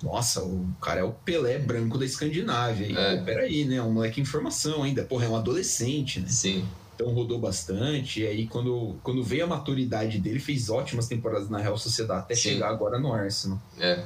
Nossa, 0.00 0.40
o 0.42 0.66
cara 0.80 1.00
é 1.00 1.04
o 1.04 1.10
Pelé 1.12 1.58
branco 1.58 1.98
da 1.98 2.04
Escandinávia. 2.06 2.86
E, 2.86 2.96
É. 2.96 3.16
pô, 3.18 3.24
peraí, 3.24 3.64
né? 3.64 3.82
Um 3.82 3.92
moleque 3.92 4.20
em 4.20 4.24
formação 4.24 4.84
ainda. 4.84 5.02
Porra, 5.02 5.26
é 5.26 5.28
um 5.28 5.34
adolescente, 5.36 6.20
né? 6.20 6.28
Sim. 6.28 6.64
Então 6.94 7.12
rodou 7.12 7.40
bastante. 7.40 8.20
E 8.22 8.26
aí, 8.26 8.46
quando, 8.46 8.94
quando 9.02 9.22
veio 9.24 9.44
a 9.44 9.46
maturidade 9.48 10.18
dele, 10.20 10.38
fez 10.38 10.70
ótimas 10.70 11.08
temporadas 11.08 11.50
na 11.50 11.58
Real 11.58 11.76
Sociedade 11.76 12.20
até 12.20 12.34
Sim. 12.36 12.50
chegar 12.50 12.68
agora 12.70 12.98
no 13.00 13.12
Arsenal. 13.12 13.60
É. 13.80 14.04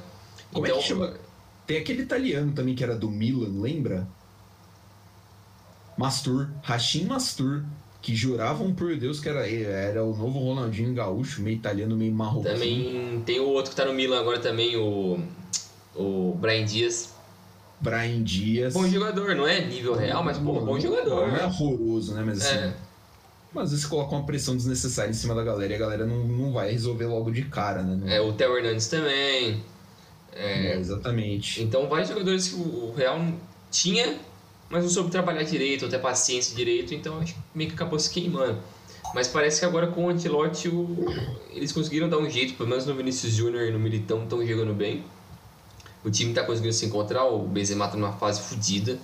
Como 0.52 0.66
é 0.66 0.70
que 0.70 0.80
chama? 0.80 1.14
Tem 1.66 1.76
aquele 1.76 2.02
italiano 2.02 2.52
também 2.52 2.74
que 2.74 2.82
era 2.82 2.96
do 2.96 3.10
Milan, 3.10 3.60
lembra? 3.60 4.08
Mastur, 5.96 6.48
Rachim 6.62 7.04
Mastur, 7.04 7.62
que 8.04 8.14
juravam 8.14 8.74
por 8.74 8.94
Deus 8.96 9.18
que 9.18 9.28
era, 9.30 9.48
era 9.48 10.04
o 10.04 10.14
novo 10.14 10.38
Ronaldinho 10.38 10.92
Gaúcho, 10.92 11.40
meio 11.40 11.56
italiano, 11.56 11.96
meio 11.96 12.12
marroquino. 12.12 12.52
Também 12.54 13.22
tem 13.24 13.40
o 13.40 13.46
outro 13.48 13.70
que 13.70 13.76
tá 13.76 13.86
no 13.86 13.94
Milan 13.94 14.20
agora 14.20 14.38
também, 14.38 14.76
o, 14.76 15.18
o 15.96 16.36
Brian 16.38 16.66
Dias. 16.66 17.14
Brian 17.80 18.22
Dias. 18.22 18.74
Bom 18.74 18.86
jogador, 18.86 19.34
não 19.34 19.46
é 19.48 19.64
nível 19.64 19.94
real, 19.94 20.22
mas 20.22 20.36
pô, 20.36 20.60
bom 20.60 20.78
jogador. 20.78 21.28
Não 21.28 21.36
é 21.36 21.46
horroroso, 21.46 22.14
né? 22.14 22.22
Mas 22.26 22.42
assim, 22.44 22.56
É, 22.58 22.74
mas 23.54 23.64
às 23.64 23.70
vezes 23.70 23.86
coloca 23.86 24.14
uma 24.14 24.26
pressão 24.26 24.54
desnecessária 24.54 25.10
em 25.10 25.14
cima 25.14 25.34
da 25.34 25.42
galera 25.42 25.72
e 25.72 25.76
a 25.76 25.78
galera 25.78 26.04
não, 26.06 26.24
não 26.24 26.52
vai 26.52 26.70
resolver 26.72 27.06
logo 27.06 27.30
de 27.30 27.42
cara, 27.44 27.82
né? 27.82 27.96
Não- 27.98 28.08
é, 28.08 28.20
o 28.20 28.34
Theo 28.34 28.54
Hernandes 28.58 28.86
também. 28.86 29.62
É, 30.30 30.76
exatamente. 30.76 31.62
Então, 31.62 31.88
vários 31.88 32.10
jogadores 32.10 32.48
que 32.48 32.56
o 32.56 32.92
Real 32.94 33.18
tinha, 33.70 34.18
mas 34.74 34.82
não 34.82 34.90
soube 34.90 35.08
trabalhar 35.08 35.44
direito, 35.44 35.84
ou 35.84 35.88
ter 35.88 36.00
paciência 36.00 36.52
direito, 36.56 36.92
então 36.92 37.20
acho 37.20 37.34
que 37.34 37.40
meio 37.54 37.70
que 37.70 37.76
acabou 37.76 37.96
se 37.96 38.10
queimando. 38.10 38.58
Mas 39.14 39.28
parece 39.28 39.60
que 39.60 39.64
agora 39.64 39.86
com 39.86 40.06
o 40.06 40.08
Antilote 40.08 40.68
o- 40.68 41.06
eles 41.50 41.70
conseguiram 41.70 42.08
dar 42.08 42.18
um 42.18 42.28
jeito, 42.28 42.54
pelo 42.54 42.68
menos 42.68 42.84
no 42.84 42.92
Vinícius 42.92 43.32
Júnior 43.34 43.68
e 43.68 43.70
no 43.70 43.78
Militão 43.78 44.24
estão 44.24 44.44
jogando 44.44 44.74
bem. 44.74 45.04
O 46.04 46.10
time 46.10 46.34
tá 46.34 46.42
conseguindo 46.42 46.74
se 46.74 46.86
encontrar, 46.86 47.24
o 47.24 47.46
Benzema 47.46 47.86
tá 47.86 47.96
numa 47.96 48.14
fase 48.14 48.40
fodida. 48.42 48.98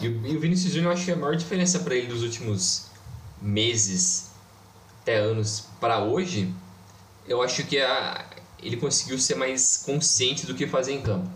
E 0.00 0.08
o, 0.08 0.40
Vinícius 0.40 0.72
Júnior 0.72 0.92
acho 0.94 1.04
que 1.04 1.12
a 1.12 1.16
maior 1.16 1.36
diferença 1.36 1.78
para 1.78 1.94
ele 1.94 2.08
dos 2.08 2.24
últimos 2.24 2.86
meses, 3.40 4.32
até 5.02 5.18
anos 5.18 5.66
para 5.80 6.02
hoje, 6.02 6.52
eu 7.28 7.40
acho 7.40 7.62
que 7.64 7.78
a, 7.78 8.26
ele 8.60 8.76
conseguiu 8.78 9.16
ser 9.18 9.36
mais 9.36 9.76
consciente 9.86 10.44
do 10.44 10.54
que 10.54 10.66
fazer 10.66 10.92
em 10.92 11.02
campo. 11.02 11.30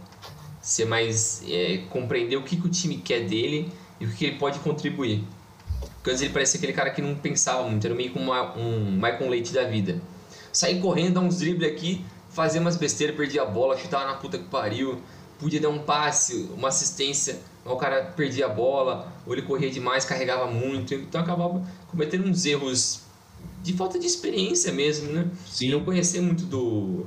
Ser 0.69 0.85
mais. 0.85 1.43
é, 1.49 1.79
compreender 1.89 2.37
o 2.37 2.43
que, 2.43 2.57
que 2.57 2.67
o 2.67 2.71
time 2.71 2.99
quer 2.99 3.27
dele 3.27 3.73
e 3.99 4.05
o 4.05 4.11
que, 4.11 4.17
que 4.17 4.25
ele 4.27 4.37
pode 4.37 4.59
contribuir. 4.59 5.25
Porque 5.95 6.11
antes 6.11 6.21
ele 6.21 6.33
parecia 6.33 6.59
aquele 6.59 6.75
cara 6.75 6.91
que 6.91 7.01
não 7.01 7.15
pensava 7.15 7.67
muito, 7.67 7.87
era 7.87 7.95
meio 7.95 8.13
como 8.13 8.27
uma, 8.27 8.55
um 8.55 8.93
Michael 8.93 9.31
Leite 9.31 9.55
da 9.55 9.65
vida. 9.65 9.99
Sair 10.53 10.79
correndo, 10.79 11.15
dar 11.15 11.21
uns 11.21 11.39
dribles 11.39 11.67
aqui, 11.73 12.05
fazer 12.29 12.59
umas 12.59 12.77
besteiras, 12.77 13.17
perdia 13.17 13.43
a 13.43 13.47
bola, 13.47 13.79
chutava 13.79 14.05
na 14.05 14.15
puta 14.15 14.37
que 14.37 14.45
pariu, 14.45 15.01
podia 15.39 15.59
dar 15.59 15.71
um 15.71 15.79
passe, 15.79 16.51
uma 16.55 16.69
assistência, 16.69 17.41
mas 17.65 17.73
o 17.73 17.77
cara 17.77 18.13
perdia 18.15 18.45
a 18.45 18.49
bola, 18.51 19.11
ou 19.27 19.33
ele 19.33 19.43
corria 19.43 19.71
demais, 19.71 20.05
carregava 20.05 20.47
muito, 20.47 20.93
então 20.93 21.21
acabava 21.21 21.67
cometendo 21.91 22.29
uns 22.29 22.45
erros 22.45 23.09
de 23.63 23.73
falta 23.73 23.99
de 23.99 24.07
experiência 24.07 24.71
mesmo, 24.71 25.13
né? 25.13 25.31
Sim. 25.47 25.71
Não 25.71 25.85
conhecer 25.85 26.21
muito 26.21 26.45
do, 26.45 27.07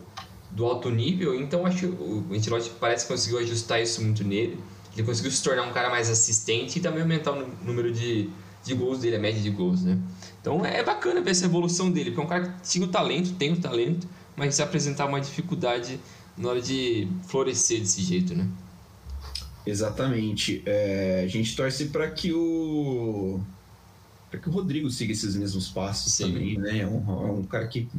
do 0.52 0.66
alto 0.66 0.90
nível, 0.90 1.34
então 1.40 1.66
acho 1.66 1.80
que 1.80 1.86
o 1.86 2.26
Ancelotti 2.34 2.72
parece 2.80 3.06
que 3.06 3.14
conseguiu 3.14 3.40
ajustar 3.40 3.82
isso 3.82 4.02
muito 4.02 4.24
nele. 4.24 4.60
Ele 4.94 5.04
conseguiu 5.06 5.32
se 5.32 5.42
tornar 5.42 5.64
um 5.64 5.72
cara 5.72 5.90
mais 5.90 6.10
assistente 6.10 6.78
e 6.80 6.82
também 6.82 7.02
aumentar 7.02 7.32
o 7.32 7.36
nú- 7.48 7.54
número 7.64 7.92
de, 7.92 8.30
de 8.64 8.74
gols 8.74 9.00
dele, 9.00 9.16
a 9.16 9.20
média 9.20 9.42
de 9.42 9.50
gols, 9.50 9.82
né? 9.84 9.98
Então 10.42 10.66
é 10.66 10.84
bacana 10.84 11.22
ver 11.22 11.32
essa 11.32 11.46
evolução 11.46 11.90
dele, 11.90 12.12
porque 12.12 12.22
é 12.22 12.26
um 12.26 12.28
cara 12.28 12.50
que 12.50 12.70
tinha 12.70 12.86
o 12.86 12.90
talento, 12.90 13.34
tem 13.36 13.54
o 13.54 13.62
talento, 13.62 14.08
mas 14.36 14.56
se 14.56 14.62
apresentar 14.62 15.06
uma 15.06 15.22
dificuldade 15.22 16.00
na 16.38 16.50
hora 16.50 16.62
de 16.62 17.08
florescer 17.28 17.80
desse 17.80 18.02
jeito, 18.02 18.36
né? 18.36 18.48
Exatamente. 19.66 20.64
É, 20.66 21.22
a 21.24 21.28
gente 21.28 21.56
torce 21.56 21.86
para 21.90 22.10
que 22.12 22.34
o 22.34 23.40
para 24.30 24.40
que 24.40 24.48
o 24.50 24.52
Rodrigo 24.52 24.90
siga 24.90 25.12
esses 25.12 25.36
mesmos 25.36 25.70
passos 25.70 26.14
Sim. 26.14 26.32
também, 26.34 26.58
né? 26.58 26.80
É 26.80 26.88
um, 26.88 26.98
é 27.28 27.32
um 27.32 27.44
cara 27.44 27.68
que 27.68 27.90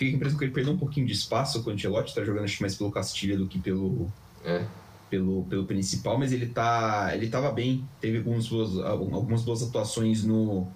fica 0.00 0.12
a 0.12 0.16
impressão 0.16 0.38
que 0.38 0.44
ele 0.46 0.52
perdeu 0.52 0.72
um 0.72 0.78
pouquinho 0.78 1.06
de 1.06 1.12
espaço 1.12 1.62
com 1.62 1.68
o 1.68 1.72
Ancelotti, 1.74 2.14
tá 2.14 2.24
jogando 2.24 2.44
acho 2.44 2.62
mais 2.62 2.74
pelo 2.74 2.90
Castilha 2.90 3.36
do 3.36 3.46
que 3.46 3.58
pelo 3.58 4.10
É. 4.42 4.64
pelo, 5.10 5.44
pelo 5.44 5.66
principal, 5.66 6.18
mas 6.18 6.32
ele 6.32 6.46
tá 6.46 7.10
ele 7.12 7.28
tava 7.28 7.52
bem, 7.52 7.86
teve 8.00 8.18
algumas 8.18 8.48
boas, 8.48 8.78
algumas 8.78 9.42
boas 9.42 9.62
atuações 9.62 10.24
no 10.24 10.66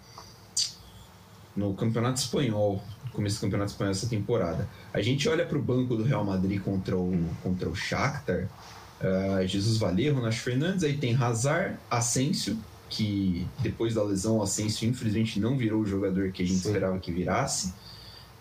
no 1.56 1.72
Campeonato 1.72 2.18
Espanhol, 2.18 2.82
no 3.06 3.12
começo 3.12 3.36
do 3.36 3.42
Campeonato 3.42 3.70
Espanhol 3.70 3.92
essa 3.92 4.08
temporada. 4.08 4.68
A 4.92 5.00
gente 5.00 5.26
olha 5.28 5.46
para 5.46 5.56
o 5.56 5.62
banco 5.62 5.96
do 5.96 6.02
Real 6.02 6.24
Madrid 6.24 6.60
contra 6.60 6.94
o 6.94 7.24
contra 7.42 7.68
o 7.68 7.74
Shakhtar, 7.74 8.48
ah, 9.00 9.46
Jesus 9.46 9.78
Valerro, 9.78 10.20
Nacho 10.20 10.42
Fernandes, 10.42 10.84
aí 10.84 10.98
tem 10.98 11.14
Hazard, 11.14 11.78
Asensio, 11.90 12.58
que 12.90 13.46
depois 13.60 13.94
da 13.94 14.02
lesão 14.02 14.36
o 14.36 14.42
Asensio 14.42 14.86
infelizmente 14.86 15.40
não 15.40 15.56
virou 15.56 15.80
o 15.80 15.86
jogador 15.86 16.30
que 16.30 16.42
a 16.42 16.46
gente 16.46 16.58
Sim. 16.58 16.68
esperava 16.68 16.98
que 16.98 17.10
virasse. 17.10 17.72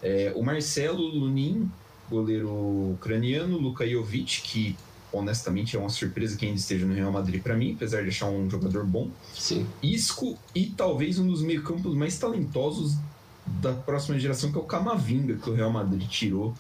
É, 0.04 0.34
o 0.36 0.44
Marcelo 0.44 1.02
Lunin, 1.02 1.72
goleiro 2.10 2.94
ucraniano, 2.94 3.58
Luka 3.58 3.88
Jovic, 3.88 4.42
que 4.42 4.76
honestamente 5.12 5.76
é 5.76 5.80
uma 5.80 5.90
surpresa 5.90 6.36
que 6.36 6.46
ainda 6.46 6.58
esteja 6.58 6.86
no 6.86 6.94
Real 6.94 7.12
Madrid 7.12 7.42
para 7.42 7.56
mim, 7.56 7.74
apesar 7.74 8.04
de 8.04 8.10
achar 8.10 8.28
um 8.28 8.50
jogador 8.50 8.86
bom. 8.86 9.10
Sim. 9.34 9.66
Isco 9.82 10.38
e 10.54 10.66
talvez 10.66 11.20
um 11.20 11.28
dos 11.28 11.42
meio-campos 11.42 11.96
mais 11.96 12.18
talentosos 12.18 12.98
da 13.46 13.74
próxima 13.74 14.20
geração, 14.20 14.52
que 14.52 14.58
é 14.58 14.62
o 14.62 14.66
Camavinga, 14.66 15.36
que 15.36 15.50
o 15.50 15.54
Real 15.54 15.72
Madrid 15.72 16.08
tirou 16.08 16.54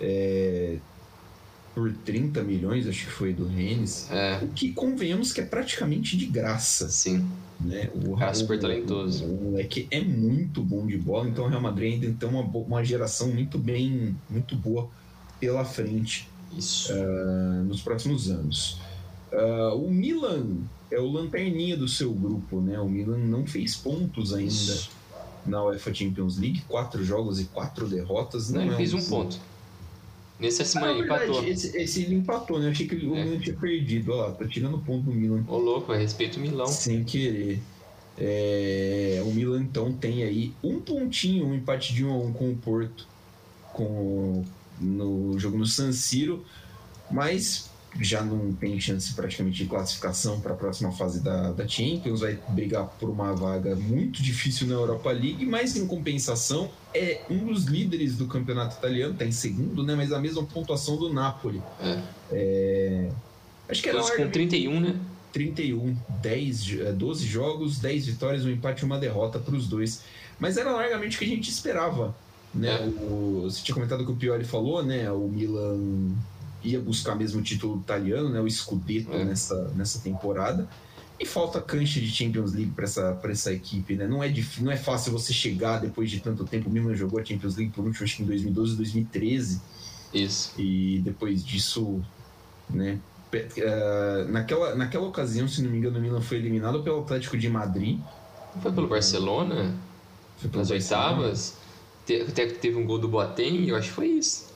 é, 0.00 0.76
por 1.76 1.92
30 1.92 2.42
milhões, 2.42 2.88
acho 2.88 3.04
que 3.04 3.12
foi 3.12 3.34
do 3.34 3.46
Rennes. 3.46 4.10
É, 4.10 4.38
O 4.42 4.48
que 4.48 4.72
convenhamos 4.72 5.30
que 5.30 5.42
é 5.42 5.44
praticamente 5.44 6.16
de 6.16 6.24
graça. 6.24 6.88
sim. 6.88 7.22
Né? 7.60 7.90
O 7.94 8.16
Cara 8.16 8.32
super 8.34 8.56
o- 8.56 8.60
talentoso. 8.60 9.24
O, 9.26 9.44
moleque 9.50 9.86
é 9.90 10.00
muito 10.00 10.62
bom 10.62 10.86
de 10.86 10.96
bola, 10.96 11.28
então 11.28 11.44
o 11.44 11.48
Real 11.48 11.60
Madrid 11.60 11.94
ainda 12.02 12.16
tem 12.18 12.28
uma, 12.28 12.40
uma 12.40 12.82
geração 12.82 13.28
muito 13.28 13.58
bem, 13.58 14.16
muito 14.28 14.56
boa 14.56 14.88
pela 15.38 15.64
frente. 15.66 16.28
Isso. 16.56 16.90
Uh, 16.94 17.64
nos 17.64 17.82
próximos 17.82 18.30
anos. 18.30 18.78
Uh, 19.30 19.74
o 19.76 19.90
Milan 19.90 20.46
é 20.90 20.98
o 20.98 21.10
lanterninha 21.10 21.76
do 21.76 21.88
seu 21.88 22.10
grupo, 22.12 22.58
né? 22.60 22.80
O 22.80 22.88
Milan 22.88 23.18
não 23.18 23.46
fez 23.46 23.76
pontos 23.76 24.32
ainda 24.32 24.50
Isso. 24.50 24.90
na 25.44 25.62
UEFA 25.64 25.92
Champions 25.92 26.38
League, 26.38 26.62
quatro 26.68 27.04
jogos 27.04 27.38
e 27.40 27.44
quatro 27.44 27.86
derrotas. 27.86 28.50
Não, 28.50 28.64
não 28.64 28.72
é 28.72 28.76
fez 28.76 28.94
um 28.94 29.02
ponto. 29.02 29.38
Nesse 30.38 30.62
acima 30.62 30.88
ah, 30.88 30.92
ele 30.92 31.02
empatou. 31.02 31.44
Esse, 31.44 31.76
esse, 31.76 32.02
ele 32.02 32.14
empatou, 32.16 32.58
né? 32.58 32.66
Eu 32.66 32.70
achei 32.70 32.86
que 32.86 32.94
ele, 32.94 33.06
é. 33.06 33.24
Milan 33.24 33.38
tinha 33.38 33.56
perdido. 33.56 34.12
Olha 34.12 34.22
lá, 34.22 34.32
tá 34.32 34.46
tirando 34.46 34.78
ponto 34.78 35.04
do 35.04 35.12
Milan. 35.12 35.44
Ô 35.48 35.56
louco, 35.56 35.92
a 35.92 35.96
respeito 35.96 36.36
o 36.36 36.40
Milão. 36.40 36.66
Sem 36.66 37.04
querer. 37.04 37.60
É, 38.18 39.22
o 39.24 39.30
Milan 39.30 39.62
então 39.62 39.92
tem 39.92 40.22
aí 40.22 40.52
um 40.62 40.80
pontinho, 40.80 41.46
um 41.46 41.54
empate 41.54 41.94
de 41.94 42.04
1 42.04 42.10
a 42.10 42.16
1 42.16 42.32
com 42.32 42.50
o 42.50 42.56
Porto 42.56 43.06
com, 43.76 44.42
no 44.80 45.38
jogo 45.38 45.58
no 45.58 45.66
San 45.66 45.92
Siro, 45.92 46.44
mas 47.10 47.70
já 48.00 48.22
não 48.22 48.52
tem 48.52 48.78
chance 48.80 49.12
praticamente 49.14 49.58
de 49.58 49.66
classificação 49.66 50.40
para 50.40 50.52
a 50.52 50.56
próxima 50.56 50.92
fase 50.92 51.22
da, 51.22 51.52
da 51.52 51.66
Champions, 51.66 52.20
vai 52.20 52.38
brigar 52.48 52.86
por 52.98 53.08
uma 53.08 53.32
vaga 53.34 53.74
muito 53.74 54.22
difícil 54.22 54.66
na 54.66 54.74
Europa 54.74 55.10
League, 55.10 55.44
mas 55.46 55.76
em 55.76 55.86
compensação 55.86 56.70
é 56.94 57.22
um 57.30 57.46
dos 57.46 57.64
líderes 57.64 58.16
do 58.16 58.26
campeonato 58.26 58.76
italiano, 58.76 59.12
está 59.12 59.24
em 59.24 59.32
segundo, 59.32 59.82
né? 59.82 59.94
Mas 59.94 60.12
a 60.12 60.20
mesma 60.20 60.42
pontuação 60.44 60.96
do 60.96 61.12
Napoli. 61.12 61.62
É. 61.80 62.02
É... 62.32 63.08
Acho 63.68 63.82
que 63.82 63.88
era 63.88 64.00
com 64.00 64.30
31, 64.30 64.80
né? 64.80 64.96
31, 65.32 65.94
10, 66.22 66.94
12 66.94 67.26
jogos, 67.26 67.78
10 67.78 68.06
vitórias, 68.06 68.44
um 68.44 68.50
empate 68.50 68.82
e 68.82 68.86
uma 68.86 68.98
derrota 68.98 69.38
para 69.38 69.54
os 69.54 69.68
dois. 69.68 70.02
Mas 70.38 70.56
era 70.56 70.70
largamente 70.70 71.16
o 71.16 71.18
que 71.18 71.24
a 71.24 71.28
gente 71.28 71.50
esperava. 71.50 72.14
Né? 72.54 72.68
É. 72.68 72.86
O, 73.04 73.42
você 73.44 73.62
tinha 73.62 73.74
comentado 73.74 74.04
que 74.04 74.10
o 74.10 74.16
Pioli 74.16 74.44
falou, 74.44 74.82
né? 74.82 75.10
O 75.10 75.28
Milan 75.28 76.14
ia 76.66 76.80
buscar 76.80 77.14
mesmo 77.14 77.40
o 77.40 77.42
título 77.42 77.80
italiano, 77.80 78.28
né? 78.28 78.40
O 78.40 78.50
Scudetto 78.50 79.12
é. 79.12 79.24
nessa, 79.24 79.72
nessa 79.76 80.00
temporada. 80.00 80.68
E 81.18 81.24
falta 81.24 81.62
cancha 81.62 81.98
de 81.98 82.10
Champions 82.10 82.52
League 82.52 82.72
para 82.72 82.84
essa, 82.84 83.18
essa 83.24 83.52
equipe, 83.52 83.94
né? 83.96 84.06
Não 84.06 84.22
é, 84.22 84.28
difícil, 84.28 84.64
não 84.64 84.72
é 84.72 84.76
fácil 84.76 85.12
você 85.12 85.32
chegar 85.32 85.78
depois 85.78 86.10
de 86.10 86.20
tanto 86.20 86.44
tempo. 86.44 86.68
O 86.68 86.72
Milan 86.72 86.94
jogou 86.94 87.18
a 87.18 87.24
Champions 87.24 87.56
League 87.56 87.72
por 87.72 87.84
último, 87.84 88.04
acho 88.04 88.16
que 88.16 88.22
em 88.22 88.26
2012, 88.26 88.76
2013. 88.76 89.60
Isso. 90.12 90.52
E 90.58 91.00
depois 91.02 91.44
disso, 91.44 92.02
né? 92.68 92.98
Uh, 93.32 94.30
naquela, 94.30 94.74
naquela 94.74 95.06
ocasião, 95.06 95.48
se 95.48 95.62
não 95.62 95.70
me 95.70 95.78
engano, 95.78 95.98
o 95.98 96.02
Milan 96.02 96.20
foi 96.20 96.36
eliminado 96.38 96.82
pelo 96.82 97.00
Atlético 97.00 97.38
de 97.38 97.48
Madrid. 97.48 97.98
Foi 98.60 98.72
pelo 98.72 98.86
Barcelona? 98.86 99.74
Foi 100.36 100.50
pelo 100.50 100.60
Nas 100.60 100.70
Barcelona. 100.70 101.08
oitavas? 101.08 101.54
Até 102.28 102.46
que 102.46 102.54
teve 102.54 102.76
um 102.76 102.86
gol 102.86 102.98
do 102.98 103.08
Boateng, 103.08 103.68
eu 103.68 103.76
acho 103.76 103.88
que 103.88 103.94
foi 103.94 104.06
isso. 104.08 104.55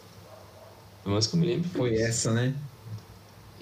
Mas 1.04 1.26
que 1.26 1.34
eu 1.36 1.40
me 1.40 1.46
lembro. 1.46 1.68
Foi, 1.70 1.90
foi 1.90 1.98
essa, 1.98 2.32
né? 2.32 2.54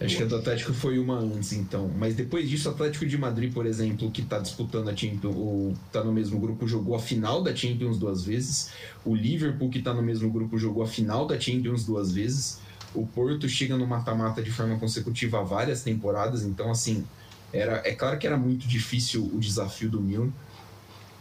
Acho 0.00 0.16
que 0.16 0.22
a 0.22 0.26
do 0.26 0.36
Atlético 0.36 0.72
foi 0.72 0.96
uma 0.98 1.18
antes, 1.18 1.52
então. 1.52 1.90
Mas 1.98 2.14
depois 2.14 2.48
disso, 2.48 2.68
o 2.68 2.72
Atlético 2.72 3.04
de 3.04 3.18
Madrid, 3.18 3.52
por 3.52 3.66
exemplo, 3.66 4.10
que 4.12 4.22
está 4.22 4.38
disputando 4.38 4.88
a 4.88 4.96
Champions, 4.96 5.34
ou 5.36 5.74
está 5.86 6.04
no 6.04 6.12
mesmo 6.12 6.38
grupo, 6.38 6.68
jogou 6.68 6.94
a 6.94 7.00
final 7.00 7.42
da 7.42 7.54
Champions 7.54 7.98
duas 7.98 8.22
vezes. 8.22 8.70
O 9.04 9.14
Liverpool, 9.14 9.68
que 9.68 9.78
está 9.78 9.92
no 9.92 10.02
mesmo 10.02 10.30
grupo, 10.30 10.56
jogou 10.56 10.84
a 10.84 10.86
final 10.86 11.26
da 11.26 11.38
Champions 11.38 11.84
duas 11.84 12.12
vezes. 12.12 12.60
O 12.94 13.04
Porto 13.06 13.48
chega 13.48 13.76
no 13.76 13.86
mata-mata 13.88 14.40
de 14.40 14.52
forma 14.52 14.78
consecutiva 14.78 15.40
há 15.40 15.42
várias 15.42 15.82
temporadas, 15.82 16.44
então, 16.44 16.70
assim, 16.70 17.04
era, 17.52 17.82
é 17.84 17.92
claro 17.92 18.18
que 18.18 18.26
era 18.26 18.36
muito 18.36 18.68
difícil 18.68 19.28
o 19.34 19.40
desafio 19.40 19.90
do 19.90 20.00
Milan. 20.00 20.28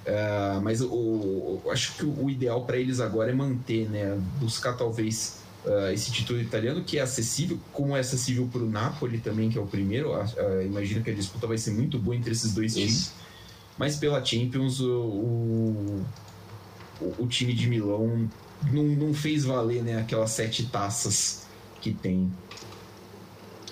Uh, 0.05 0.61
mas 0.61 0.81
o, 0.81 1.61
acho 1.69 1.95
que 1.95 2.05
o 2.05 2.29
ideal 2.29 2.63
para 2.63 2.77
eles 2.77 2.99
agora 2.99 3.31
é 3.31 3.33
manter, 3.33 3.89
né? 3.89 4.17
Buscar 4.39 4.73
talvez 4.73 5.39
uh, 5.67 5.91
esse 5.93 6.11
título 6.11 6.39
italiano 6.39 6.83
que 6.83 6.97
é 6.97 7.01
acessível, 7.01 7.59
como 7.73 7.95
é 7.95 7.99
acessível 7.99 8.47
para 8.51 8.61
o 8.61 8.69
Napoli 8.69 9.19
também, 9.19 9.49
que 9.49 9.57
é 9.57 9.61
o 9.61 9.67
primeiro. 9.67 10.13
Uh, 10.13 10.61
imagino 10.65 11.03
que 11.03 11.11
a 11.11 11.13
disputa 11.13 11.45
vai 11.45 11.57
ser 11.57 11.71
muito 11.71 11.99
boa 11.99 12.15
entre 12.15 12.31
esses 12.31 12.53
dois 12.53 12.75
Isso. 12.75 12.79
times. 12.79 13.13
Mas 13.77 13.95
pela 13.97 14.23
Champions, 14.23 14.79
o, 14.79 16.03
o, 16.99 17.15
o, 17.19 17.27
time 17.27 17.53
de 17.53 17.67
Milão 17.67 18.27
não, 18.71 18.83
não 18.83 19.13
fez 19.13 19.45
valer 19.45 19.83
né, 19.83 19.99
aquelas 19.99 20.31
sete 20.31 20.65
taças 20.65 21.45
que 21.79 21.93
tem. 21.93 22.31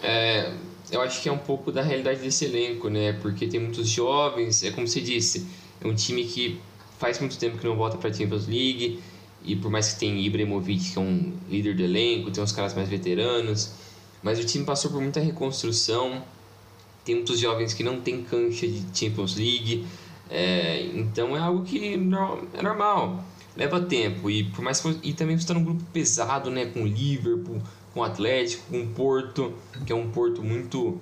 É, 0.03 0.53
eu 0.91 1.01
acho 1.01 1.23
que 1.23 1.29
é 1.29 1.31
um 1.31 1.39
pouco 1.39 1.71
da 1.71 1.81
realidade 1.81 2.19
desse 2.19 2.45
elenco, 2.45 2.87
né? 2.87 3.13
Porque 3.13 3.47
tem 3.47 3.59
muitos 3.59 3.89
jovens, 3.89 4.61
é 4.63 4.69
como 4.69 4.87
você 4.87 5.01
disse 5.01 5.47
é 5.81 5.87
um 5.87 5.95
time 5.95 6.23
que 6.23 6.59
faz 6.97 7.19
muito 7.19 7.37
tempo 7.37 7.57
que 7.57 7.65
não 7.65 7.75
volta 7.75 7.97
para 7.97 8.09
a 8.09 8.13
Champions 8.13 8.47
League. 8.47 8.99
E 9.45 9.55
por 9.55 9.69
mais 9.69 9.93
que 9.93 9.99
tenha 9.99 10.19
Ibrahimovic, 10.19 10.91
que 10.91 10.97
é 10.97 11.01
um 11.01 11.33
líder 11.49 11.75
do 11.75 11.83
elenco, 11.83 12.31
tem 12.31 12.43
uns 12.43 12.51
caras 12.51 12.73
mais 12.73 12.89
veteranos. 12.89 13.71
Mas 14.23 14.39
o 14.39 14.45
time 14.45 14.65
passou 14.65 14.89
por 14.91 15.01
muita 15.01 15.19
reconstrução. 15.19 16.23
Tem 17.03 17.15
muitos 17.15 17.39
jovens 17.39 17.73
que 17.73 17.83
não 17.83 18.01
tem 18.01 18.23
cancha 18.23 18.67
de 18.67 18.83
Champions 18.93 19.35
League. 19.35 19.85
É, 20.29 20.89
então 20.95 21.37
é 21.37 21.39
algo 21.39 21.63
que 21.63 21.93
é 21.93 21.97
normal. 21.97 23.23
Leva 23.55 23.79
tempo. 23.81 24.29
E 24.29 24.45
por 24.45 24.63
mais 24.63 24.81
que, 24.81 24.97
e 25.03 25.13
também 25.13 25.37
você 25.37 25.43
está 25.43 25.53
num 25.53 25.63
grupo 25.63 25.83
pesado, 25.93 26.49
né? 26.49 26.65
Com 26.65 26.81
o 26.81 26.87
Liverpool, 26.87 27.61
com 27.93 27.99
o 27.99 28.03
Atlético, 28.03 28.63
com 28.69 28.81
o 28.81 28.87
Porto, 28.87 29.53
que 29.85 29.93
é 29.93 29.95
um 29.95 30.09
Porto 30.09 30.41
muito 30.41 30.99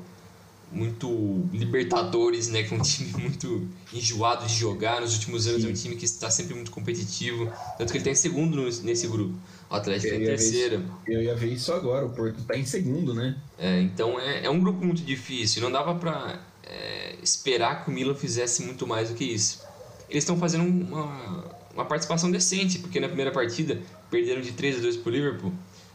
muito 0.73 1.47
Libertadores, 1.53 2.47
né? 2.47 2.63
Que 2.63 2.73
é 2.73 2.77
um 2.77 2.81
time 2.81 3.13
muito 3.21 3.67
enjoado 3.93 4.45
de 4.45 4.55
jogar. 4.55 5.01
Nos 5.01 5.13
últimos 5.13 5.47
anos 5.47 5.61
Sim. 5.61 5.67
é 5.67 5.71
um 5.71 5.73
time 5.73 5.95
que 5.95 6.05
está 6.05 6.29
sempre 6.29 6.55
muito 6.55 6.71
competitivo. 6.71 7.51
Tanto 7.77 7.91
que 7.91 7.97
ele 7.97 7.99
está 7.99 8.11
em 8.11 8.15
segundo 8.15 8.61
nesse 8.83 9.07
grupo. 9.07 9.37
O 9.69 9.75
Atlético 9.75 10.13
está 10.13 10.21
em 10.21 10.25
terceira. 10.25 10.81
eu 11.07 11.21
ia 11.21 11.35
ver 11.35 11.51
isso 11.51 11.73
agora, 11.73 12.05
o 12.05 12.09
Porto 12.09 12.39
está 12.39 12.55
em 12.55 12.65
segundo, 12.65 13.13
né? 13.13 13.35
É, 13.57 13.81
então 13.81 14.19
é, 14.19 14.45
é 14.45 14.49
um 14.49 14.59
grupo 14.59 14.83
muito 14.85 15.01
difícil. 15.01 15.61
Não 15.61 15.71
dava 15.71 15.95
para 15.95 16.39
é, 16.63 17.15
esperar 17.23 17.83
que 17.83 17.89
o 17.89 17.93
Milan 17.93 18.15
fizesse 18.15 18.63
muito 18.63 18.85
mais 18.85 19.09
do 19.09 19.15
que 19.15 19.23
isso. 19.23 19.61
Eles 20.09 20.23
estão 20.23 20.37
fazendo 20.37 20.63
uma, 20.63 21.45
uma 21.73 21.85
participação 21.85 22.29
decente, 22.29 22.79
porque 22.79 22.99
na 22.99 23.07
primeira 23.07 23.31
partida 23.31 23.81
perderam 24.11 24.41
de 24.41 24.51
3 24.51 24.77
a 24.77 24.81
2 24.81 24.97
para 24.97 25.09
o 25.09 25.11
Liverpool. 25.11 25.53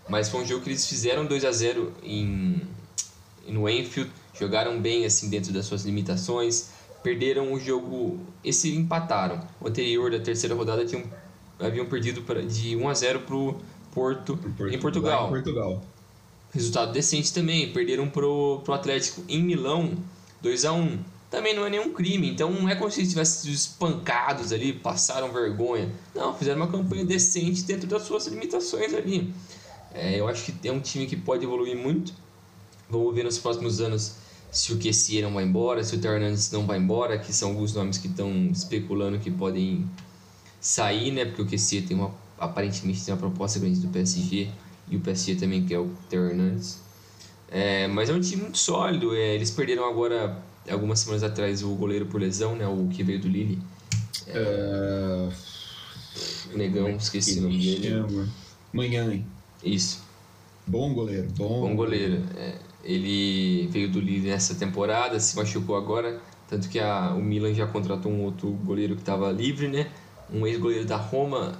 Mas 0.08 0.28
foi 0.28 0.40
um 0.40 0.46
jogo 0.46 0.64
que 0.64 0.70
eles 0.70 0.86
fizeram 0.86 1.24
2 1.26 1.44
a 1.44 1.52
0 1.52 1.92
em, 2.02 2.62
no 3.46 3.68
Enfield 3.68 4.10
jogaram 4.38 4.80
bem 4.80 5.04
assim 5.04 5.28
dentro 5.28 5.52
das 5.52 5.66
suas 5.66 5.84
limitações, 5.84 6.70
perderam 7.02 7.52
o 7.52 7.60
jogo, 7.60 8.18
esse 8.44 8.74
empataram. 8.74 9.40
O 9.60 9.68
anterior 9.68 10.10
da 10.10 10.18
terceira 10.18 10.54
rodada 10.54 10.84
tinham, 10.84 11.04
haviam 11.58 11.86
perdido 11.86 12.22
pra, 12.22 12.42
de 12.42 12.76
1 12.76 12.88
a 12.88 12.94
0 12.94 13.20
para 13.20 13.34
o 13.34 13.56
Porto, 13.92 14.36
Porto, 14.36 14.68
em 14.68 14.78
Portugal. 14.78 15.26
Em 15.26 15.30
Portugal. 15.30 15.82
Resultado 16.52 16.92
decente 16.92 17.32
também, 17.32 17.72
perderam 17.72 18.08
pro, 18.08 18.60
pro 18.64 18.74
Atlético 18.74 19.22
em 19.28 19.42
Milão, 19.42 19.92
2 20.40 20.64
a 20.64 20.72
1 20.72 20.98
Também 21.30 21.54
não 21.54 21.66
é 21.66 21.70
nenhum 21.70 21.92
crime, 21.92 22.30
então 22.30 22.50
não 22.50 22.68
é 22.68 22.74
como 22.74 22.90
se 22.90 23.00
eles 23.00 23.10
tivessem 23.10 23.42
sido 23.42 23.54
espancados 23.54 24.52
ali, 24.52 24.72
passaram 24.72 25.30
vergonha. 25.30 25.92
Não, 26.14 26.34
fizeram 26.34 26.62
uma 26.62 26.70
campanha 26.70 27.04
decente 27.04 27.62
dentro 27.64 27.86
das 27.86 28.02
suas 28.02 28.26
limitações 28.26 28.94
ali. 28.94 29.32
É, 29.92 30.18
eu 30.18 30.26
acho 30.28 30.52
que 30.52 30.68
é 30.68 30.72
um 30.72 30.80
time 30.80 31.06
que 31.06 31.16
pode 31.16 31.44
evoluir 31.44 31.76
muito. 31.76 32.14
Vamos 32.88 33.14
ver 33.14 33.24
nos 33.24 33.38
próximos 33.38 33.80
anos 33.80 34.14
se 34.50 34.72
o 34.72 34.78
QC 34.78 35.22
não 35.22 35.34
vai 35.34 35.44
embora, 35.44 35.84
se 35.84 35.94
o 35.94 36.00
Theo 36.00 36.12
Hernandes 36.12 36.50
não 36.50 36.66
vai 36.66 36.78
embora, 36.78 37.18
que 37.18 37.32
são 37.32 37.50
alguns 37.50 37.74
nomes 37.74 37.98
que 37.98 38.08
estão 38.08 38.32
especulando 38.50 39.18
que 39.18 39.30
podem 39.30 39.88
sair, 40.60 41.10
né? 41.10 41.24
Porque 41.24 41.42
o 41.42 41.46
QC 41.46 41.82
tem 41.82 41.96
uma, 41.96 42.12
aparentemente 42.38 43.04
tem 43.04 43.12
uma 43.12 43.20
proposta 43.20 43.58
grande 43.58 43.80
do 43.80 43.88
PSG 43.88 44.48
e 44.90 44.96
o 44.96 45.00
PSG 45.00 45.36
também 45.36 45.64
quer 45.64 45.78
o 45.78 45.90
Theo 46.08 46.30
Hernandes. 46.30 46.78
É, 47.50 47.86
mas 47.88 48.10
é 48.10 48.12
um 48.12 48.20
time 48.20 48.42
muito 48.42 48.58
sólido. 48.58 49.14
É, 49.14 49.34
eles 49.34 49.50
perderam 49.50 49.88
agora, 49.88 50.42
algumas 50.70 51.00
semanas 51.00 51.22
atrás, 51.22 51.62
o 51.62 51.74
goleiro 51.74 52.06
por 52.06 52.20
lesão, 52.20 52.56
né? 52.56 52.66
O 52.66 52.88
que 52.88 53.02
veio 53.02 53.20
do 53.20 53.28
Lille. 53.28 53.58
É, 54.26 54.38
uh... 54.38 55.32
Negão, 56.56 56.90
esqueci 56.96 57.38
o 57.38 57.42
nome 57.42 57.58
dele. 57.58 58.28
Manhã. 58.72 59.22
Isso. 59.62 60.02
Bom 60.66 60.92
goleiro, 60.92 61.28
bom. 61.36 61.60
Bom 61.60 61.76
goleiro. 61.76 62.22
É. 62.36 62.54
Ele 62.82 63.66
veio 63.68 63.90
do 63.90 64.00
Lille 64.00 64.28
nessa 64.28 64.54
temporada, 64.54 65.18
se 65.18 65.36
machucou 65.36 65.76
agora, 65.76 66.20
tanto 66.48 66.68
que 66.68 66.78
a, 66.78 67.12
o 67.14 67.22
Milan 67.22 67.52
já 67.52 67.66
contratou 67.66 68.10
um 68.10 68.22
outro 68.22 68.50
goleiro 68.50 68.94
que 68.94 69.02
estava 69.02 69.30
livre, 69.30 69.68
né? 69.68 69.90
Um 70.32 70.46
ex-goleiro 70.46 70.86
da 70.86 70.96
Roma. 70.96 71.58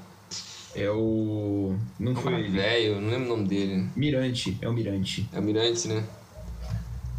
É 0.74 0.90
o. 0.90 1.74
Não 1.98 2.14
foi 2.14 2.34
ele. 2.34 2.50
Velho, 2.50 3.00
não 3.00 3.10
lembro 3.10 3.26
o 3.26 3.36
nome 3.36 3.48
dele. 3.48 3.88
Mirante, 3.96 4.56
é 4.60 4.68
o 4.68 4.72
Mirante. 4.72 5.28
É 5.32 5.38
o 5.38 5.42
Mirante, 5.42 5.88
né? 5.88 6.04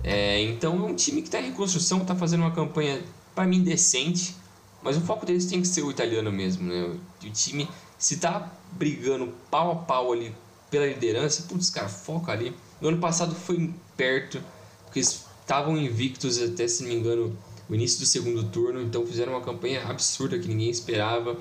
É, 0.04 0.42
então 0.42 0.88
é 0.88 0.92
um 0.92 0.96
time 0.96 1.22
que 1.22 1.28
está 1.28 1.40
em 1.40 1.50
reconstrução, 1.50 2.02
está 2.02 2.16
fazendo 2.16 2.42
uma 2.42 2.52
campanha, 2.52 3.02
para 3.36 3.46
mim, 3.46 3.62
decente, 3.62 4.36
mas 4.82 4.96
o 4.96 5.02
foco 5.02 5.26
deles 5.26 5.46
tem 5.46 5.62
que 5.62 5.68
ser 5.68 5.84
o 5.84 5.92
italiano 5.92 6.32
mesmo, 6.32 6.68
né? 6.68 6.96
O 7.24 7.30
time, 7.32 7.68
se 7.98 8.18
tá 8.18 8.52
brigando 8.72 9.34
pau 9.52 9.72
a 9.72 9.76
pau 9.76 10.14
ali 10.14 10.34
pela 10.72 10.86
liderança, 10.86 11.44
putz, 11.44 11.70
cara, 11.70 11.90
foca 11.90 12.32
ali. 12.32 12.56
No 12.82 12.90
ano 12.90 12.98
passado 12.98 13.36
foi 13.36 13.74
perto, 13.98 14.42
porque 14.86 15.00
estavam 15.00 15.78
invictos 15.78 16.42
até, 16.42 16.68
se 16.68 16.84
não 16.84 16.90
me 16.90 16.96
engano, 16.96 17.38
o 17.70 17.76
início 17.76 18.00
do 18.00 18.06
segundo 18.06 18.44
turno, 18.46 18.82
então 18.82 19.06
fizeram 19.06 19.34
uma 19.34 19.42
campanha 19.42 19.84
absurda 19.86 20.40
que 20.40 20.48
ninguém 20.48 20.70
esperava, 20.70 21.38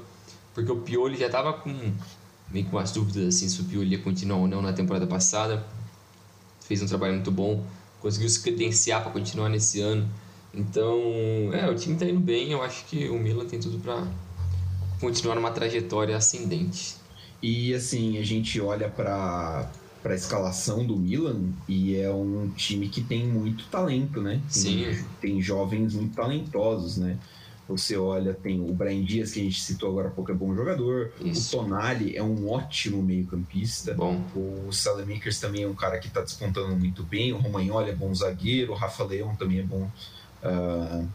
porque 0.55 0.71
o 0.71 0.81
Pioli 0.81 1.17
já 1.17 1.27
estava 1.27 1.53
com 1.53 1.73
meio 2.51 2.67
com 2.67 2.77
umas 2.77 2.91
dúvidas 2.91 3.35
assim 3.35 3.49
se 3.49 3.61
o 3.61 3.65
Pioli 3.65 3.91
ia 3.91 4.03
continuar 4.03 4.39
ou 4.39 4.49
não 4.49 4.63
na 4.63 4.73
temporada 4.73 5.07
passada. 5.07 5.65
fez 6.67 6.83
um 6.83 6.87
trabalho 6.87 7.15
muito 7.15 7.31
bom, 7.31 7.65
conseguiu 8.01 8.29
se 8.29 8.41
credenciar 8.41 9.03
para 9.03 9.13
continuar 9.13 9.49
nesse 9.49 9.81
ano. 9.81 10.09
Então, 10.53 10.99
é, 11.53 11.69
o 11.71 11.75
time 11.75 11.95
está 11.95 12.07
indo 12.07 12.21
bem, 12.21 12.51
eu 12.53 12.63
acho 12.63 12.85
que 12.87 13.09
o 13.09 13.19
Milan 13.19 13.47
tem 13.47 13.61
tudo 13.61 13.79
para 13.79 14.07
continuar 15.01 15.35
numa 15.35 15.51
trajetória 15.51 16.17
ascendente. 16.17 16.97
E 17.43 17.73
assim, 17.73 18.19
a 18.19 18.25
gente 18.25 18.61
olha 18.61 18.89
para 18.89 19.71
para 20.09 20.15
a 20.15 20.17
escalação 20.17 20.87
do 20.87 20.97
Milan 20.97 21.51
e 21.69 21.95
é 21.95 22.11
um 22.11 22.51
time 22.57 22.89
que 22.89 23.03
tem 23.03 23.27
muito 23.27 23.67
talento, 23.67 24.23
né? 24.23 24.41
Tem, 24.51 24.95
Sim. 24.95 25.05
Tem 25.21 25.43
jovens 25.43 25.93
muito 25.93 26.17
talentosos, 26.17 26.97
né? 26.97 27.19
Você 27.69 27.95
olha, 27.99 28.33
tem 28.33 28.59
o 28.59 28.73
Brian 28.73 29.05
Dias, 29.05 29.33
que 29.33 29.41
a 29.41 29.43
gente 29.43 29.61
citou 29.61 29.91
agora 29.91 30.09
há 30.09 30.11
pouco, 30.11 30.33
é 30.33 30.35
bom 30.35 30.55
jogador. 30.55 31.13
Isso. 31.23 31.55
O 31.55 31.61
Tonali 31.61 32.17
é 32.17 32.23
um 32.23 32.49
ótimo 32.49 33.03
meio-campista. 33.03 33.93
Bom. 33.93 34.23
O 34.35 34.73
Salamakers 34.73 35.39
também 35.39 35.65
é 35.65 35.69
um 35.69 35.75
cara 35.75 35.99
que 35.99 36.09
está 36.09 36.23
despontando 36.23 36.75
muito 36.75 37.03
bem. 37.03 37.35
O 37.35 37.37
Romagnoli 37.37 37.91
é 37.91 37.95
bom 37.95 38.15
zagueiro. 38.15 38.73
O 38.73 38.75
Rafa 38.75 39.05
Leão 39.05 39.37
também 39.37 39.59
é 39.59 39.63
bom, 39.63 39.91
uh, 40.43 41.07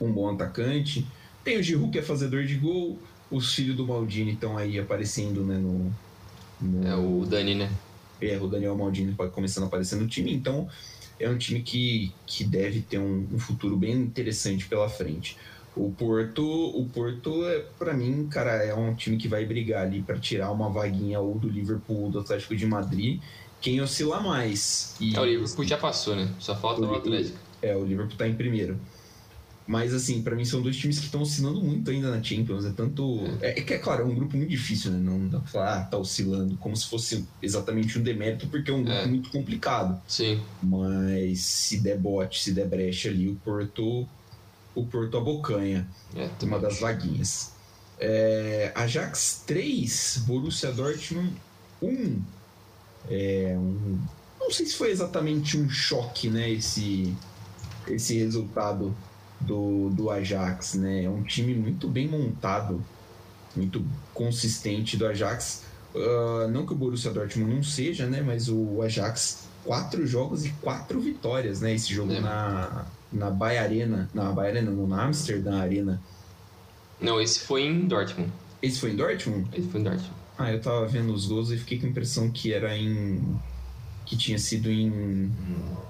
um 0.00 0.12
bom 0.12 0.32
atacante. 0.32 1.04
Tem 1.42 1.58
o 1.58 1.62
Giroud, 1.64 1.90
que 1.90 1.98
é 1.98 2.02
fazedor 2.02 2.44
de 2.44 2.54
gol. 2.54 2.96
Os 3.28 3.52
filhos 3.52 3.76
do 3.76 3.84
Maldini 3.84 4.34
estão 4.34 4.56
aí 4.56 4.78
aparecendo 4.78 5.42
né, 5.44 5.58
no, 5.58 5.92
no, 6.60 6.86
É 6.86 6.94
o 6.94 7.26
Dani, 7.26 7.56
né? 7.56 7.68
É, 8.20 8.38
o 8.38 8.46
Daniel 8.46 8.76
Maldini 8.76 9.14
começando 9.32 9.64
a 9.64 9.66
aparecer 9.66 9.96
no 9.96 10.06
time. 10.06 10.32
Então, 10.32 10.68
é 11.18 11.28
um 11.28 11.36
time 11.36 11.62
que, 11.62 12.12
que 12.26 12.44
deve 12.44 12.80
ter 12.80 12.98
um, 12.98 13.26
um 13.32 13.38
futuro 13.38 13.76
bem 13.76 13.92
interessante 13.92 14.66
pela 14.66 14.88
frente. 14.88 15.36
O 15.74 15.90
Porto, 15.90 16.42
o 16.42 16.88
Porto 16.88 17.44
é 17.46 17.64
para 17.78 17.92
mim, 17.92 18.26
cara, 18.28 18.64
é 18.64 18.74
um 18.74 18.94
time 18.94 19.18
que 19.18 19.28
vai 19.28 19.44
brigar 19.44 19.86
ali 19.86 20.00
para 20.00 20.18
tirar 20.18 20.50
uma 20.50 20.70
vaguinha 20.70 21.20
ou 21.20 21.38
do 21.38 21.48
Liverpool 21.48 22.04
ou 22.04 22.10
do 22.10 22.20
Atlético 22.20 22.56
de 22.56 22.66
Madrid, 22.66 23.20
quem 23.60 23.80
oscila 23.82 24.20
mais. 24.20 24.94
E, 24.98 25.14
é, 25.14 25.20
o 25.20 25.24
Liverpool 25.24 25.64
já 25.66 25.76
passou, 25.76 26.16
né? 26.16 26.32
Só 26.38 26.56
falta 26.56 26.80
o, 26.80 26.92
o 26.92 26.94
Atlético. 26.94 27.38
É, 27.60 27.76
o 27.76 27.84
Liverpool 27.84 28.16
tá 28.16 28.26
em 28.26 28.34
primeiro. 28.34 28.78
Mas, 29.66 29.92
assim, 29.92 30.22
para 30.22 30.36
mim 30.36 30.44
são 30.44 30.62
dois 30.62 30.76
times 30.76 30.98
que 30.98 31.06
estão 31.06 31.22
oscilando 31.22 31.60
muito 31.60 31.90
ainda 31.90 32.10
na 32.10 32.22
Champions. 32.22 32.64
É 32.64 32.70
tanto. 32.70 33.18
É, 33.40 33.58
é, 33.58 33.62
que, 33.62 33.74
é 33.74 33.78
claro, 33.78 34.02
é 34.02 34.06
um 34.06 34.14
grupo 34.14 34.36
muito 34.36 34.50
difícil, 34.50 34.92
né? 34.92 34.98
Não 34.98 35.28
dá 35.28 35.40
pra 35.40 35.48
falar, 35.48 35.78
ah, 35.78 35.84
tá 35.84 35.98
oscilando, 35.98 36.56
como 36.58 36.76
se 36.76 36.86
fosse 36.86 37.24
exatamente 37.42 37.98
um 37.98 38.02
demérito, 38.02 38.46
porque 38.46 38.70
é 38.70 38.74
um 38.74 38.84
grupo 38.84 38.98
é. 38.98 39.06
muito 39.06 39.28
complicado. 39.30 40.00
Sim. 40.06 40.40
Mas 40.62 41.40
se 41.40 41.80
der 41.80 41.98
bote, 41.98 42.40
se 42.40 42.52
der 42.52 42.68
brecha 42.68 43.08
ali, 43.08 43.28
o 43.28 43.34
Porto. 43.36 44.06
O 44.72 44.84
Porto 44.84 45.16
abocanha. 45.16 45.88
É, 46.14 46.28
uma 46.44 46.60
das 46.60 46.78
vaguinhas. 46.78 47.52
É, 47.98 48.72
Ajax 48.74 49.42
3, 49.46 50.24
Borussia 50.26 50.70
Dortmund 50.70 51.32
1. 51.82 52.22
É 53.08 53.54
um. 53.56 53.98
Não 54.38 54.50
sei 54.50 54.66
se 54.66 54.76
foi 54.76 54.90
exatamente 54.90 55.56
um 55.56 55.68
choque, 55.68 56.28
né? 56.28 56.50
Esse, 56.50 57.12
esse 57.88 58.18
resultado 58.18 58.94
do, 59.40 59.90
do 59.90 60.10
Ajax, 60.10 60.74
né? 60.74 61.04
É 61.04 61.10
um 61.10 61.22
time 61.22 61.54
muito 61.54 61.88
bem 61.88 62.08
montado, 62.08 62.82
muito 63.54 63.84
consistente 64.14 64.96
do 64.96 65.06
Ajax. 65.06 65.64
Uh, 65.94 66.48
não 66.48 66.66
que 66.66 66.72
o 66.72 66.76
Borussia 66.76 67.10
Dortmund 67.10 67.54
não 67.54 67.62
seja, 67.62 68.06
né? 68.06 68.22
Mas 68.22 68.48
o 68.48 68.82
Ajax, 68.82 69.46
quatro 69.64 70.06
jogos 70.06 70.44
e 70.44 70.50
quatro 70.60 71.00
vitórias, 71.00 71.60
né? 71.60 71.74
Esse 71.74 71.92
jogo 71.92 72.12
é. 72.12 72.20
na, 72.20 72.86
na 73.12 73.30
Bahia 73.30 73.62
Arena, 73.62 74.08
na 74.12 74.30
Bahia 74.32 74.52
Arena, 74.52 74.70
no 74.70 74.92
Amsterdam 74.94 75.54
Arena. 75.54 76.00
Não, 77.00 77.20
esse 77.20 77.40
foi 77.40 77.62
em 77.62 77.86
Dortmund. 77.86 78.32
Esse 78.62 78.80
foi 78.80 78.92
em 78.92 78.96
Dortmund? 78.96 79.48
Esse 79.52 79.68
foi 79.68 79.80
em 79.80 79.84
Dortmund. 79.84 80.12
Ah, 80.38 80.52
eu 80.52 80.60
tava 80.60 80.86
vendo 80.86 81.14
os 81.14 81.26
gols 81.26 81.50
e 81.50 81.56
fiquei 81.56 81.78
com 81.78 81.86
a 81.86 81.88
impressão 81.88 82.30
que 82.30 82.52
era 82.52 82.76
em 82.76 83.38
que 84.04 84.16
tinha 84.16 84.38
sido 84.38 84.70
em 84.70 85.32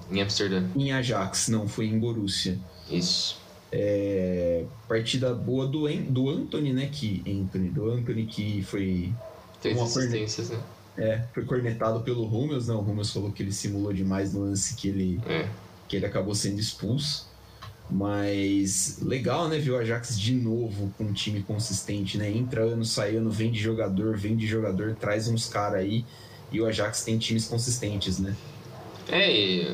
em 0.09 0.21
Amsterdã. 0.21 0.63
Em 0.75 0.91
Ajax, 0.91 1.49
não, 1.49 1.67
foi 1.67 1.87
em 1.87 1.99
Borussia. 1.99 2.57
Isso. 2.89 3.37
É, 3.71 4.63
partida 4.87 5.33
boa 5.33 5.67
do, 5.67 5.87
do 6.09 6.29
Anthony, 6.29 6.71
né? 6.71 6.89
Que, 6.91 7.21
Anthony, 7.27 7.69
do 7.69 7.91
Anthony 7.91 8.25
que 8.25 8.61
foi. 8.63 9.11
Três 9.61 9.79
assistências, 9.79 10.49
né? 10.49 10.59
É, 10.97 11.23
foi 11.33 11.45
cornetado 11.45 11.99
pelo 12.01 12.25
Rummels, 12.25 12.67
né? 12.67 12.73
O 12.73 12.79
Rummels 12.79 13.11
falou 13.11 13.31
que 13.31 13.43
ele 13.43 13.51
simulou 13.51 13.93
demais 13.93 14.33
no 14.33 14.41
lance 14.41 14.75
que 14.75 14.87
ele, 14.87 15.19
é. 15.27 15.47
que 15.87 15.95
ele 15.95 16.05
acabou 16.05 16.33
sendo 16.33 16.59
expulso. 16.59 17.27
Mas 17.89 18.99
legal, 19.01 19.47
né? 19.47 19.59
Ver 19.59 19.71
o 19.71 19.77
Ajax 19.77 20.19
de 20.19 20.33
novo 20.33 20.93
com 20.97 21.05
um 21.05 21.13
time 21.13 21.43
consistente, 21.43 22.17
né? 22.17 22.29
Entra 22.29 22.63
ano, 22.63 22.83
sai 22.83 23.15
ano, 23.15 23.29
vende 23.29 23.59
jogador, 23.59 24.17
vende 24.17 24.47
jogador, 24.47 24.95
traz 24.95 25.27
uns 25.27 25.47
caras 25.47 25.81
aí. 25.81 26.03
E 26.51 26.59
o 26.59 26.65
Ajax 26.65 27.03
tem 27.03 27.17
times 27.17 27.47
consistentes, 27.47 28.19
né? 28.19 28.35
É, 29.09 29.71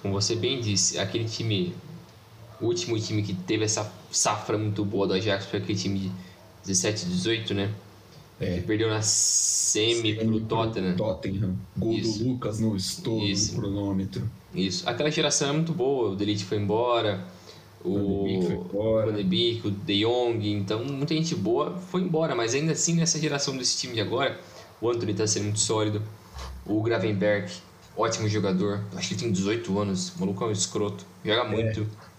como 0.00 0.14
você 0.14 0.36
bem 0.36 0.60
disse, 0.60 0.98
aquele 0.98 1.24
time 1.24 1.74
o 2.60 2.66
último 2.66 2.98
time 2.98 3.22
que 3.22 3.34
teve 3.34 3.64
essa 3.64 3.90
safra 4.10 4.58
muito 4.58 4.84
boa 4.84 5.06
do 5.06 5.14
Ajax 5.14 5.46
foi 5.46 5.60
aquele 5.60 5.78
time 5.78 5.98
de 5.98 6.12
17, 6.66 7.06
18, 7.06 7.54
né? 7.54 7.70
É. 8.40 8.56
Que 8.56 8.62
perdeu 8.62 8.88
na 8.88 9.02
semi, 9.02 9.94
semi 9.94 10.14
pro 10.14 10.40
Tottenham. 10.40 10.96
Tottenham. 10.96 11.56
Gol 11.76 11.92
Isso. 11.92 12.18
do 12.18 12.30
Lucas 12.30 12.58
no 12.58 12.74
estouro 12.74 13.26
Isso. 13.26 13.54
no 13.54 13.60
cronômetro. 13.60 14.30
Isso. 14.54 14.88
Aquela 14.88 15.10
geração 15.10 15.50
é 15.50 15.52
muito 15.52 15.72
boa. 15.72 16.10
O 16.10 16.16
Delite 16.16 16.44
foi 16.44 16.58
embora. 16.58 17.22
O 17.84 18.66
Van 18.72 19.14
de 19.14 19.22
Beek, 19.22 19.66
o 19.66 19.70
De 19.70 20.04
Jong. 20.04 20.52
Então, 20.52 20.84
muita 20.84 21.14
gente 21.14 21.34
boa 21.34 21.78
foi 21.90 22.00
embora. 22.00 22.34
Mas 22.34 22.54
ainda 22.54 22.72
assim, 22.72 22.94
nessa 22.94 23.18
geração 23.18 23.56
desse 23.56 23.76
time 23.76 23.94
de 23.94 24.00
agora, 24.00 24.38
o 24.80 24.88
Anthony 24.88 25.12
está 25.12 25.26
sendo 25.26 25.44
muito 25.44 25.60
sólido. 25.60 26.02
O 26.66 26.82
Gravenberg, 26.82 27.50
ótimo 27.96 28.28
jogador. 28.28 28.80
Acho 28.94 29.08
que 29.08 29.14
ele 29.14 29.20
tem 29.22 29.32
18 29.32 29.78
anos. 29.78 30.14
O 30.16 30.20
maluco 30.20 30.44
é 30.44 30.46
um 30.48 30.52
escroto. 30.52 31.04
Joga 31.24 31.42
é. 31.42 31.48
muito. 31.48 31.80
É, 31.80 32.09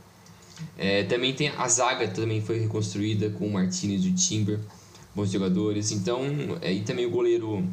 também 1.07 1.33
tem 1.33 1.49
a 1.49 1.67
zaga 1.67 2.07
também 2.07 2.41
foi 2.41 2.59
reconstruída 2.59 3.29
com 3.29 3.47
o 3.47 3.53
Martinez 3.53 4.03
e 4.05 4.09
o 4.09 4.15
Timber, 4.15 4.59
bons 5.15 5.31
jogadores. 5.31 5.91
Então, 5.91 6.23
é, 6.61 6.71
e 6.71 6.81
também 6.81 7.05
o 7.05 7.11
goleiro, 7.11 7.63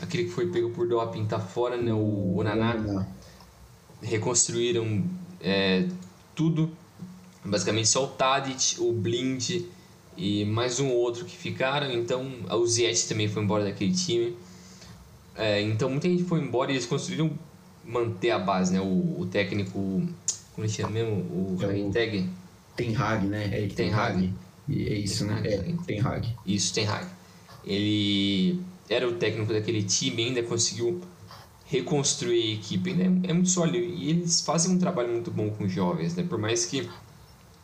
aquele 0.00 0.24
que 0.24 0.30
foi 0.30 0.46
pego 0.48 0.70
por 0.70 0.88
doping, 0.88 1.24
tá 1.26 1.38
fora, 1.38 1.76
né? 1.76 1.92
O 1.92 2.36
Onaná. 2.38 3.06
Reconstruíram 4.02 5.04
é, 5.40 5.86
tudo. 6.34 6.70
Basicamente 7.44 7.88
só 7.88 8.04
o 8.04 8.08
Tadic, 8.08 8.80
o 8.80 8.92
Blind 8.92 9.62
e 10.16 10.44
mais 10.44 10.80
um 10.80 10.88
outro 10.88 11.24
que 11.24 11.36
ficaram. 11.36 11.90
Então, 11.90 12.30
o 12.50 12.66
Ziet 12.66 13.08
também 13.08 13.28
foi 13.28 13.42
embora 13.42 13.64
daquele 13.64 13.94
time. 13.94 14.36
É, 15.34 15.60
então, 15.62 15.88
muita 15.88 16.08
gente 16.08 16.24
foi 16.24 16.40
embora 16.40 16.70
e 16.70 16.74
eles 16.74 16.86
conseguiram 16.86 17.30
manter 17.84 18.30
a 18.30 18.38
base, 18.38 18.72
né? 18.72 18.80
O, 18.80 19.20
o 19.20 19.28
técnico 19.30 20.02
como 20.60 20.64
ele 20.64 20.72
chama 20.72 20.90
mesmo? 20.90 21.14
O 21.14 21.58
é 21.62 21.90
Tag? 21.90 22.28
Ten 22.76 22.96
Hag, 22.96 23.26
né? 23.26 23.48
É 23.52 23.66
Ten 23.68 23.92
Hag. 23.92 24.32
É 24.68 24.72
isso, 24.72 25.24
né? 25.24 25.40
É, 25.44 25.74
Ten 25.86 26.00
Hag. 26.00 26.36
Isso, 26.46 26.74
Ten 26.74 26.86
Hag. 26.86 27.06
Ele 27.64 28.60
era 28.88 29.08
o 29.08 29.12
técnico 29.14 29.52
daquele 29.52 29.82
time, 29.82 30.26
ainda 30.26 30.42
conseguiu 30.42 31.00
reconstruir 31.64 32.42
a 32.42 32.54
equipe, 32.54 32.92
né? 32.92 33.04
É 33.28 33.32
muito 33.32 33.48
sólido 33.48 33.78
e 33.78 34.10
eles 34.10 34.40
fazem 34.40 34.74
um 34.74 34.78
trabalho 34.78 35.10
muito 35.10 35.30
bom 35.30 35.50
com 35.50 35.66
jovens, 35.68 36.14
né? 36.14 36.24
Por 36.28 36.38
mais 36.38 36.66
que 36.66 36.88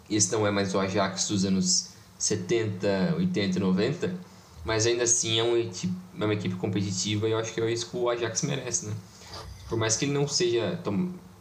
esse 0.08 0.32
não 0.32 0.46
é 0.46 0.50
mais 0.50 0.74
o 0.74 0.78
Ajax 0.78 1.28
dos 1.28 1.44
anos 1.44 1.90
70, 2.18 3.16
80, 3.18 3.58
90, 3.58 4.14
mas 4.64 4.86
ainda 4.86 5.02
assim 5.02 5.38
é 5.38 5.42
uma 5.42 5.58
equipe, 5.58 5.92
é 6.18 6.24
uma 6.24 6.34
equipe 6.34 6.54
competitiva 6.54 7.28
e 7.28 7.32
eu 7.32 7.38
acho 7.38 7.52
que 7.52 7.60
é 7.60 7.70
isso 7.70 7.90
que 7.90 7.96
o 7.96 8.08
Ajax 8.08 8.42
merece, 8.42 8.86
né? 8.86 8.94
Por 9.68 9.76
mais 9.76 9.96
que 9.96 10.04
ele 10.04 10.12
não 10.12 10.28
seja 10.28 10.78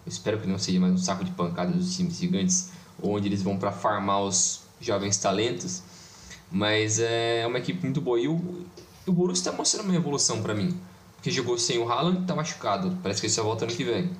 espero 0.05 0.39
que 0.39 0.47
não 0.47 0.57
seja 0.57 0.79
mais 0.79 0.93
um 0.93 0.97
saco 0.97 1.23
de 1.23 1.31
pancadas 1.31 1.75
dos 1.75 1.95
times 1.95 2.17
gigantes, 2.17 2.71
onde 3.01 3.27
eles 3.27 3.41
vão 3.41 3.57
para 3.57 3.71
farmar 3.71 4.21
os 4.21 4.61
jovens 4.79 5.17
talentos. 5.17 5.81
Mas 6.51 6.99
é 6.99 7.45
uma 7.47 7.57
equipe 7.57 7.81
muito 7.83 8.01
boa. 8.01 8.19
E 8.19 8.27
o, 8.27 8.65
o 9.05 9.11
Borussia 9.11 9.49
está 9.49 9.51
mostrando 9.51 9.87
uma 9.87 9.95
evolução 9.95 10.41
para 10.41 10.53
mim. 10.53 10.79
Porque 11.15 11.31
jogou 11.31 11.57
sem 11.57 11.79
o 11.79 11.89
Haaland, 11.89 12.21
está 12.21 12.35
machucado. 12.35 12.97
Parece 13.01 13.19
que 13.19 13.27
ele 13.27 13.33
só 13.33 13.43
volta 13.43 13.65
ano 13.65 13.73
que 13.73 13.83
vem. 13.83 14.11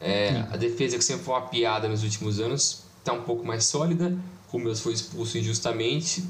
É, 0.00 0.44
a 0.52 0.56
defesa 0.56 0.98
que 0.98 1.04
sempre 1.04 1.24
foi 1.24 1.34
uma 1.34 1.42
piada 1.42 1.88
nos 1.88 2.02
últimos 2.02 2.40
anos 2.40 2.82
está 2.98 3.12
um 3.12 3.22
pouco 3.22 3.46
mais 3.46 3.64
sólida. 3.64 4.16
O 4.52 4.58
Meus 4.58 4.80
foi 4.80 4.94
expulso 4.94 5.36
injustamente, 5.36 6.24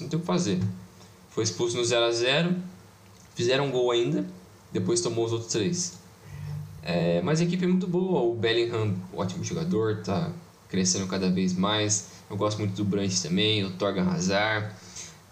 não 0.00 0.08
tem 0.08 0.18
o 0.18 0.20
que 0.20 0.26
fazer. 0.26 0.60
Foi 1.30 1.44
expulso 1.44 1.76
no 1.76 1.84
0 1.84 2.06
a 2.06 2.10
0 2.10 2.56
fizeram 3.36 3.66
um 3.66 3.70
gol 3.70 3.92
ainda, 3.92 4.26
depois 4.72 5.00
tomou 5.00 5.24
os 5.24 5.32
outros 5.32 5.52
três. 5.52 5.97
É, 6.82 7.20
mas 7.22 7.40
a 7.40 7.44
equipe 7.44 7.64
é 7.64 7.68
muito 7.68 7.86
boa. 7.86 8.20
O 8.22 8.34
Bellingham, 8.34 8.94
ótimo 9.12 9.44
jogador, 9.44 10.02
tá 10.02 10.30
crescendo 10.68 11.06
cada 11.06 11.30
vez 11.30 11.54
mais. 11.54 12.08
Eu 12.30 12.36
gosto 12.36 12.58
muito 12.58 12.74
do 12.74 12.84
Brandt 12.84 13.22
também, 13.22 13.64
o 13.64 13.70
Torgan 13.70 14.08
Hazard, 14.10 14.74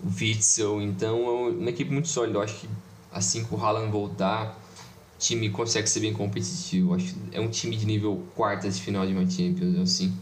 o 0.00 0.08
Witzel. 0.08 0.80
Então 0.82 1.18
é 1.26 1.50
uma 1.50 1.70
equipe 1.70 1.90
muito 1.90 2.08
sólida. 2.08 2.38
Eu 2.38 2.42
acho 2.42 2.60
que 2.60 2.68
assim 3.12 3.44
que 3.44 3.54
o 3.54 3.58
Haaland 3.58 3.90
voltar, 3.90 4.58
o 5.16 5.18
time 5.18 5.48
consegue 5.50 5.88
ser 5.88 6.00
bem 6.00 6.12
competitivo. 6.12 6.90
Eu 6.90 6.94
acho 6.94 7.14
é 7.32 7.40
um 7.40 7.48
time 7.48 7.76
de 7.76 7.86
nível 7.86 8.22
quarta 8.34 8.68
de 8.68 8.80
final 8.80 9.06
de 9.06 9.12
uma 9.12 9.28
Champions, 9.28 9.78
assim. 9.78 10.14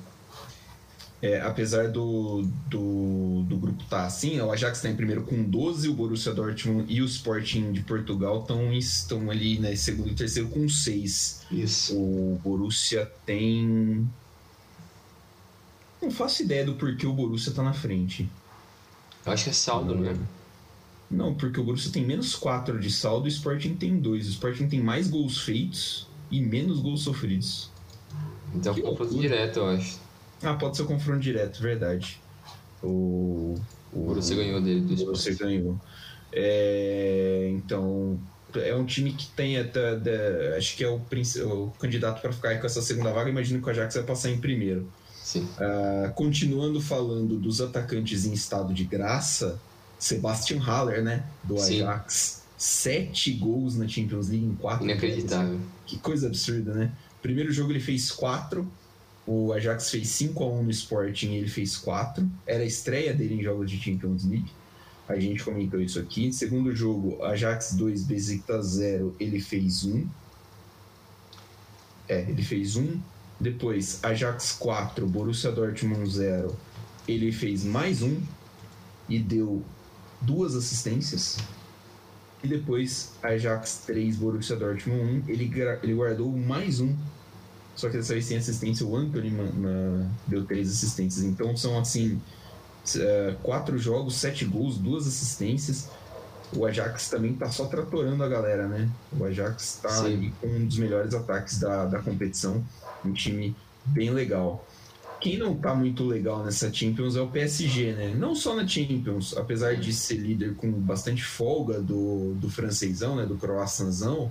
É, 1.25 1.41
apesar 1.41 1.89
do, 1.89 2.43
do, 2.69 3.45
do 3.49 3.57
grupo 3.57 3.83
estar 3.83 4.01
tá 4.01 4.05
assim, 4.05 4.39
o 4.39 4.53
Ajax 4.53 4.77
está 4.77 4.91
em 4.91 4.95
primeiro 4.95 5.23
com 5.23 5.43
12, 5.43 5.89
o 5.89 5.95
Borussia 5.95 6.35
Dortmund 6.35 6.85
e 6.93 7.01
o 7.01 7.07
Sporting 7.07 7.73
de 7.73 7.81
Portugal 7.81 8.43
estão, 8.43 8.71
estão 8.75 9.31
ali 9.31 9.59
né, 9.59 9.75
segundo 9.75 10.11
e 10.11 10.15
terceiro 10.15 10.51
com 10.51 10.69
6. 10.69 11.47
Isso. 11.51 11.97
O 11.97 12.39
Borussia 12.45 13.11
tem. 13.25 14.07
Não 16.03 16.11
faço 16.11 16.43
ideia 16.43 16.63
do 16.63 16.75
porquê 16.75 17.07
o 17.07 17.13
Borussia 17.15 17.49
está 17.49 17.63
na 17.63 17.73
frente. 17.73 18.29
Eu 19.25 19.33
acho 19.33 19.45
que 19.45 19.51
é 19.51 19.55
saldo, 19.55 19.95
não 19.95 20.11
é? 20.11 20.15
Não, 21.11 21.35
porque 21.35 21.59
o 21.59 21.65
Borussia 21.65 21.91
tem 21.91 22.05
menos 22.05 22.35
4 22.35 22.79
de 22.79 22.93
saldo 22.93 23.27
e 23.27 23.31
o 23.31 23.33
Sporting 23.33 23.77
tem 23.77 23.99
2. 23.99 24.27
O 24.27 24.31
Sporting 24.31 24.69
tem 24.69 24.83
mais 24.83 25.09
gols 25.09 25.39
feitos 25.39 26.07
e 26.31 26.43
menos 26.43 26.81
gols 26.81 27.01
sofridos. 27.01 27.71
Então, 28.55 28.75
confronto 28.75 29.19
direto, 29.19 29.61
eu 29.61 29.69
acho. 29.69 30.04
Ah, 30.45 30.55
pode 30.55 30.77
ser 30.77 30.83
o 30.83 30.87
confronto 30.87 31.21
direto, 31.21 31.61
verdade. 31.61 32.21
O, 32.83 33.55
o, 33.93 34.01
Borussia 34.01 34.37
ganhou 34.37 34.61
dele. 34.61 34.81
Do 34.81 34.95
o 34.95 35.07
Borussia 35.07 35.35
ganhou. 35.35 35.81
É, 36.33 37.51
então, 37.55 38.19
é 38.55 38.75
um 38.75 38.85
time 38.85 39.13
que 39.13 39.27
tem 39.29 39.59
até. 39.59 40.57
acho 40.57 40.77
que 40.77 40.85
é 40.85 40.89
o, 40.89 40.97
o 40.97 41.73
candidato 41.79 42.21
para 42.21 42.33
ficar 42.33 42.59
com 42.59 42.67
essa 42.67 42.83
segunda 42.83 43.13
vaga. 43.13 43.31
Imagino 43.31 43.61
que 43.61 43.67
o 43.67 43.71
Ajax 43.71 43.95
vai 43.95 44.05
passar 44.05 44.31
em 44.31 44.39
primeiro. 44.39 44.89
Sim. 45.23 45.49
Uh, 45.59 46.13
continuando 46.15 46.81
falando 46.81 47.39
dos 47.39 47.61
atacantes 47.61 48.27
em 48.27 48.33
estado 48.33 48.75
de 48.75 48.85
graça, 48.85 49.59
Sebastian 49.99 50.61
Haller, 50.61 51.03
né? 51.03 51.25
Do 51.43 51.61
Ajax. 51.61 52.15
Sim. 52.15 52.45
Sete 52.57 53.33
gols 53.33 53.77
na 53.77 53.89
Champions 53.89 54.29
League 54.29 54.45
em 54.45 54.55
quatro. 54.55 54.85
Inacreditável. 54.85 55.59
Que 55.87 55.99
coisa 55.99 56.27
absurda, 56.27 56.75
né? 56.75 56.93
Primeiro 57.21 57.51
jogo 57.53 57.73
ele 57.73 57.81
fez 57.81 58.11
quatro. 58.11 58.71
O 59.27 59.53
Ajax 59.53 59.91
fez 59.91 60.09
5 60.09 60.45
a 60.45 60.47
1 60.49 60.63
no 60.65 60.71
Sporting 60.71 61.33
e 61.33 61.37
ele 61.37 61.49
fez 61.49 61.77
4. 61.77 62.29
Era 62.47 62.63
a 62.63 62.67
estreia 62.67 63.15
dele 63.15 63.37
em 63.37 63.43
jogos 63.43 63.71
de 63.71 63.79
Champions 63.79 64.25
League. 64.25 64.51
A 65.09 65.19
gente 65.19 65.43
comentou 65.43 65.81
isso 65.81 65.99
aqui. 65.99 66.33
Segundo 66.33 66.75
jogo, 66.75 67.23
Ajax 67.23 67.75
2, 67.75 68.05
Besiktas 68.05 68.67
0, 68.67 69.15
ele 69.19 69.41
fez 69.41 69.85
1. 69.85 70.07
É, 72.09 72.21
ele 72.23 72.43
fez 72.43 72.77
1. 72.77 73.01
Depois, 73.41 73.99
Ajax 74.03 74.53
4, 74.53 75.07
Borussia 75.07 75.51
Dortmund 75.51 76.09
0, 76.09 76.55
ele 77.09 77.33
fez 77.33 77.65
mais 77.65 78.03
1 78.03 78.21
e 79.09 79.19
deu 79.19 79.63
duas 80.21 80.55
assistências. 80.55 81.39
E 82.43 82.49
depois, 82.49 83.13
Ajax 83.23 83.83
3, 83.87 84.17
Borussia 84.17 84.55
Dortmund 84.55 85.25
1, 85.27 85.31
ele, 85.31 85.51
ele 85.83 85.95
guardou 85.95 86.31
mais 86.31 86.81
um 86.81 86.95
só 87.77 87.89
que 87.89 87.97
dessa 87.97 88.13
vez 88.13 88.25
sem 88.25 88.37
assistência, 88.37 88.87
o 88.87 88.97
Anthony 88.97 89.33
deu 90.27 90.45
três 90.45 90.71
assistências. 90.71 91.25
Então 91.25 91.57
são 91.57 91.79
assim: 91.79 92.21
é, 92.97 93.37
quatro 93.43 93.77
jogos, 93.79 94.17
sete 94.17 94.45
gols, 94.45 94.79
duas 94.79 95.07
assistências. 95.07 95.89
O 96.55 96.65
Ajax 96.65 97.09
também 97.09 97.35
tá 97.35 97.51
só 97.51 97.67
tratorando 97.67 98.23
a 98.23 98.29
galera, 98.29 98.69
né? 98.69 98.89
O 99.19 99.25
Ajax 99.25 99.81
tá 99.83 100.03
com 100.41 100.47
um 100.47 100.67
dos 100.67 100.79
melhores 100.79 101.13
ataques 101.13 101.59
da, 101.59 101.85
da 101.87 101.99
competição. 101.99 102.65
Um 103.05 103.13
time 103.13 103.57
bem 103.85 104.11
legal. 104.11 104.65
Quem 105.21 105.39
não 105.39 105.57
tá 105.57 105.75
muito 105.75 106.05
legal 106.05 106.45
nessa 106.45 106.73
Champions 106.73 107.17
é 107.17 107.21
o 107.21 107.29
PSG, 107.29 107.93
né? 107.93 108.15
Não 108.15 108.35
só 108.35 108.55
na 108.55 108.67
Champions, 108.67 109.37
apesar 109.37 109.75
de 109.75 109.93
ser 109.93 110.17
líder 110.17 110.55
com 110.55 110.71
bastante 110.71 111.25
folga 111.25 111.81
do, 111.81 112.35
do 112.35 112.49
francesão, 112.49 113.17
né? 113.17 113.27
Do 113.27 113.37
croaçanzão 113.37 114.31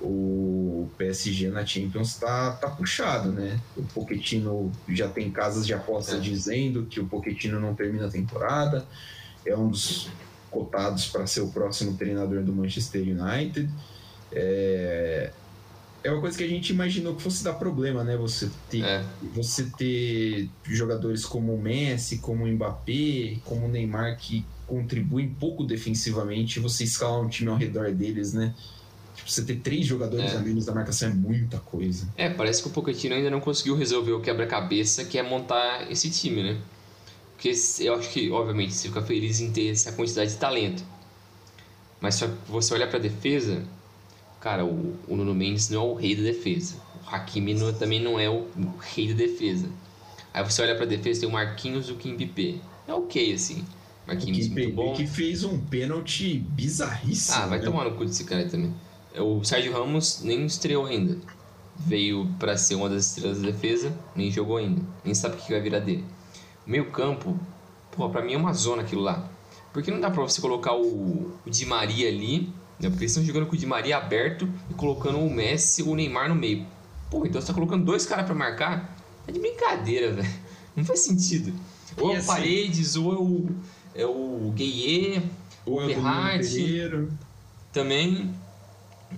o 0.00 0.88
PSG 0.96 1.48
na 1.48 1.66
Champions 1.66 2.16
tá, 2.16 2.52
tá 2.52 2.70
puxado, 2.70 3.32
né? 3.32 3.58
O 3.76 3.82
Pochettino 3.82 4.70
já 4.88 5.08
tem 5.08 5.30
casas 5.30 5.66
de 5.66 5.74
aposta 5.74 6.16
é. 6.16 6.20
dizendo 6.20 6.86
que 6.86 7.00
o 7.00 7.06
Pochettino 7.06 7.58
não 7.58 7.74
termina 7.74 8.06
a 8.06 8.10
temporada, 8.10 8.86
é 9.44 9.56
um 9.56 9.68
dos 9.68 10.08
cotados 10.50 11.06
para 11.06 11.26
ser 11.26 11.40
o 11.40 11.48
próximo 11.48 11.96
treinador 11.96 12.42
do 12.42 12.52
Manchester 12.52 13.02
United. 13.02 13.68
É, 14.32 15.32
é 16.04 16.10
uma 16.10 16.20
coisa 16.20 16.38
que 16.38 16.44
a 16.44 16.48
gente 16.48 16.70
imaginou 16.70 17.14
que 17.14 17.22
fosse 17.22 17.42
dar 17.42 17.54
problema, 17.54 18.04
né? 18.04 18.16
Você 18.16 18.48
ter, 18.70 18.84
é. 18.84 19.04
você 19.34 19.64
ter 19.76 20.48
jogadores 20.64 21.24
como 21.24 21.54
o 21.54 21.60
Messi, 21.60 22.18
como 22.18 22.44
o 22.44 22.48
Mbappé, 22.48 23.38
como 23.44 23.66
o 23.66 23.68
Neymar 23.68 24.16
que 24.16 24.44
contribuem 24.66 25.28
pouco 25.28 25.64
defensivamente, 25.64 26.60
você 26.60 26.84
escalar 26.84 27.20
um 27.20 27.28
time 27.28 27.50
ao 27.50 27.56
redor 27.56 27.90
deles, 27.92 28.32
né? 28.32 28.54
Tipo, 29.28 29.30
você 29.30 29.44
ter 29.44 29.56
três 29.56 29.86
jogadores 29.86 30.32
é. 30.32 30.36
a 30.36 30.40
menos 30.40 30.64
da 30.64 30.74
marcação 30.74 31.10
é 31.10 31.12
muita 31.12 31.58
coisa. 31.58 32.08
É, 32.16 32.30
parece 32.30 32.62
que 32.62 32.68
o 32.68 32.70
Pochettino 32.70 33.14
ainda 33.14 33.28
não 33.28 33.40
conseguiu 33.40 33.76
resolver 33.76 34.12
o 34.12 34.20
quebra-cabeça 34.20 35.04
que 35.04 35.18
é 35.18 35.22
montar 35.22 35.90
esse 35.90 36.10
time, 36.10 36.42
né? 36.42 36.58
Porque 37.34 37.52
eu 37.80 37.94
acho 37.94 38.08
que, 38.10 38.30
obviamente, 38.30 38.72
você 38.72 38.88
fica 38.88 39.02
feliz 39.02 39.38
em 39.40 39.52
ter 39.52 39.68
essa 39.68 39.92
quantidade 39.92 40.30
de 40.30 40.38
talento. 40.38 40.82
Mas 42.00 42.14
se 42.14 42.26
você 42.48 42.72
olhar 42.72 42.88
pra 42.88 42.98
defesa, 42.98 43.62
cara, 44.40 44.64
o, 44.64 44.96
o 45.06 45.14
Nuno 45.14 45.34
Mendes 45.34 45.68
não 45.68 45.82
é 45.82 45.84
o 45.84 45.94
rei 45.94 46.16
da 46.16 46.22
defesa. 46.22 46.76
O 47.06 47.14
Hakimi 47.14 47.52
não, 47.52 47.72
também 47.72 48.02
não 48.02 48.18
é 48.18 48.30
o, 48.30 48.46
o 48.56 48.78
rei 48.80 49.08
da 49.08 49.14
defesa. 49.14 49.68
Aí 50.32 50.42
você 50.42 50.62
olha 50.62 50.74
pra 50.74 50.86
defesa, 50.86 51.20
tem 51.20 51.28
o 51.28 51.32
Marquinhos 51.32 51.88
e 51.88 51.92
o 51.92 51.96
Kimpipé. 51.96 52.54
É 52.86 52.94
ok, 52.94 53.34
assim. 53.34 53.62
Marquinhos 54.06 54.46
o 54.46 54.52
muito 54.52 54.72
bom. 54.72 54.94
que 54.94 55.06
fez 55.06 55.44
um 55.44 55.58
pênalti 55.58 56.38
bizarríssimo. 56.38 57.36
Ah, 57.36 57.46
vai 57.46 57.58
né? 57.58 57.64
tomar 57.64 57.84
no 57.84 57.94
cu 57.94 58.06
desse 58.06 58.24
cara 58.24 58.48
também. 58.48 58.72
O 59.16 59.42
Sérgio 59.44 59.72
Ramos 59.72 60.22
nem 60.22 60.44
estreou 60.46 60.86
ainda. 60.86 61.18
Veio 61.76 62.28
para 62.38 62.56
ser 62.56 62.74
uma 62.74 62.88
das 62.88 63.06
estrelas 63.06 63.40
da 63.40 63.46
defesa, 63.46 63.96
nem 64.14 64.30
jogou 64.30 64.56
ainda. 64.56 64.82
Nem 65.04 65.14
sabe 65.14 65.36
o 65.36 65.38
que 65.38 65.52
vai 65.52 65.60
virar 65.60 65.78
dele. 65.80 66.04
O 66.66 66.70
meio 66.70 66.90
campo, 66.90 67.38
pô, 67.92 68.08
pra 68.10 68.22
mim 68.22 68.34
é 68.34 68.36
uma 68.36 68.52
zona 68.52 68.82
aquilo 68.82 69.02
lá. 69.02 69.28
Porque 69.72 69.90
não 69.90 70.00
dá 70.00 70.10
pra 70.10 70.22
você 70.22 70.40
colocar 70.40 70.74
o, 70.74 71.32
o 71.46 71.50
Di 71.50 71.64
Maria 71.64 72.08
ali, 72.08 72.52
né? 72.80 72.88
Porque 72.88 73.04
eles 73.04 73.12
estão 73.12 73.24
jogando 73.24 73.46
com 73.46 73.54
o 73.54 73.58
Di 73.58 73.66
Maria 73.66 73.96
aberto 73.96 74.48
e 74.70 74.74
colocando 74.74 75.18
o 75.18 75.30
Messi 75.30 75.82
ou 75.82 75.90
o 75.90 75.94
Neymar 75.94 76.28
no 76.28 76.34
meio. 76.34 76.66
Pô, 77.10 77.24
então 77.24 77.40
você 77.40 77.46
tá 77.46 77.54
colocando 77.54 77.84
dois 77.84 78.04
caras 78.04 78.26
para 78.26 78.34
marcar? 78.34 78.96
É 79.26 79.32
de 79.32 79.38
brincadeira, 79.38 80.12
velho. 80.14 80.28
Não 80.76 80.84
faz 80.84 81.00
sentido. 81.00 81.52
Ou 81.96 82.12
é 82.12 82.14
o 82.14 82.18
assim, 82.18 82.26
Paredes, 82.26 82.96
ou 82.96 83.12
é 83.12 83.16
o, 83.16 83.46
é 83.94 84.06
o 84.06 84.52
Gueye, 84.54 85.22
ou 85.66 85.78
o 85.78 85.90
é 85.90 85.94
Também. 87.72 88.34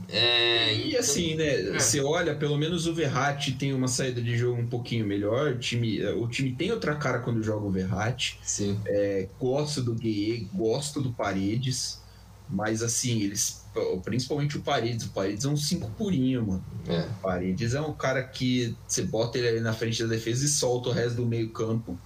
É, 0.09 0.75
e 0.75 0.89
então, 0.89 1.01
assim, 1.01 1.35
né? 1.35 1.49
É. 1.49 1.79
Você 1.79 2.01
olha, 2.01 2.35
pelo 2.35 2.57
menos 2.57 2.87
o 2.87 2.95
Verratti 2.95 3.53
tem 3.53 3.73
uma 3.73 3.89
saída 3.89 4.21
de 4.21 4.37
jogo 4.37 4.61
um 4.61 4.67
pouquinho 4.67 5.07
melhor. 5.07 5.53
O 5.53 5.59
time, 5.59 6.05
o 6.07 6.27
time 6.29 6.53
tem 6.53 6.71
outra 6.73 6.95
cara 6.97 7.21
quando 7.21 7.43
joga 7.43 7.67
o 7.67 7.71
Verratti. 7.71 8.39
Sim. 8.43 8.79
É, 8.87 9.29
gosto 9.39 9.83
do 9.83 9.95
Gueye, 9.95 10.49
gosto 10.53 11.01
do 11.01 11.13
Paredes. 11.13 12.01
Mas 12.49 12.83
assim, 12.83 13.23
eles. 13.23 13.65
Principalmente 14.05 14.57
o 14.57 14.63
Paredes. 14.63 15.07
O 15.07 15.11
Paredes 15.11 15.45
é 15.45 15.49
um 15.49 15.57
cinco 15.57 15.91
purinho, 15.93 16.45
mano. 16.45 16.65
É. 16.89 17.01
O 17.03 17.23
Paredes 17.23 17.75
é 17.75 17.81
um 17.81 17.93
cara 17.93 18.23
que 18.23 18.75
você 18.87 19.03
bota 19.03 19.39
ele 19.39 19.49
ali 19.49 19.61
na 19.61 19.73
frente 19.73 20.03
da 20.03 20.09
defesa 20.09 20.45
e 20.45 20.49
solta 20.49 20.89
o 20.89 20.93
resto 20.93 21.17
do 21.17 21.27
meio-campo 21.27 21.97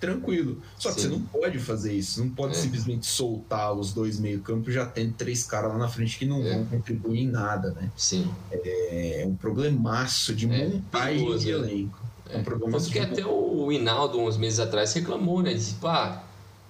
tranquilo. 0.00 0.60
Só 0.78 0.92
que 0.92 1.00
Sim. 1.00 1.08
você 1.08 1.14
não 1.14 1.20
pode 1.22 1.58
fazer 1.58 1.92
isso. 1.92 2.22
Não 2.22 2.30
pode 2.30 2.52
é. 2.52 2.60
simplesmente 2.60 3.06
soltar 3.06 3.72
os 3.72 3.92
dois 3.92 4.18
meio-campo 4.18 4.70
já 4.70 4.86
tendo 4.86 5.12
três 5.14 5.44
caras 5.44 5.72
lá 5.72 5.78
na 5.78 5.88
frente 5.88 6.18
que 6.18 6.26
não 6.26 6.44
é. 6.44 6.54
vão 6.54 6.66
contribuir 6.66 7.22
em 7.22 7.28
nada, 7.28 7.70
né? 7.70 7.90
Sim. 7.96 8.30
É, 8.50 9.22
é 9.22 9.26
um 9.26 9.34
problemaço 9.34 10.34
de 10.34 10.46
é, 10.46 10.68
montagem 10.68 11.18
perigoso, 11.18 11.44
de 11.44 11.52
né? 11.52 11.58
elenco. 11.58 11.98
É 12.28 12.38
um 12.38 12.42
problema 12.42 12.78
Tanto 12.78 12.90
que 12.90 12.98
até 12.98 13.24
o 13.24 13.70
Hinaldo, 13.70 14.20
uns 14.20 14.36
meses 14.36 14.58
atrás, 14.58 14.92
reclamou, 14.92 15.42
né? 15.42 15.54
Disse, 15.54 15.74
pá, 15.74 16.24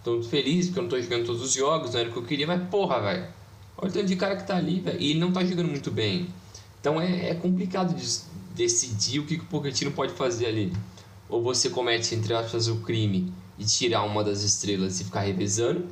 tô 0.05 0.13
muito 0.13 0.29
feliz 0.29 0.67
porque 0.67 0.79
eu 0.79 0.83
não 0.83 0.91
tô 0.91 1.01
jogando 1.01 1.25
todos 1.25 1.43
os 1.43 1.53
jogos, 1.53 1.95
não 1.95 2.01
era 2.01 2.09
o 2.09 2.13
que 2.13 2.19
eu 2.19 2.25
queria, 2.25 2.47
mas 2.47 2.63
porra, 2.69 3.01
velho. 3.01 3.27
Olha 3.79 3.91
o 3.91 3.93
tanto 3.93 4.07
de 4.07 4.17
cara 4.17 4.37
que 4.37 4.47
tá 4.47 4.57
ali, 4.57 4.81
velho. 4.81 5.01
E 5.01 5.11
ele 5.11 5.19
não 5.19 5.33
tá 5.33 5.45
jogando 5.45 5.69
muito 5.69 5.91
bem. 5.91 6.29
Então 6.81 7.01
é, 7.01 7.31
é 7.31 7.35
complicado 7.35 7.95
de 7.95 8.07
decidir 8.55 9.19
o 9.19 9.27
que, 9.27 9.37
que 9.37 9.45
o 9.45 9.47
Pochettino 9.47 9.91
pode 9.91 10.13
fazer 10.13 10.47
ali 10.47 10.73
ou 11.29 11.43
você 11.43 11.71
comete, 11.71 12.15
entre 12.15 12.35
aspas, 12.35 12.69
o 12.69 12.77
crime 12.77 13.33
de 13.59 13.67
tirar 13.67 14.03
uma 14.03 14.23
das 14.23 14.43
estrelas 14.43 15.01
e 15.01 15.05
ficar 15.05 15.21
revezando, 15.21 15.87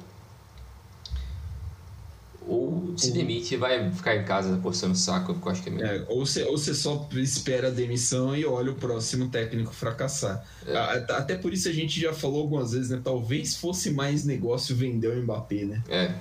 ou 2.47 2.93
se 2.97 3.11
demite 3.11 3.55
e 3.55 3.57
vai 3.57 3.91
ficar 3.91 4.17
em 4.17 4.25
casa 4.25 4.59
coçando 4.59 4.93
o 4.93 4.97
saco, 4.97 5.33
eu 5.33 5.51
acho 5.51 5.63
que 5.63 5.71
é 5.71 5.73
melhor. 5.73 5.95
É, 5.95 6.05
ou, 6.09 6.27
você, 6.27 6.45
ou 6.45 6.59
você 6.59 6.75
só 6.75 7.09
espera 7.15 7.69
a 7.69 7.71
demissão 7.71 8.37
e 8.37 8.45
olha 8.45 8.71
o 8.71 8.75
próximo 8.75 9.29
técnico 9.29 9.73
fracassar. 9.73 10.45
É. 10.67 10.77
Até 10.77 11.37
por 11.37 11.53
isso 11.53 11.69
a 11.69 11.73
gente 11.73 11.99
já 11.99 12.13
falou 12.13 12.43
algumas 12.43 12.73
vezes, 12.73 12.91
né? 12.91 13.01
Talvez 13.03 13.57
fosse 13.57 13.91
mais 13.91 14.25
negócio 14.25 14.77
vender 14.77 15.09
o 15.09 15.23
Mbappé, 15.23 15.65
né? 15.65 15.83
É. 15.89 16.15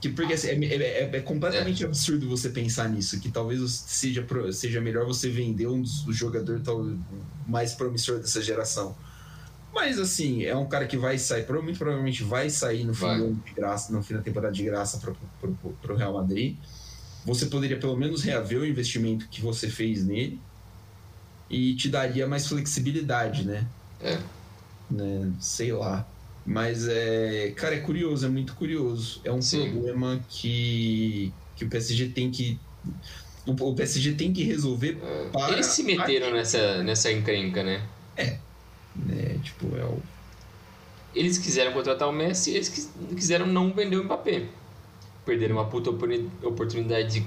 Que, 0.00 0.08
porque 0.08 0.34
assim, 0.34 0.48
é, 0.48 0.64
é, 0.64 0.82
é, 1.04 1.10
é 1.12 1.20
completamente 1.20 1.82
é. 1.82 1.86
absurdo 1.86 2.28
você 2.28 2.50
pensar 2.50 2.88
nisso, 2.88 3.18
que 3.18 3.30
talvez 3.30 3.68
seja, 3.70 4.24
seja 4.52 4.80
melhor 4.80 5.04
você 5.04 5.28
vender 5.28 5.66
um 5.66 5.82
dos 5.82 6.16
jogadores 6.16 6.62
mais 7.46 7.74
promissor 7.74 8.18
dessa 8.18 8.40
geração. 8.40 8.96
Mas 9.74 9.98
assim, 9.98 10.44
é 10.44 10.56
um 10.56 10.66
cara 10.66 10.86
que 10.86 10.96
vai 10.96 11.18
sair, 11.18 11.46
muito 11.62 11.78
provavelmente 11.78 12.22
vai 12.22 12.48
sair 12.48 12.84
no 12.84 12.94
fim, 12.94 13.06
vai. 13.06 13.18
de 13.18 13.52
graça, 13.54 13.92
no 13.92 14.02
fim 14.02 14.14
da 14.14 14.22
temporada 14.22 14.52
de 14.52 14.64
graça 14.64 14.98
para 14.98 15.92
o 15.92 15.96
Real 15.96 16.14
Madrid. 16.14 16.56
Você 17.24 17.46
poderia 17.46 17.78
pelo 17.78 17.96
menos 17.96 18.22
reaver 18.22 18.60
o 18.60 18.66
investimento 18.66 19.28
que 19.28 19.40
você 19.40 19.68
fez 19.68 20.04
nele 20.04 20.40
e 21.50 21.74
te 21.74 21.88
daria 21.88 22.26
mais 22.26 22.46
flexibilidade, 22.46 23.44
né? 23.44 23.66
É. 24.00 24.18
né? 24.90 25.32
Sei 25.40 25.72
lá. 25.72 26.06
Mas 26.48 26.88
é, 26.88 27.52
cara, 27.54 27.74
é 27.74 27.78
curioso, 27.78 28.24
é 28.24 28.28
muito 28.30 28.54
curioso. 28.54 29.20
É 29.22 29.30
um 29.30 29.42
Sim. 29.42 29.70
problema 29.70 30.18
que, 30.30 31.30
que 31.54 31.66
o 31.66 31.68
PSG 31.68 32.08
tem 32.08 32.30
que 32.30 32.58
o, 33.46 33.74
PSG 33.74 34.12
tem 34.12 34.32
que 34.32 34.42
resolver 34.44 34.98
para 35.30 35.52
Eles 35.52 35.66
se 35.66 35.82
meteram 35.82 36.32
nessa 36.32 36.82
nessa 36.82 37.12
encrenca, 37.12 37.62
né? 37.62 37.86
É. 38.16 38.38
Né, 38.96 39.38
tipo, 39.42 39.76
é 39.76 39.84
o 39.84 40.00
eles 41.14 41.36
quiseram 41.36 41.72
contratar 41.72 42.08
o 42.08 42.12
Messi, 42.12 42.52
eles 42.52 42.90
quiseram 43.14 43.46
não 43.46 43.70
vender 43.70 43.96
o 43.96 44.04
Mbappé. 44.04 44.46
Perderam 45.26 45.56
uma 45.56 45.66
puta 45.66 45.90
oportunidade 45.90 47.20
de, 47.20 47.26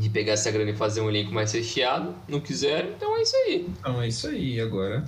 de 0.00 0.10
pegar 0.10 0.32
essa 0.32 0.50
grana 0.50 0.70
e 0.70 0.76
fazer 0.76 1.00
um 1.00 1.08
elenco 1.08 1.32
mais 1.32 1.52
recheado. 1.52 2.12
Não 2.26 2.40
quiseram, 2.40 2.90
então 2.90 3.16
é 3.16 3.22
isso 3.22 3.36
aí. 3.36 3.66
Então 3.68 4.02
é 4.02 4.08
isso 4.08 4.26
aí. 4.26 4.60
Agora 4.60 5.04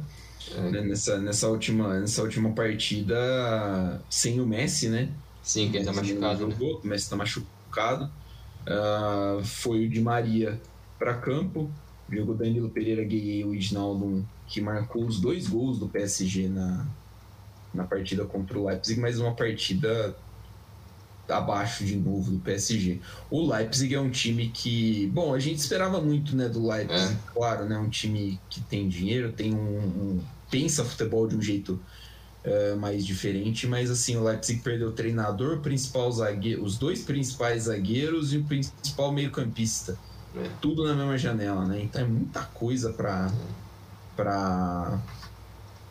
é. 0.52 0.60
Né, 0.70 0.80
nessa, 0.82 1.18
nessa, 1.18 1.48
última, 1.48 2.00
nessa 2.00 2.22
última 2.22 2.52
partida 2.52 4.02
sem 4.10 4.40
o 4.40 4.46
Messi, 4.46 4.88
né? 4.88 5.10
Sim, 5.42 5.70
que 5.70 5.78
ele 5.78 5.84
tá 5.84 5.92
machucado. 5.92 6.48
Né? 6.48 6.56
O 6.60 6.86
Messi 6.86 7.10
tá 7.10 7.16
machucado. 7.16 8.10
Uh, 8.66 9.44
foi 9.44 9.86
o 9.86 9.88
de 9.88 10.00
Maria 10.00 10.60
para 10.98 11.14
campo. 11.14 11.70
Jogou 12.10 12.34
Danilo 12.34 12.68
Pereira 12.68 13.02
Gueye 13.02 13.40
e 13.40 13.44
o 13.44 13.50
Wijnaldum, 13.50 14.22
que 14.46 14.60
marcou 14.60 15.04
os 15.04 15.20
dois 15.20 15.46
gols 15.46 15.78
do 15.78 15.88
PSG 15.88 16.48
na, 16.48 16.86
na 17.72 17.84
partida 17.84 18.24
contra 18.24 18.58
o 18.58 18.66
Leipzig, 18.66 19.00
mas 19.00 19.18
uma 19.18 19.34
partida 19.34 20.14
abaixo 21.28 21.84
de 21.84 21.96
novo 21.96 22.30
do 22.30 22.38
PSG. 22.38 23.00
O 23.30 23.46
Leipzig 23.50 23.94
é 23.94 24.00
um 24.00 24.10
time 24.10 24.48
que, 24.48 25.10
bom, 25.12 25.34
a 25.34 25.38
gente 25.38 25.58
esperava 25.58 26.00
muito, 26.00 26.36
né, 26.36 26.48
do 26.48 26.66
Leipzig, 26.66 27.14
é. 27.14 27.32
claro, 27.32 27.64
né, 27.64 27.78
um 27.78 27.88
time 27.88 28.38
que 28.50 28.60
tem 28.60 28.88
dinheiro, 28.88 29.32
tem 29.32 29.54
um, 29.54 29.58
um 29.58 30.20
pensa 30.50 30.84
futebol 30.84 31.26
de 31.26 31.36
um 31.36 31.42
jeito 31.42 31.80
uh, 32.44 32.76
mais 32.76 33.04
diferente, 33.04 33.66
mas 33.66 33.90
assim, 33.90 34.16
o 34.16 34.22
Leipzig 34.22 34.60
perdeu 34.60 34.88
o 34.88 34.92
treinador, 34.92 35.58
o 35.58 35.60
principal 35.60 36.10
zagueiro, 36.12 36.62
os 36.62 36.78
dois 36.78 37.02
principais 37.02 37.64
zagueiros 37.64 38.32
e 38.32 38.38
o 38.38 38.44
principal 38.44 39.10
meio-campista. 39.12 39.98
É. 40.36 40.48
Tudo 40.60 40.84
na 40.84 40.94
mesma 40.94 41.16
janela, 41.16 41.64
né? 41.64 41.80
Então 41.82 42.02
é 42.02 42.04
muita 42.04 42.42
coisa 42.42 42.92
para 42.92 43.32
para 44.16 44.98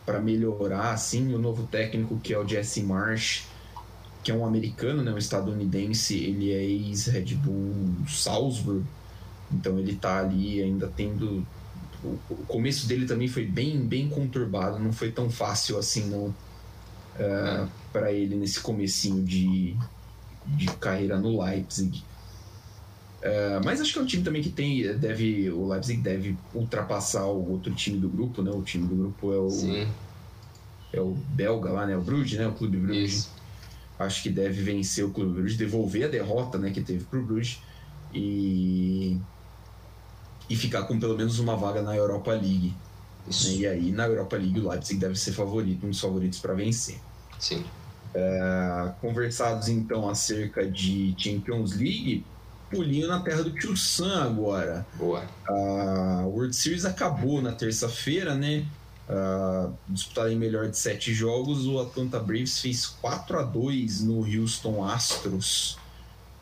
para 0.06 0.20
melhorar 0.20 0.92
assim, 0.92 1.34
o 1.34 1.40
novo 1.40 1.66
técnico 1.68 2.20
que 2.22 2.34
é 2.34 2.38
o 2.38 2.46
Jesse 2.46 2.84
Marsh, 2.84 3.46
que 4.24 4.32
é 4.32 4.36
um 4.36 4.46
americano, 4.46 5.04
né, 5.04 5.12
um 5.12 5.18
estadunidense, 5.18 6.18
ele 6.18 6.52
é 6.52 6.64
ex-Red 6.64 7.36
Bull 7.36 8.08
Salzburg, 8.08 8.84
então 9.52 9.78
ele 9.78 9.96
tá 9.96 10.20
ali 10.20 10.62
ainda 10.62 10.88
tendo 10.96 11.46
o, 12.04 12.36
começo 12.48 12.88
dele 12.88 13.06
também 13.06 13.28
foi 13.28 13.46
bem, 13.46 13.80
bem 13.80 14.10
conturbado, 14.10 14.78
não 14.80 14.92
foi 14.92 15.12
tão 15.12 15.30
fácil 15.30 15.78
assim 15.78 16.10
não 16.10 16.26
uh, 16.26 16.36
é. 17.18 17.68
para 17.92 18.12
ele 18.12 18.36
nesse 18.36 18.60
comecinho 18.60 19.24
de, 19.24 19.76
de 20.46 20.66
carreira 20.78 21.18
no 21.18 21.42
Leipzig. 21.42 22.04
Uh, 23.22 23.64
mas 23.64 23.80
acho 23.80 23.94
que 23.94 24.00
é 24.00 24.02
um 24.02 24.06
time 24.06 24.22
também 24.22 24.42
que 24.42 24.50
tem 24.50 24.98
deve 24.98 25.50
o 25.50 25.66
Leipzig 25.70 26.02
deve 26.02 26.38
ultrapassar 26.54 27.26
o 27.26 27.52
outro 27.52 27.74
time 27.74 27.98
do 27.98 28.10
grupo, 28.10 28.42
né? 28.42 28.52
O 28.52 28.62
time 28.62 28.86
do 28.86 28.96
grupo 28.96 29.32
é 29.34 29.38
o 29.38 29.50
Sim. 29.50 29.88
é 30.92 31.00
o 31.00 31.12
belga 31.30 31.72
lá, 31.72 31.86
né? 31.86 31.96
O 31.96 32.02
Bruges, 32.02 32.38
né? 32.38 32.46
O 32.48 32.52
Clube 32.52 32.78
Bruges. 32.78 33.14
Isso. 33.14 33.33
Acho 34.04 34.24
que 34.24 34.30
deve 34.30 34.62
vencer 34.62 35.04
o 35.06 35.10
Clube 35.10 35.34
Bruges, 35.34 35.58
devolver 35.58 36.06
a 36.06 36.08
derrota, 36.08 36.58
né? 36.58 36.72
Que 36.72 36.82
teve 36.82 37.04
pro 37.06 37.24
Bruges 37.24 37.60
e 38.14 39.20
e 40.50 40.56
ficar 40.56 40.84
com 40.84 41.00
pelo 41.00 41.18
menos 41.18 41.40
uma 41.40 41.56
vaga 41.56 41.82
na 41.82 41.96
Europa 41.96 42.32
League. 42.32 42.76
Né? 43.26 43.54
E 43.56 43.68
aí, 43.68 43.92
na 43.92 44.06
Europa 44.06 44.36
League, 44.36 44.60
o 44.60 44.70
Leipzig 44.70 45.00
deve 45.00 45.16
ser 45.16 45.32
favorito, 45.32 45.86
um 45.86 45.90
dos 45.90 46.00
favoritos 46.00 46.40
para 46.40 46.54
vencer. 46.54 47.00
Sim. 47.40 47.64
É, 48.14 48.92
conversados 49.02 49.70
então 49.70 50.08
acerca 50.08 50.70
de 50.70 51.16
Champions 51.18 51.72
League, 51.74 52.26
pulinho 52.70 53.08
na 53.08 53.20
terra 53.22 53.42
do 53.44 53.52
Tio 53.52 53.76
Sam 53.76 54.24
agora. 54.24 54.86
Boa. 54.96 55.24
A 55.48 56.24
World 56.26 56.56
Series 56.56 56.86
acabou 56.86 57.42
na 57.42 57.52
terça-feira, 57.52 58.36
né? 58.36 58.66
Uh, 59.10 59.74
disputado 59.90 60.30
em 60.30 60.38
melhor 60.38 60.70
de 60.70 60.78
sete 60.78 61.14
jogos, 61.14 61.68
o 61.68 61.80
Atlanta 61.80 62.20
Braves 62.20 62.60
fez 62.60 62.86
4 62.86 63.40
a 63.40 63.44
2 63.44 64.04
no 64.04 64.26
Houston 64.26 64.84
Astros. 64.84 65.78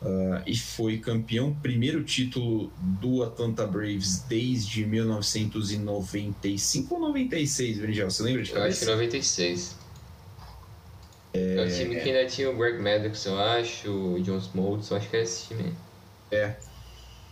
Uh, 0.02 0.42
e 0.48 0.58
foi 0.58 0.98
campeão, 0.98 1.56
primeiro 1.62 2.04
título 2.04 2.74
do 2.80 3.22
Atlanta 3.24 3.68
Braves 3.68 4.24
desde 4.28 4.84
1995 4.86 6.96
ou 6.96 7.02
96, 7.02 7.78
Brinjel? 7.80 8.10
Você 8.10 8.24
lembra 8.24 8.42
de 8.42 8.52
cabeça? 8.52 8.66
Eu 8.66 8.72
acho 8.72 8.80
que 8.80 8.86
96. 8.86 9.76
É... 11.34 11.56
é 11.56 11.66
o 11.66 11.70
time 11.70 12.00
que 12.00 12.10
ainda 12.10 12.26
tinha 12.28 12.50
o 12.50 12.58
Greg 12.58 12.80
Maddox, 12.80 13.26
eu 13.26 13.40
acho, 13.40 13.92
o 13.92 14.20
John 14.22 14.38
Smoltz, 14.38 14.90
eu 14.90 14.98
acho 14.98 15.10
que 15.10 15.18
é 15.18 15.22
esse 15.22 15.50
time. 15.50 15.74
É. 16.32 16.56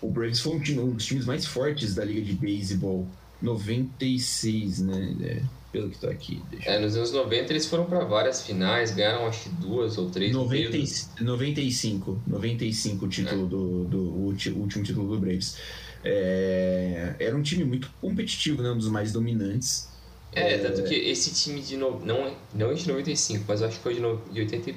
O 0.02 0.10
Braves 0.10 0.40
foi 0.40 0.56
um, 0.56 0.60
time, 0.60 0.80
um 0.80 0.92
dos 0.92 1.06
times 1.06 1.26
mais 1.26 1.46
fortes 1.46 1.96
da 1.96 2.06
liga 2.06 2.22
de 2.22 2.34
beisebol. 2.34 3.06
96, 3.42 4.80
né? 4.80 5.16
É 5.22 5.60
pelo 5.72 5.90
que 5.90 5.98
tô 6.00 6.08
aqui. 6.08 6.42
é, 6.66 6.80
nos 6.80 6.96
anos 6.96 7.12
90 7.12 7.54
eles 7.54 7.66
foram 7.68 7.86
para 7.86 8.04
várias 8.04 8.42
finais, 8.42 8.92
ganharam 8.92 9.28
acho 9.28 9.44
que 9.44 9.50
duas 9.50 9.98
ou 9.98 10.10
três. 10.10 10.34
90, 10.34 10.78
95, 11.22 12.22
95 12.26 13.06
o 13.06 13.08
título 13.08 13.46
é. 13.46 13.50
do, 13.50 13.84
do 13.86 14.00
o 14.00 14.26
último 14.26 14.84
título 14.84 15.16
do 15.16 15.20
Braves. 15.20 15.58
É, 16.04 17.16
era 17.20 17.36
um 17.36 17.42
time 17.42 17.64
muito 17.64 17.92
competitivo, 18.02 18.64
né, 18.64 18.72
um 18.72 18.78
dos 18.78 18.88
mais 18.88 19.12
dominantes. 19.12 19.90
É, 20.32 20.54
é 20.54 20.58
tanto 20.58 20.84
que 20.84 20.96
esse 20.96 21.34
time 21.34 21.62
de 21.62 21.76
no, 21.78 22.00
não 22.00 22.34
não 22.54 22.74
de 22.74 22.88
95, 22.88 23.46
mas 23.48 23.62
acho 23.62 23.78
que 23.78 23.84
foi 23.84 23.96
de, 23.96 24.00
no, 24.00 24.22
de 24.32 24.40
80 24.42 24.74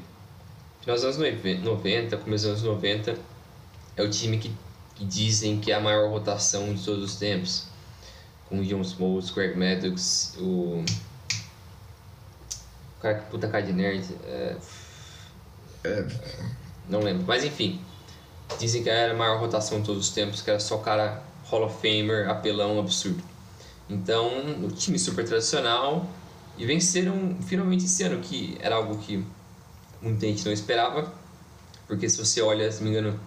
final 0.81 0.97
dos 0.97 1.05
anos 1.05 1.63
90, 1.63 2.17
começo 2.19 2.49
dos 2.49 2.65
anos 2.65 2.75
90, 2.75 3.17
é 3.97 4.03
o 4.03 4.11
time 4.11 4.37
que, 4.37 4.51
que 4.97 5.05
dizem 5.05 5.59
que 5.59 5.71
é 5.71 5.77
a 5.77 5.81
maior 5.81 6.11
rotação 6.11 6.75
de 6.75 6.85
todos 6.85 7.05
os 7.05 7.17
tempos 7.17 7.72
com 8.53 8.59
o 8.59 8.65
John 8.65 8.83
Smoltz, 8.83 9.31
Craig 9.31 9.57
Maddox, 9.57 10.37
o. 10.39 10.85
O 12.99 13.01
cara 13.01 13.15
que 13.15 13.31
puta 13.31 13.49
cara 13.49 13.65
de 13.65 13.73
nerd. 13.73 14.05
É... 14.25 14.57
É... 15.85 16.07
Não 16.89 17.01
lembro. 17.01 17.25
Mas 17.27 17.43
enfim. 17.43 17.81
Dizem 18.61 18.83
que 18.83 18.91
era 18.91 19.15
a 19.15 19.17
maior 19.17 19.41
rotação 19.41 19.81
de 19.81 19.87
todos 19.87 20.07
os 20.07 20.13
tempos, 20.13 20.43
que 20.43 20.51
era 20.51 20.61
só 20.61 20.77
cara 20.77 21.23
Hall 21.47 21.65
of 21.65 21.77
Famer, 21.77 22.29
apelão 22.29 22.79
absurdo. 22.79 23.23
Então, 23.89 24.29
o 24.63 24.69
time 24.69 24.99
super 24.99 25.25
tradicional. 25.25 26.07
E 26.59 26.67
venceram 26.67 27.39
finalmente 27.41 27.87
esse 27.87 28.03
ano, 28.03 28.21
que 28.21 28.59
era 28.61 28.77
algo 28.77 28.99
que 28.99 29.25
muita 30.03 30.27
gente 30.27 30.45
não 30.45 30.53
esperava. 30.53 31.11
Porque 31.87 32.07
se 32.11 32.19
você 32.19 32.43
olha, 32.43 32.71
se 32.71 32.85
não 32.85 32.91
me 32.91 32.99
engano, 32.99 33.19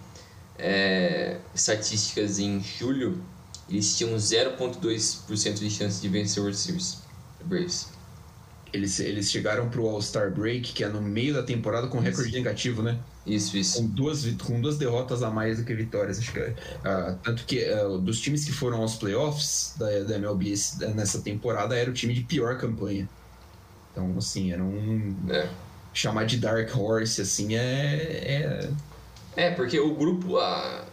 é, 0.56 1.38
estatísticas 1.52 2.38
em 2.38 2.60
julho, 2.62 3.20
eles 3.68 3.96
tinham 3.96 4.14
0,2% 4.14 5.54
de 5.54 5.70
chance 5.70 6.00
de 6.00 6.08
vencer 6.08 6.40
o 6.40 6.46
World 6.46 6.58
Series. 6.58 6.98
Braves. 7.44 7.88
Eles, 8.72 8.98
eles 9.00 9.30
chegaram 9.30 9.68
pro 9.68 9.88
All-Star 9.88 10.30
Break, 10.30 10.72
que 10.72 10.84
é 10.84 10.88
no 10.88 11.00
meio 11.00 11.32
da 11.32 11.42
temporada, 11.42 11.86
com 11.86 11.98
recorde 11.98 12.32
negativo, 12.32 12.82
né? 12.82 12.98
Isso, 13.24 13.56
isso. 13.56 13.80
Com 13.80 13.88
duas, 13.88 14.26
com 14.34 14.60
duas 14.60 14.76
derrotas 14.76 15.22
a 15.22 15.30
mais 15.30 15.58
do 15.58 15.64
que 15.64 15.74
vitórias, 15.74 16.18
acho 16.18 16.32
que 16.32 16.38
é. 16.40 16.50
Uh, 16.50 17.18
tanto 17.22 17.44
que 17.44 17.64
uh, 17.72 17.98
dos 17.98 18.20
times 18.20 18.44
que 18.44 18.52
foram 18.52 18.82
aos 18.82 18.96
playoffs 18.96 19.74
da, 19.78 19.86
da 20.00 20.16
MLB 20.16 20.54
nessa 20.94 21.20
temporada, 21.20 21.76
era 21.76 21.90
o 21.90 21.94
time 21.94 22.12
de 22.12 22.22
pior 22.22 22.58
campanha. 22.58 23.08
Então, 23.92 24.14
assim, 24.18 24.52
era 24.52 24.62
um. 24.62 25.16
É. 25.30 25.48
Chamar 25.94 26.26
de 26.26 26.36
Dark 26.36 26.76
Horse, 26.76 27.22
assim, 27.22 27.56
é. 27.56 28.70
É, 29.36 29.44
é 29.46 29.50
porque 29.50 29.78
o 29.80 29.94
grupo. 29.94 30.38
A 30.38 30.85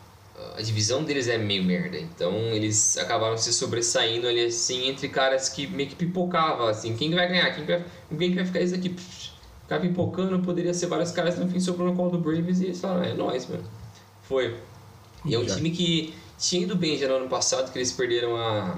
a 0.56 0.62
divisão 0.62 1.04
deles 1.04 1.28
é 1.28 1.38
meio 1.38 1.64
merda. 1.64 1.98
Então 1.98 2.34
eles 2.34 2.98
acabaram 2.98 3.38
se 3.38 3.54
sobressaindo 3.54 4.28
ali 4.28 4.46
assim 4.46 4.88
entre 4.88 5.10
caras 5.10 5.50
que 5.50 5.68
meio 5.68 5.90
que 5.90 5.96
pipocavam 5.96 6.68
assim, 6.68 6.96
quem 6.96 7.14
vai 7.14 7.28
ganhar? 7.28 7.52
Quem 7.56 7.66
vai, 7.66 7.86
quem 8.18 8.36
vai 8.36 8.46
ficar 8.46 8.62
isso 8.62 8.76
aqui? 8.76 8.90
Ficar 9.64 9.80
pipocando, 9.80 10.40
poderia 10.40 10.74
ser 10.74 10.88
vários 10.88 11.12
caras, 11.12 11.38
no 11.38 11.48
fim 11.50 11.60
sobrou 11.60 11.88
no 11.88 11.96
call 11.96 12.10
do 12.10 12.18
Braves 12.18 12.60
e 12.60 12.66
eles 12.66 12.82
falaram, 12.82 13.04
é 13.04 13.14
nóis, 13.14 13.48
mano. 13.48 13.64
Foi. 14.24 14.58
E 15.26 15.34
é 15.34 15.40
um 15.40 15.46
time 15.46 15.72
que 15.72 16.14
tinha 16.38 16.64
ido 16.64 16.76
bem 16.76 16.98
já 16.98 17.08
no 17.08 17.16
ano 17.16 17.30
passado, 17.30 17.72
que 17.72 17.78
eles 17.78 17.92
perderam 17.92 18.36
a, 18.36 18.78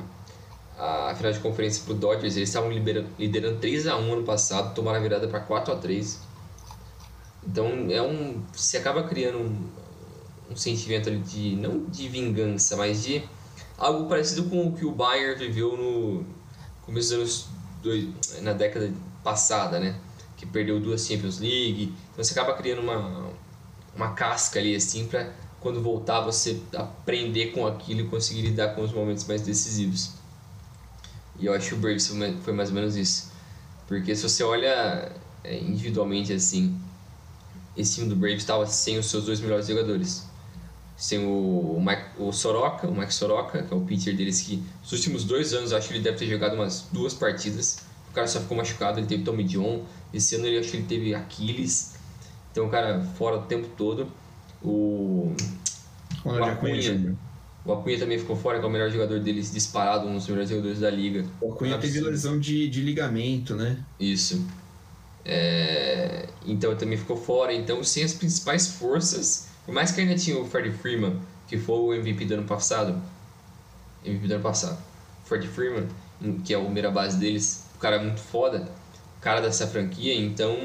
a 0.78 1.16
final 1.16 1.32
de 1.32 1.40
conferência 1.40 1.84
pro 1.84 1.94
Dodgers, 1.94 2.36
eles 2.36 2.50
estavam 2.50 2.72
liderando, 2.72 3.10
liderando 3.18 3.60
3x1 3.60 4.14
ano 4.14 4.24
passado, 4.24 4.76
tomaram 4.76 5.00
a 5.00 5.02
virada 5.02 5.28
para 5.28 5.42
4x3. 5.42 6.18
Então 7.48 7.88
é 7.90 8.02
um. 8.02 8.42
Você 8.54 8.78
acaba 8.78 9.04
criando 9.04 9.40
um, 9.40 9.70
um 10.50 10.56
sentimento 10.56 11.12
de 11.12 11.56
não 11.56 11.86
de 11.86 12.08
vingança, 12.08 12.76
mas 12.76 13.04
de 13.04 13.24
algo 13.78 14.08
parecido 14.08 14.50
com 14.50 14.68
o 14.68 14.74
que 14.74 14.86
o 14.86 14.92
Bayern 14.92 15.38
viveu 15.38 15.76
no 15.76 16.26
começo 16.84 17.10
dos 17.10 17.18
anos 17.18 17.48
dois, 17.84 18.42
na 18.42 18.54
década 18.54 18.94
passada, 19.24 19.80
né? 19.80 20.00
Que 20.38 20.46
perdeu 20.46 20.80
duas 20.80 21.06
Champions 21.06 21.40
League. 21.40 21.94
Então 22.12 22.24
você 22.24 22.34
acaba 22.34 22.54
criando 22.54 22.82
uma 22.82 23.34
uma 23.96 24.14
casca 24.14 24.60
ali 24.60 24.76
assim 24.76 25.08
para 25.08 25.32
quando 25.62 25.82
voltar 25.82 26.22
você 26.22 26.62
aprender 26.76 27.48
com 27.48 27.66
aquilo 27.66 28.02
e 28.02 28.08
conseguir 28.08 28.42
lidar 28.42 28.76
com 28.76 28.82
os 28.84 28.92
momentos 28.92 29.26
mais 29.26 29.42
decisivos. 29.42 30.12
E 31.40 31.46
eu 31.46 31.54
acho 31.54 31.70
que 31.70 31.76
o 31.76 31.78
Braves 31.78 32.08
foi 32.44 32.54
mais 32.54 32.70
ou 32.70 32.76
menos 32.76 32.96
isso. 32.96 33.32
Porque 33.88 34.16
se 34.16 34.24
você 34.24 34.44
olha 34.44 35.12
é, 35.44 35.58
individualmente 35.60 36.32
assim, 36.34 36.80
esse 37.76 37.96
time 37.96 38.10
do 38.10 38.16
Braves 38.16 38.40
estava 38.40 38.66
sem 38.66 38.98
os 38.98 39.08
seus 39.08 39.26
dois 39.26 39.40
melhores 39.40 39.68
jogadores. 39.68 40.25
Sem 40.98 41.26
o, 41.26 41.82
Mike, 41.86 42.04
o 42.18 42.32
Soroka, 42.32 42.88
o 42.88 42.96
Mike 42.96 43.14
Soroka, 43.14 43.64
que 43.64 43.74
é 43.74 43.78
o 43.78 43.82
pitcher 43.82 44.16
deles, 44.16 44.42
que 44.42 44.64
nos 44.82 44.92
últimos 44.94 45.26
dois 45.26 45.54
anos 45.54 45.74
acho 45.74 45.90
que 45.90 45.96
ele 45.96 46.04
deve 46.04 46.18
ter 46.18 46.28
jogado 46.28 46.56
umas 46.56 46.88
duas 46.92 47.14
partidas. 47.14 47.80
O 48.10 48.14
cara 48.14 48.28
só 48.28 48.40
ficou 48.40 48.56
machucado, 48.56 49.00
ele 49.00 49.08
teve 49.08 49.24
Tommy 49.24 49.44
John. 49.44 49.84
Esse 50.14 50.36
ano 50.36 50.46
ele 50.46 50.58
acho 50.58 50.72
que 50.72 50.78
ele 50.78 50.86
teve 50.86 51.14
Aquiles. 51.14 51.96
Então 52.52 52.68
o 52.68 52.70
cara 52.70 53.02
fora 53.18 53.38
o 53.38 53.42
tempo 53.42 53.68
todo. 53.76 54.08
O, 54.64 55.36
o 56.24 56.44
Acunha, 56.44 57.18
o 57.66 57.74
Acunha 57.74 58.00
também 58.00 58.18
ficou 58.18 58.36
fora, 58.38 58.60
que 58.60 58.66
é 58.66 58.68
o 58.68 58.72
melhor 58.72 58.90
jogador 58.90 59.20
deles 59.20 59.52
disparado, 59.52 60.08
um 60.08 60.16
dos 60.16 60.28
melhores 60.28 60.50
jogadores 60.50 60.80
da 60.80 60.90
liga. 60.90 61.26
O 61.42 61.52
Acunha 61.52 61.78
teve 61.78 62.00
lesão 62.00 62.40
de, 62.40 62.70
de 62.70 62.82
ligamento, 62.82 63.54
né? 63.54 63.78
Isso. 64.00 64.46
É, 65.26 66.30
então 66.46 66.76
também 66.76 66.98
ficou 66.98 67.18
fora. 67.18 67.54
Então, 67.54 67.84
sem 67.84 68.04
as 68.04 68.14
principais 68.14 68.68
forças, 68.68 69.48
por 69.66 69.74
mais 69.74 69.92
que 69.92 70.02
ainda 70.02 70.16
tinha 70.16 70.38
o 70.38 70.46
Freddie 70.46 70.72
Freeman, 70.72 71.20
que 71.48 71.58
foi 71.58 71.76
o 71.76 71.94
MVP 71.94 72.26
do 72.26 72.36
ano 72.36 72.44
passado, 72.44 73.02
MVP 74.04 74.28
do 74.28 74.34
ano 74.36 74.44
passado, 74.44 74.78
Freddie 75.26 75.48
Freeman, 75.48 75.88
que 76.44 76.54
é 76.54 76.58
o 76.58 76.64
primeira 76.66 76.92
base 76.92 77.18
deles, 77.18 77.66
o 77.76 77.80
cara 77.80 77.98
é 77.98 78.00
muito 78.00 78.22
foda, 78.22 78.70
cara 79.26 79.42
dessa 79.42 79.66
franquia, 79.66 80.14
então 80.14 80.56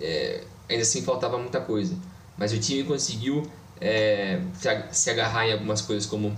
é, 0.00 0.42
ainda 0.68 0.82
assim 0.82 1.02
faltava 1.02 1.36
muita 1.36 1.60
coisa. 1.60 1.94
Mas 2.38 2.52
o 2.52 2.58
time 2.58 2.84
conseguiu 2.84 3.46
é, 3.80 4.40
se 4.90 5.10
agarrar 5.10 5.46
em 5.46 5.52
algumas 5.52 5.82
coisas 5.82 6.06
como 6.06 6.34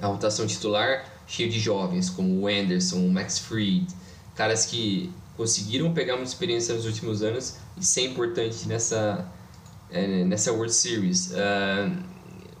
a 0.00 0.06
rotação 0.08 0.44
titular 0.44 1.04
cheio 1.26 1.48
de 1.48 1.60
jovens, 1.60 2.10
como 2.10 2.40
o 2.40 2.48
Anderson, 2.48 2.96
o 2.96 3.10
Max 3.10 3.38
Fried, 3.38 3.86
caras 4.34 4.66
que 4.66 5.12
conseguiram 5.36 5.92
pegar 5.94 6.16
muita 6.16 6.30
experiência 6.30 6.74
nos 6.74 6.84
últimos 6.84 7.22
anos 7.22 7.56
e 7.76 7.84
ser 7.84 8.06
importante 8.06 8.66
nessa, 8.66 9.24
nessa 9.90 10.52
World 10.52 10.72
Series. 10.72 11.30
Uh, 11.30 11.96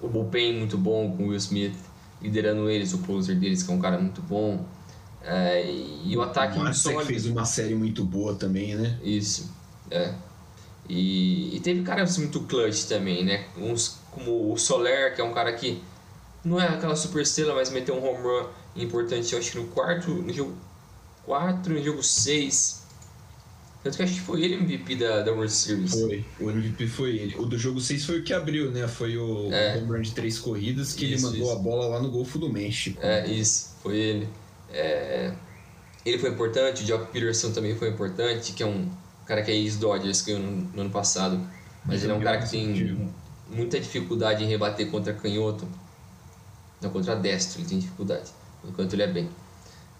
o 0.00 0.08
bullpen 0.08 0.58
muito 0.58 0.78
bom 0.78 1.16
com 1.16 1.24
o 1.24 1.28
Will 1.28 1.36
Smith 1.36 1.76
liderando 2.20 2.68
eles, 2.68 2.92
o 2.92 2.98
closer 2.98 3.36
deles 3.36 3.62
que 3.62 3.70
é 3.70 3.74
um 3.74 3.80
cara 3.80 3.98
muito 3.98 4.22
bom. 4.22 4.64
Uh, 5.22 6.04
e 6.04 6.16
o 6.16 6.22
ataque 6.22 6.58
o 6.58 6.72
sólido. 6.72 7.04
fez 7.04 7.26
uma 7.26 7.44
série 7.44 7.74
muito 7.74 8.04
boa 8.04 8.34
também, 8.34 8.74
né? 8.74 8.98
Isso, 9.02 9.52
é. 9.90 10.14
E, 10.88 11.54
e, 11.54 11.60
teve 11.60 11.82
caras 11.82 12.16
muito 12.16 12.40
clutch 12.42 12.84
também, 12.84 13.22
né? 13.24 13.44
Uns 13.58 13.98
como 14.10 14.52
o 14.52 14.56
Soler, 14.56 15.14
que 15.14 15.20
é 15.20 15.24
um 15.24 15.34
cara 15.34 15.52
que 15.52 15.82
não 16.42 16.58
é 16.58 16.66
aquela 16.66 16.96
super 16.96 17.22
estrela, 17.22 17.54
mas 17.54 17.70
meteu 17.70 17.94
um 17.94 18.02
home 18.02 18.22
run 18.22 18.46
importante, 18.74 19.32
eu 19.32 19.38
acho 19.38 19.52
que 19.52 19.58
no 19.58 19.66
quarto, 19.66 20.10
no 20.10 20.32
jogo 20.32 20.54
4, 21.26 21.74
no 21.74 21.82
jogo 21.82 22.02
6. 22.02 22.77
Tanto 23.82 23.96
que 23.96 24.02
acho 24.02 24.14
que 24.14 24.20
foi 24.20 24.42
ele 24.42 24.56
o 24.56 24.60
MVP 24.60 24.96
da, 24.96 25.22
da 25.22 25.32
World 25.32 25.52
Series. 25.52 25.92
Foi, 25.92 26.24
o 26.40 26.50
MVP 26.50 26.86
foi 26.88 27.16
ele. 27.16 27.36
O 27.36 27.46
do 27.46 27.56
jogo 27.56 27.80
6 27.80 28.04
foi 28.04 28.18
o 28.20 28.24
que 28.24 28.34
abriu, 28.34 28.70
né? 28.70 28.88
Foi 28.88 29.16
o 29.16 29.52
é. 29.52 29.76
home 29.76 29.86
run 29.86 30.02
de 30.02 30.12
três 30.12 30.38
corridas 30.38 30.92
que 30.92 31.04
isso, 31.04 31.26
ele 31.26 31.32
mandou 31.32 31.52
isso. 31.52 31.60
a 31.60 31.62
bola 31.62 31.86
lá 31.86 32.02
no 32.02 32.10
Golfo 32.10 32.38
do 32.38 32.52
México. 32.52 32.98
É, 33.00 33.26
isso, 33.26 33.76
foi 33.82 33.96
ele. 33.96 34.28
É... 34.70 35.32
Ele 36.04 36.18
foi 36.18 36.30
importante, 36.30 36.82
o 36.82 36.86
Jock 36.86 37.12
Peterson 37.12 37.52
também 37.52 37.76
foi 37.76 37.90
importante, 37.90 38.52
que 38.52 38.62
é 38.62 38.66
um 38.66 38.88
cara 39.26 39.42
que 39.42 39.50
é 39.50 39.54
ex-Dodgers, 39.54 40.22
que 40.22 40.32
no, 40.34 40.50
no 40.74 40.80
ano 40.80 40.90
passado. 40.90 41.40
Mas 41.84 42.02
ele 42.02 42.12
é 42.12 42.14
um 42.14 42.20
cara 42.20 42.38
que 42.38 42.50
tem 42.50 43.10
muita 43.48 43.78
dificuldade 43.78 44.42
em 44.42 44.48
rebater 44.48 44.90
contra 44.90 45.12
canhoto. 45.12 45.68
Não, 46.80 46.90
contra 46.90 47.14
destro 47.14 47.60
ele 47.60 47.68
tem 47.68 47.78
dificuldade, 47.78 48.30
enquanto 48.64 48.92
ele 48.92 49.02
é 49.02 49.06
bem. 49.06 49.28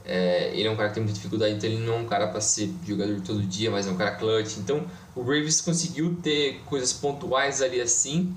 É, 0.05 0.51
ele 0.55 0.67
é 0.67 0.71
um 0.71 0.77
cara 0.77 0.89
que 0.89 0.95
tem 0.95 1.03
muita 1.03 1.17
dificuldade, 1.17 1.55
então 1.55 1.69
ele 1.69 1.85
não 1.85 1.95
é 1.95 1.97
um 1.99 2.07
cara 2.07 2.29
para 2.29 2.41
ser 2.41 2.73
jogador 2.87 3.21
todo 3.21 3.43
dia, 3.43 3.71
mas 3.71 3.87
é 3.87 3.91
um 3.91 3.97
cara 3.97 4.13
clutch. 4.13 4.57
Então 4.57 4.87
o 5.15 5.23
Braves 5.23 5.61
conseguiu 5.61 6.17
ter 6.23 6.61
coisas 6.65 6.93
pontuais 6.93 7.61
ali 7.61 7.81
assim 7.81 8.35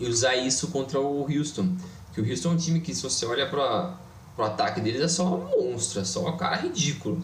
e 0.00 0.06
usar 0.06 0.34
isso 0.34 0.68
contra 0.68 0.98
o 0.98 1.22
Houston. 1.30 1.76
Que 2.12 2.20
o 2.20 2.28
Houston 2.28 2.50
é 2.50 2.52
um 2.52 2.56
time 2.56 2.80
que, 2.80 2.94
se 2.94 3.02
você 3.02 3.24
olha 3.24 3.46
para 3.46 3.96
o 4.36 4.42
ataque 4.42 4.80
deles, 4.80 5.00
é 5.00 5.08
só 5.08 5.36
um 5.36 5.70
monstro, 5.70 6.00
é 6.00 6.04
só 6.04 6.26
um 6.28 6.36
cara 6.36 6.56
ridículo. 6.56 7.22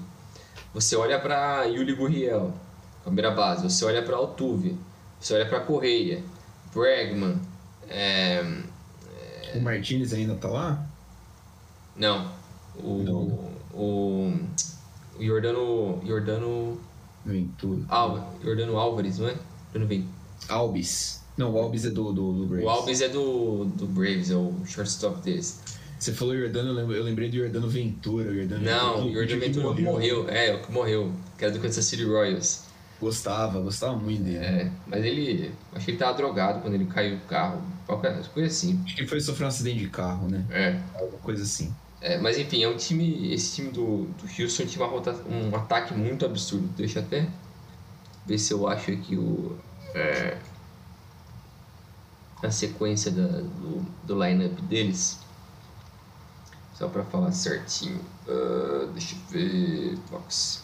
Você 0.73 0.95
olha 0.95 1.19
para 1.19 1.65
Yuli 1.65 1.95
Gurriel, 1.95 2.53
primeira 3.03 3.31
base, 3.31 3.63
você 3.65 3.85
olha 3.85 4.03
para 4.03 4.17
Altuve, 4.17 4.79
você 5.19 5.35
olha 5.35 5.49
para 5.49 5.61
Correia, 5.61 6.23
Bregman. 6.73 7.41
É, 7.89 8.45
é... 9.43 9.57
O 9.57 9.61
Martinez 9.63 10.13
ainda 10.13 10.35
tá 10.35 10.49
lá? 10.49 10.87
Não. 11.97 12.36
O, 12.83 13.51
o, 13.75 14.33
o 15.19 15.25
Jordano. 15.25 16.01
Jordano. 16.07 16.81
Ventura. 17.25 17.83
Al, 17.89 18.35
Jordano 18.43 18.77
Álvares, 18.77 19.19
não 19.19 19.29
é? 19.29 19.35
Jordano 19.73 19.87
Vem. 19.87 20.09
Albis. 20.49 21.25
Não, 21.37 21.53
o 21.53 21.59
Albis 21.59 21.85
é 21.85 21.91
do, 21.91 22.13
do, 22.13 22.33
do, 22.33 22.47
Braves. 22.47 22.65
O 22.65 22.69
Albis 22.69 23.01
é 23.03 23.09
do, 23.09 23.65
do 23.65 23.87
Braves, 23.87 24.31
é 24.31 24.37
o 24.37 24.55
shortstop 24.65 25.21
deles. 25.23 25.61
Você 25.99 26.13
falou 26.13 26.37
Jordano, 26.37 26.93
eu 26.93 27.03
lembrei 27.03 27.29
do 27.29 27.37
Jordano 27.37 27.69
Ventura. 27.69 28.33
Jordano 28.33 28.65
não, 28.65 29.07
o 29.07 29.13
Jordano 29.13 29.41
Ventura 29.41 29.65
morreu. 29.67 29.85
morreu. 29.93 30.29
É, 30.29 30.55
o 30.55 30.63
que 30.63 30.73
morreu. 30.73 31.13
Que 31.37 31.45
era 31.45 31.53
do 31.53 31.61
Kansas 31.61 31.85
City 31.85 32.05
Royals. 32.05 32.65
Gostava, 33.01 33.61
gostava 33.61 33.97
muito 33.97 34.23
dele. 34.23 34.39
É, 34.39 34.71
mas 34.87 35.05
ele. 35.05 35.53
Acho 35.75 35.85
que 35.85 35.91
ele 35.91 35.99
tava 35.99 36.17
drogado 36.17 36.61
quando 36.61 36.75
ele 36.75 36.87
caiu 36.87 37.17
do 37.17 37.23
carro. 37.25 37.63
Qualquer 37.87 38.23
coisa 38.29 38.49
assim. 38.49 38.81
Acho 38.85 38.95
que 38.95 39.03
ele 39.03 39.09
foi 39.09 39.21
sofrer 39.21 39.45
um 39.45 39.49
acidente 39.49 39.81
de 39.81 39.89
carro, 39.89 40.29
né? 40.29 40.45
É. 40.51 40.81
Alguma 40.95 41.19
coisa 41.19 41.43
assim. 41.43 41.75
É, 42.01 42.19
mas 42.19 42.39
enfim, 42.39 42.63
é 42.63 42.69
um 42.69 42.77
time. 42.77 43.33
Esse 43.33 43.57
time 43.57 43.71
do, 43.71 44.05
do 44.05 44.43
Houston 44.43 44.67
tinha 44.67 44.85
uma 44.87 45.01
um 45.29 45.57
ataque 45.57 45.95
muito 45.95 46.27
absurdo. 46.27 46.69
Deixa 46.77 47.01
até 47.01 47.29
ver 48.27 48.39
se 48.39 48.53
eu 48.53 48.69
acho 48.69 48.91
aqui 48.91 49.17
o. 49.17 49.57
É, 49.95 50.39
a 52.43 52.51
sequência 52.51 53.11
da, 53.11 53.27
do, 53.27 53.87
do 54.05 54.25
lineup 54.25 54.59
deles. 54.63 55.19
Só 56.75 56.89
pra 56.89 57.03
falar 57.05 57.33
certinho. 57.33 58.01
Uh, 58.29 58.89
deixa 58.93 59.15
eu 59.15 59.21
ver. 59.31 59.99
Box. 60.11 60.63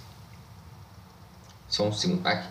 Só 1.67 1.89
um 1.89 1.93
segundo. 1.93 2.27
Aqui. 2.27 2.49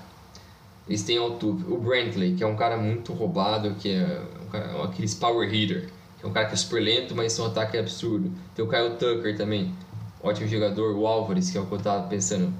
Eles 0.88 1.03
têm 1.03 1.19
o, 1.19 1.27
o 1.27 1.77
Brantley, 1.79 2.36
que 2.36 2.43
é 2.43 2.47
um 2.47 2.55
cara 2.55 2.75
muito 2.75 3.13
roubado, 3.13 3.75
que 3.75 3.93
é 3.93 4.25
um 4.43 4.49
cara, 4.49 4.84
aqueles 4.84 5.13
power 5.13 5.47
hitter 5.47 5.91
que 6.22 6.28
é 6.28 6.30
um 6.30 6.32
cara 6.32 6.45
que 6.45 6.53
é 6.53 6.57
super 6.57 6.80
lento, 6.80 7.15
mas 7.15 7.34
seu 7.34 7.47
ataque 7.47 7.76
é 7.76 7.80
absurdo. 7.80 8.32
Tem 8.53 8.63
o 8.63 8.69
Kyle 8.69 8.91
Tucker 8.91 9.36
também, 9.36 9.76
ótimo 10.22 10.47
jogador. 10.47 10.95
O 10.95 11.07
Álvares, 11.07 11.49
que 11.49 11.57
é 11.57 11.61
o 11.61 11.65
que 11.65 11.74
eu 11.74 11.80
tava 11.80 12.07
pensando. 12.07 12.53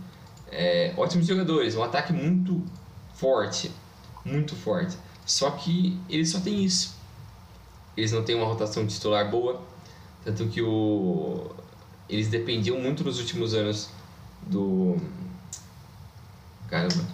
É, 0.52 0.94
ótimos 0.98 1.28
jogadores, 1.28 1.76
um 1.76 1.84
ataque 1.84 2.12
muito 2.12 2.62
forte, 3.14 3.72
muito 4.26 4.56
forte. 4.56 4.98
Só 5.28 5.52
que 5.52 5.98
eles 6.10 6.30
só 6.32 6.40
têm 6.40 6.64
isso. 6.64 7.00
Eles 7.96 8.12
não 8.12 8.24
têm 8.24 8.36
uma 8.36 8.48
rotação 8.48 8.86
titular 8.88 9.30
boa, 9.30 9.62
tanto 10.26 10.48
que 10.48 10.62
o 10.62 11.52
eles 12.10 12.28
dependiam 12.28 12.80
muito 12.80 13.04
nos 13.04 13.20
últimos 13.20 13.54
anos 13.54 13.90
do 14.42 14.98
caramba 16.68 17.06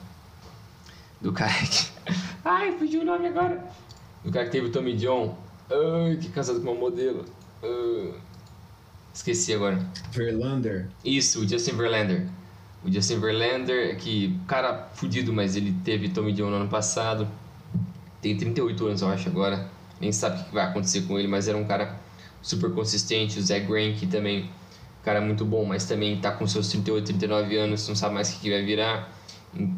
do 1.22 1.32
cara 1.32 1.54
que 1.54 1.92
ai 2.44 2.72
fugiu 2.80 3.02
o 3.02 3.06
nome 3.06 3.28
agora 3.28 3.64
do 4.24 4.32
cara 4.32 4.46
que 4.46 4.52
teve 4.52 4.68
o 4.68 4.72
Tommy 4.72 4.96
John 4.96 5.38
Ai, 5.70 6.18
que 6.18 6.30
casado 6.30 6.62
com 6.62 6.72
uma 6.72 6.80
modelo. 6.80 7.26
esqueci 9.14 9.54
agora. 9.54 9.80
Verlander. 10.12 10.88
Isso, 11.04 11.42
o 11.42 11.48
Justin 11.48 11.76
Verlander. 11.76 12.28
O 12.86 12.92
Justin 12.92 13.20
Verlander, 13.20 13.98
que 13.98 14.40
cara 14.48 14.90
fudido, 14.94 15.34
mas 15.34 15.56
ele 15.56 15.76
teve 15.84 16.10
Tommy 16.10 16.32
John 16.34 16.50
no 16.50 16.56
ano 16.56 16.70
passado. 16.70 17.28
Tem 18.22 18.38
38 18.38 18.86
anos, 18.86 19.02
eu 19.02 19.10
acho, 19.10 19.28
agora. 19.30 19.70
Nem 20.00 20.12
sabe 20.12 20.42
o 20.42 20.46
que 20.46 20.54
vai 20.54 20.66
acontecer 20.66 21.02
com 21.02 21.18
ele, 21.20 21.28
mas 21.28 21.48
era 21.48 21.58
um 21.58 21.66
cara 21.66 22.00
super 22.42 22.72
consistente. 22.72 23.40
O 23.40 23.42
Zach 23.42 23.66
Greinke 23.66 24.08
também, 24.08 24.50
cara 25.04 25.20
muito 25.20 25.44
bom, 25.44 25.66
mas 25.66 25.86
também 25.86 26.20
tá 26.20 26.32
com 26.32 26.48
seus 26.48 26.70
38, 26.70 27.06
39 27.08 27.58
anos, 27.58 27.88
não 27.88 27.96
sabe 27.96 28.14
mais 28.14 28.34
o 28.34 28.40
que 28.40 28.50
vai 28.50 28.64
virar. 28.64 29.12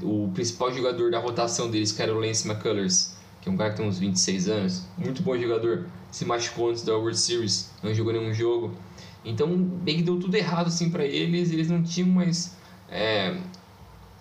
O 0.01 0.29
principal 0.33 0.73
jogador 0.73 1.09
da 1.09 1.19
rotação 1.19 1.69
deles, 1.69 1.91
que 1.91 2.01
era 2.01 2.13
o 2.13 2.19
Lance 2.19 2.47
McCullers, 2.47 3.15
que 3.41 3.49
é 3.49 3.51
um 3.51 3.57
cara 3.57 3.71
que 3.71 3.77
tem 3.77 3.87
uns 3.87 3.99
26 3.99 4.49
anos, 4.49 4.85
muito 4.97 5.21
bom 5.21 5.37
jogador, 5.37 5.87
se 6.11 6.25
machucou 6.25 6.69
antes 6.69 6.83
da 6.83 6.95
World 6.95 7.17
Series, 7.17 7.71
não 7.81 7.93
jogou 7.93 8.13
nenhum 8.13 8.33
jogo. 8.33 8.75
Então, 9.23 9.55
bem 9.55 9.97
que 9.97 10.03
deu 10.03 10.19
tudo 10.19 10.35
errado 10.35 10.67
assim 10.67 10.89
para 10.89 11.05
eles, 11.05 11.51
eles 11.51 11.69
não 11.69 11.83
tinham 11.83 12.09
mais 12.09 12.55
é, 12.89 13.37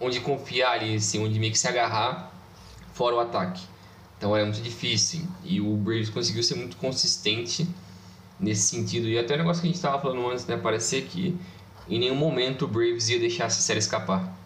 onde 0.00 0.20
confiar 0.20 0.72
ali, 0.72 0.96
assim, 0.96 1.24
onde 1.24 1.38
meio 1.38 1.52
que 1.52 1.58
se 1.58 1.68
agarrar 1.68 2.32
fora 2.92 3.16
o 3.16 3.20
ataque. 3.20 3.62
Então 4.16 4.34
era 4.34 4.44
muito 4.44 4.60
difícil. 4.60 5.26
E 5.44 5.60
o 5.60 5.76
Braves 5.76 6.10
conseguiu 6.10 6.42
ser 6.42 6.56
muito 6.56 6.76
consistente 6.76 7.68
nesse 8.38 8.62
sentido. 8.62 9.08
E 9.08 9.18
até 9.18 9.34
o 9.34 9.38
negócio 9.38 9.62
que 9.62 9.68
a 9.68 9.70
gente 9.70 9.76
estava 9.76 10.00
falando 10.00 10.28
antes, 10.28 10.46
né? 10.46 10.56
Parecer 10.56 11.04
que 11.06 11.38
em 11.88 11.98
nenhum 11.98 12.16
momento 12.16 12.64
o 12.64 12.68
Braves 12.68 13.08
ia 13.08 13.18
deixar 13.18 13.44
essa 13.44 13.60
série 13.60 13.78
escapar. 13.78 14.36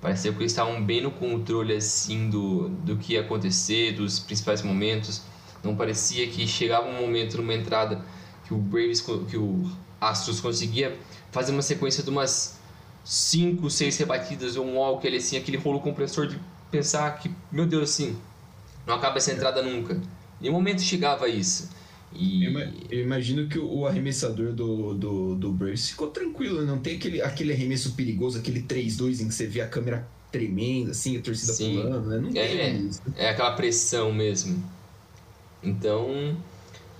Parecia 0.00 0.32
que 0.32 0.38
eles 0.38 0.52
estavam 0.52 0.82
bem 0.82 1.00
no 1.00 1.10
controle 1.10 1.74
assim 1.74 2.30
do, 2.30 2.68
do 2.68 2.96
que 2.96 3.14
ia 3.14 3.20
acontecer, 3.20 3.92
dos 3.92 4.20
principais 4.20 4.62
momentos. 4.62 5.22
Não 5.62 5.74
parecia 5.74 6.26
que 6.28 6.46
chegava 6.46 6.88
um 6.88 7.00
momento 7.00 7.36
numa 7.36 7.52
entrada 7.54 8.04
que 8.44 8.54
o 8.54 8.58
Braves, 8.58 9.00
que 9.00 9.36
o 9.36 9.68
Astros 10.00 10.40
conseguia 10.40 10.96
fazer 11.32 11.52
uma 11.52 11.62
sequência 11.62 12.02
de 12.02 12.10
umas 12.10 12.58
cinco, 13.04 13.68
seis 13.68 13.96
rebatidas 13.96 14.56
ou 14.56 14.64
um 14.64 14.76
walk 14.76 15.06
ali, 15.06 15.16
assim, 15.16 15.36
aquele 15.36 15.56
rolo 15.56 15.80
compressor 15.80 16.26
de 16.26 16.38
pensar 16.70 17.18
que, 17.18 17.30
meu 17.50 17.66
Deus, 17.66 17.90
assim, 17.90 18.16
não 18.86 18.94
acaba 18.94 19.18
essa 19.18 19.32
entrada 19.32 19.62
nunca. 19.62 19.94
Em 19.94 20.00
nenhum 20.42 20.54
momento 20.54 20.80
chegava 20.80 21.28
isso. 21.28 21.70
E... 22.14 22.44
Eu 22.90 23.02
imagino 23.02 23.48
que 23.48 23.58
o 23.58 23.86
arremessador 23.86 24.52
do, 24.52 24.94
do, 24.94 25.34
do 25.34 25.52
Braves 25.52 25.90
ficou 25.90 26.08
tranquilo, 26.08 26.64
não 26.64 26.78
tem 26.78 26.96
aquele, 26.96 27.20
aquele 27.22 27.52
arremesso 27.52 27.92
perigoso, 27.92 28.38
aquele 28.38 28.62
3-2 28.62 29.20
em 29.20 29.28
que 29.28 29.34
você 29.34 29.46
vê 29.46 29.60
a 29.60 29.68
câmera 29.68 30.08
tremenda, 30.30 30.90
assim, 30.92 31.16
a 31.16 31.22
torcida 31.22 31.52
Sim. 31.52 31.82
pulando, 31.82 32.08
né? 32.08 32.18
Não 32.18 32.28
é, 32.30 32.32
tem 32.32 32.88
isso. 32.88 33.02
É 33.16 33.30
aquela 33.30 33.52
pressão 33.52 34.12
mesmo. 34.12 34.62
Então, 35.62 36.36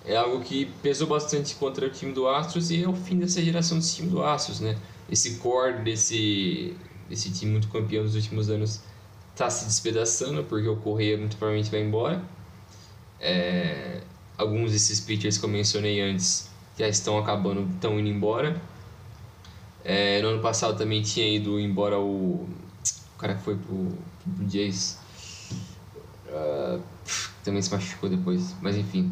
é 0.04 0.16
algo 0.16 0.42
que 0.42 0.66
pesou 0.82 1.06
bastante 1.06 1.54
contra 1.54 1.86
o 1.86 1.90
time 1.90 2.12
do 2.12 2.26
Astros 2.26 2.70
e 2.70 2.82
é 2.82 2.88
o 2.88 2.94
fim 2.94 3.18
dessa 3.18 3.42
geração 3.42 3.78
desse 3.78 3.96
time 3.96 4.08
do 4.08 4.22
Astros, 4.22 4.60
né? 4.60 4.76
Esse 5.10 5.36
core 5.36 5.82
desse, 5.82 6.74
desse 7.08 7.30
time 7.30 7.52
muito 7.52 7.68
campeão 7.68 8.04
dos 8.04 8.14
últimos 8.14 8.50
anos 8.50 8.80
está 9.32 9.48
se 9.48 9.66
despedaçando 9.66 10.42
porque 10.44 10.66
o 10.66 10.76
Correia 10.76 11.16
muito 11.16 11.36
provavelmente 11.36 11.70
vai 11.70 11.82
embora. 11.82 12.22
É, 13.20 14.00
alguns 14.38 14.70
desses 14.70 15.00
pitchers 15.00 15.36
que 15.36 15.44
eu 15.44 15.50
mencionei 15.50 16.00
antes 16.00 16.48
já 16.78 16.88
estão 16.88 17.18
acabando, 17.18 17.68
estão 17.74 17.98
indo 17.98 18.08
embora. 18.08 18.58
É, 19.84 20.22
no 20.22 20.28
ano 20.28 20.40
passado 20.40 20.78
também 20.78 21.02
tinha 21.02 21.28
ido 21.28 21.58
embora 21.58 21.98
o, 21.98 22.48
o 23.14 23.18
cara 23.18 23.34
que 23.34 23.42
foi 23.42 23.56
pro, 23.56 23.98
pro 24.36 24.48
Jays. 24.48 24.98
Uh, 26.28 26.80
também 27.42 27.60
se 27.60 27.70
machucou 27.72 28.08
depois, 28.08 28.54
mas 28.60 28.76
enfim. 28.76 29.10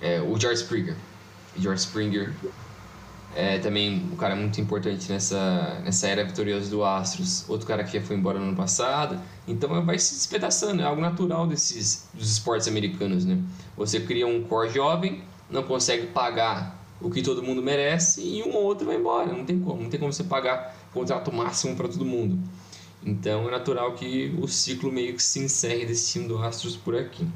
É, 0.00 0.20
o 0.20 0.38
George 0.38 0.62
Springer. 0.62 0.96
George 1.58 1.82
Springer 1.82 2.32
é 3.34 3.58
também 3.58 4.08
um 4.12 4.16
cara 4.16 4.34
muito 4.34 4.60
importante 4.60 5.10
nessa, 5.10 5.80
nessa 5.84 6.08
era 6.08 6.24
vitoriosa 6.24 6.68
do 6.68 6.84
Astros. 6.84 7.48
Outro 7.48 7.66
cara 7.66 7.84
que 7.84 7.98
já 7.98 8.04
foi 8.04 8.16
embora 8.16 8.38
no 8.38 8.46
ano 8.46 8.56
passado. 8.56 9.20
Então 9.46 9.84
vai 9.84 9.98
se 9.98 10.14
despedaçando, 10.14 10.82
é 10.82 10.84
algo 10.84 11.00
natural 11.00 11.46
desses 11.46 12.08
dos 12.12 12.32
esportes 12.32 12.66
americanos, 12.66 13.24
né? 13.24 13.38
Você 13.76 14.00
cria 14.00 14.26
um 14.26 14.42
core 14.42 14.70
jovem, 14.70 15.22
não 15.48 15.62
consegue 15.62 16.08
pagar 16.08 16.78
o 17.00 17.08
que 17.08 17.22
todo 17.22 17.42
mundo 17.42 17.62
merece 17.62 18.20
e 18.20 18.42
um 18.42 18.54
ou 18.54 18.64
outro 18.64 18.86
vai 18.86 18.96
embora. 18.96 19.32
Não 19.32 19.44
tem 19.44 19.60
como, 19.60 19.82
não 19.82 19.90
tem 19.90 19.98
como 19.98 20.12
você 20.12 20.24
pagar 20.24 20.76
contrato 20.92 21.32
máximo 21.32 21.76
para 21.76 21.88
todo 21.88 22.04
mundo. 22.04 22.38
Então 23.02 23.48
é 23.48 23.50
natural 23.50 23.94
que 23.94 24.36
o 24.40 24.46
ciclo 24.48 24.92
meio 24.92 25.14
que 25.14 25.22
se 25.22 25.38
encerre 25.38 25.86
desse 25.86 26.12
time 26.12 26.28
do 26.28 26.38
Astros 26.42 26.76
por 26.76 26.96
aqui. 26.96 27.26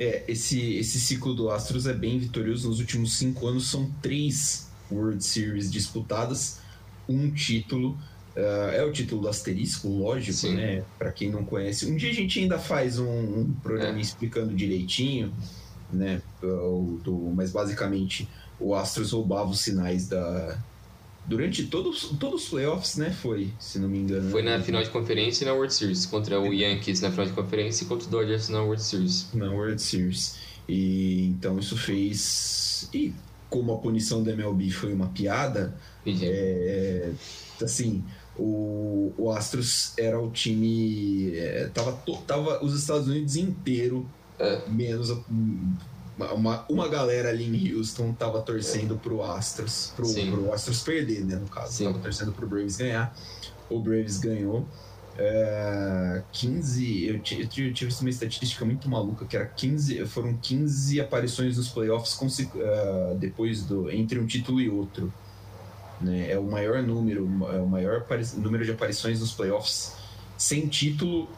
É, 0.00 0.24
esse, 0.26 0.76
esse 0.76 0.98
ciclo 0.98 1.34
do 1.34 1.50
Astros 1.50 1.86
é 1.86 1.92
bem 1.92 2.18
vitorioso. 2.18 2.68
Nos 2.68 2.80
últimos 2.80 3.18
cinco 3.18 3.46
anos 3.46 3.70
são 3.70 3.90
três 4.00 4.70
World 4.90 5.22
Series 5.22 5.70
disputadas, 5.70 6.58
um 7.06 7.30
título. 7.30 7.98
Uh, 8.34 8.70
é 8.72 8.82
o 8.82 8.90
título 8.92 9.20
do 9.20 9.28
asterisco, 9.28 9.88
lógico, 9.88 10.32
Sim. 10.32 10.54
né? 10.54 10.84
Para 10.98 11.12
quem 11.12 11.30
não 11.30 11.44
conhece. 11.44 11.84
Um 11.84 11.96
dia 11.96 12.10
a 12.10 12.14
gente 12.14 12.38
ainda 12.38 12.58
faz 12.58 12.98
um, 12.98 13.40
um 13.40 13.52
programa 13.62 13.98
é. 13.98 14.00
explicando 14.00 14.54
direitinho, 14.54 15.34
né? 15.92 16.22
Do, 16.40 17.30
mas 17.34 17.50
basicamente 17.50 18.26
o 18.58 18.74
Astros 18.74 19.12
roubava 19.12 19.50
os 19.50 19.60
sinais 19.60 20.08
da, 20.08 20.58
durante 21.26 21.64
todos, 21.66 22.10
todos 22.18 22.44
os 22.44 22.48
playoffs, 22.48 22.96
né? 22.96 23.10
Foi, 23.10 23.52
se 23.58 23.78
não 23.78 23.88
me 23.88 23.98
engano. 23.98 24.30
Foi 24.30 24.42
na 24.42 24.60
final 24.60 24.82
de 24.82 24.90
conferência 24.90 25.44
e 25.44 25.46
na 25.46 25.52
World 25.52 25.72
Series. 25.72 26.06
Contra 26.06 26.40
o 26.40 26.52
Yankees 26.52 27.00
na 27.00 27.10
final 27.10 27.26
de 27.26 27.32
conferência 27.32 27.84
e 27.84 27.86
contra 27.86 28.06
o 28.06 28.10
Dodgers 28.10 28.48
na 28.48 28.62
World 28.62 28.82
Series. 28.82 29.28
Na 29.34 29.50
World 29.50 29.80
Series. 29.80 30.36
E 30.68 31.26
então 31.26 31.58
isso 31.58 31.76
fez. 31.76 32.88
E 32.92 33.12
como 33.48 33.72
a 33.74 33.78
punição 33.78 34.22
da 34.22 34.32
MLB 34.32 34.70
foi 34.70 34.92
uma 34.92 35.08
piada, 35.08 35.74
é, 36.06 37.10
assim, 37.60 38.04
o, 38.38 39.12
o 39.18 39.30
Astros 39.30 39.92
era 39.98 40.20
o 40.20 40.30
time. 40.30 41.32
É, 41.34 41.68
tava, 41.74 41.92
tava 42.26 42.64
os 42.64 42.78
Estados 42.78 43.08
Unidos 43.08 43.36
inteiro, 43.36 44.08
é. 44.38 44.62
menos 44.68 45.10
uma, 46.26 46.64
uma 46.68 46.88
galera 46.88 47.28
ali 47.28 47.44
em 47.44 47.74
Houston 47.74 48.12
tava 48.12 48.40
torcendo 48.42 48.96
pro 48.96 49.22
Astros, 49.22 49.92
pro, 49.96 50.12
pro 50.12 50.52
Astros 50.52 50.82
perder, 50.82 51.24
né? 51.24 51.36
No 51.36 51.48
caso, 51.48 51.72
Sim. 51.72 51.84
tava 51.84 51.98
torcendo 51.98 52.32
pro 52.32 52.46
Braves 52.46 52.76
ganhar. 52.76 53.14
O 53.68 53.80
Braves 53.80 54.18
ganhou. 54.18 54.66
É, 55.18 56.22
15, 56.32 57.04
eu, 57.04 57.14
eu, 57.14 57.66
eu 57.66 57.74
tive 57.74 57.94
uma 58.00 58.08
estatística 58.08 58.64
muito 58.64 58.88
maluca 58.88 59.26
que 59.26 59.36
era 59.36 59.44
15, 59.44 60.06
foram 60.06 60.34
15 60.34 61.00
aparições 61.00 61.58
nos 61.58 61.68
playoffs 61.68 62.18
uh, 62.18 63.14
depois 63.18 63.64
do 63.64 63.90
entre 63.90 64.18
um 64.18 64.26
título 64.26 64.60
e 64.60 64.70
outro. 64.70 65.12
Né? 66.00 66.30
É 66.30 66.38
o 66.38 66.44
maior 66.44 66.82
número, 66.82 67.28
é 67.52 67.60
o 67.60 67.66
maior 67.66 68.06
número 68.38 68.64
de 68.64 68.70
aparições 68.70 69.20
nos 69.20 69.32
playoffs 69.32 69.92
sem 70.38 70.66
título 70.68 71.28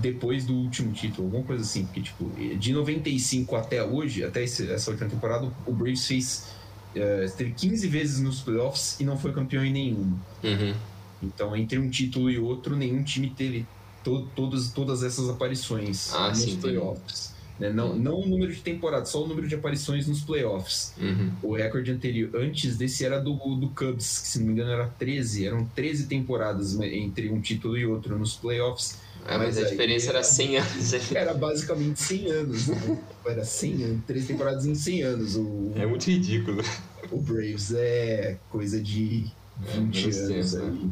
depois 0.00 0.44
do 0.44 0.54
último 0.54 0.92
título, 0.92 1.26
alguma 1.28 1.44
coisa 1.44 1.62
assim. 1.62 1.84
Porque, 1.84 2.00
tipo, 2.00 2.30
de 2.58 2.72
95 2.72 3.56
até 3.56 3.82
hoje, 3.82 4.24
até 4.24 4.44
essa 4.44 4.90
última 4.90 5.08
temporada, 5.08 5.50
o 5.66 5.72
Braves 5.72 6.06
fez. 6.06 6.56
Uh, 6.94 7.30
teve 7.36 7.52
15 7.52 7.88
vezes 7.88 8.20
nos 8.20 8.40
playoffs 8.40 8.98
e 8.98 9.04
não 9.04 9.18
foi 9.18 9.30
campeão 9.32 9.62
em 9.62 9.72
nenhum. 9.72 10.16
Uhum. 10.42 10.74
Então, 11.22 11.54
entre 11.54 11.78
um 11.78 11.90
título 11.90 12.30
e 12.30 12.38
outro, 12.38 12.74
nenhum 12.74 13.02
time 13.02 13.28
teve 13.28 13.66
to 14.02 14.26
todas, 14.34 14.70
todas 14.70 15.02
essas 15.02 15.28
aparições 15.28 16.12
ah, 16.14 16.28
nos 16.28 16.38
sim, 16.38 16.56
playoffs. 16.56 17.34
Né? 17.58 17.72
Não, 17.72 17.96
não 17.96 18.20
o 18.20 18.26
número 18.26 18.52
de 18.52 18.60
temporadas, 18.60 19.08
só 19.08 19.24
o 19.24 19.26
número 19.26 19.48
de 19.48 19.54
aparições 19.54 20.06
nos 20.06 20.20
playoffs. 20.20 20.94
Uhum. 20.98 21.32
O 21.42 21.54
recorde 21.54 21.90
anterior, 21.90 22.30
antes 22.34 22.76
desse, 22.76 23.04
era 23.04 23.18
do, 23.18 23.34
do 23.56 23.68
Cubs, 23.70 24.18
que 24.18 24.28
se 24.28 24.38
não 24.38 24.46
me 24.46 24.52
engano 24.52 24.70
era 24.70 24.86
13. 24.86 25.46
Eram 25.46 25.64
13 25.74 26.06
temporadas 26.06 26.78
entre 26.80 27.30
um 27.30 27.40
título 27.40 27.76
e 27.76 27.86
outro 27.86 28.18
nos 28.18 28.36
playoffs. 28.36 28.98
É, 29.24 29.36
mas, 29.38 29.56
mas, 29.56 29.58
a 29.58 29.70
diferença 29.70 30.10
era 30.10 30.22
100 30.22 30.58
anos. 30.58 31.12
Era 31.12 31.34
basicamente 31.34 32.00
100 32.00 32.30
anos. 32.30 32.68
Né? 32.68 32.98
Era 33.26 33.44
100 33.44 33.84
anos, 33.84 34.00
três 34.06 34.26
temporadas 34.26 34.66
em 34.66 34.74
100 34.74 35.02
anos. 35.02 35.36
O, 35.36 35.72
é 35.74 35.86
muito 35.86 36.06
ridículo. 36.06 36.62
O 37.10 37.20
Braves 37.20 37.72
é 37.74 38.36
coisa 38.50 38.80
de 38.80 39.26
20 39.60 39.98
é, 39.98 40.20
anos 40.20 40.52
tempo, 40.52 40.64
aí. 40.64 40.90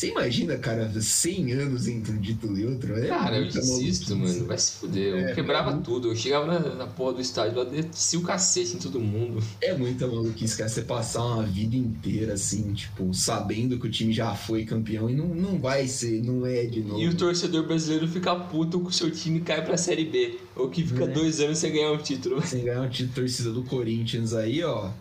Você 0.00 0.08
imagina, 0.08 0.56
cara, 0.56 0.90
100 0.98 1.52
anos 1.52 1.86
entre 1.86 2.10
um 2.12 2.18
título 2.22 2.58
e 2.58 2.64
outro? 2.64 2.96
É 2.96 3.08
cara, 3.08 3.36
eu 3.36 3.48
desisto, 3.48 4.16
mano. 4.16 4.46
Vai 4.46 4.56
se 4.56 4.72
fuder. 4.72 5.08
Eu 5.08 5.28
é, 5.28 5.34
quebrava 5.34 5.72
é 5.72 5.82
tudo. 5.82 6.08
Eu 6.08 6.16
chegava 6.16 6.46
na, 6.46 6.74
na 6.74 6.86
porra 6.86 7.12
do 7.12 7.20
estádio 7.20 7.58
lá, 7.58 7.64
descia 7.64 8.18
o 8.18 8.22
cacete 8.22 8.76
em 8.76 8.78
todo 8.78 8.98
mundo. 8.98 9.44
É 9.60 9.74
muita 9.74 10.06
maluquice, 10.06 10.56
cara. 10.56 10.70
Você 10.70 10.80
passar 10.80 11.22
uma 11.22 11.42
vida 11.42 11.76
inteira, 11.76 12.32
assim, 12.32 12.72
tipo, 12.72 13.12
sabendo 13.12 13.78
que 13.78 13.88
o 13.88 13.90
time 13.90 14.10
já 14.10 14.34
foi 14.34 14.64
campeão 14.64 15.10
e 15.10 15.14
não, 15.14 15.34
não 15.34 15.58
vai 15.58 15.86
ser, 15.86 16.22
não 16.22 16.46
é 16.46 16.64
de 16.64 16.80
novo. 16.80 16.98
E 16.98 17.06
o 17.06 17.14
torcedor 17.14 17.66
brasileiro 17.66 18.08
fica 18.08 18.34
puto 18.34 18.80
com 18.80 18.88
o 18.88 18.92
seu 18.92 19.10
time 19.10 19.42
cai 19.42 19.62
pra 19.62 19.76
Série 19.76 20.06
B. 20.06 20.38
Ou 20.56 20.70
que 20.70 20.82
fica 20.82 21.04
é. 21.04 21.08
dois 21.08 21.40
anos 21.40 21.58
sem 21.58 21.72
ganhar 21.72 21.92
um 21.92 21.98
título. 21.98 22.40
Sem 22.40 22.64
ganhar 22.64 22.80
um 22.80 22.88
título, 22.88 23.16
torcida 23.16 23.52
do 23.52 23.64
Corinthians 23.64 24.32
aí, 24.32 24.64
ó. 24.64 24.92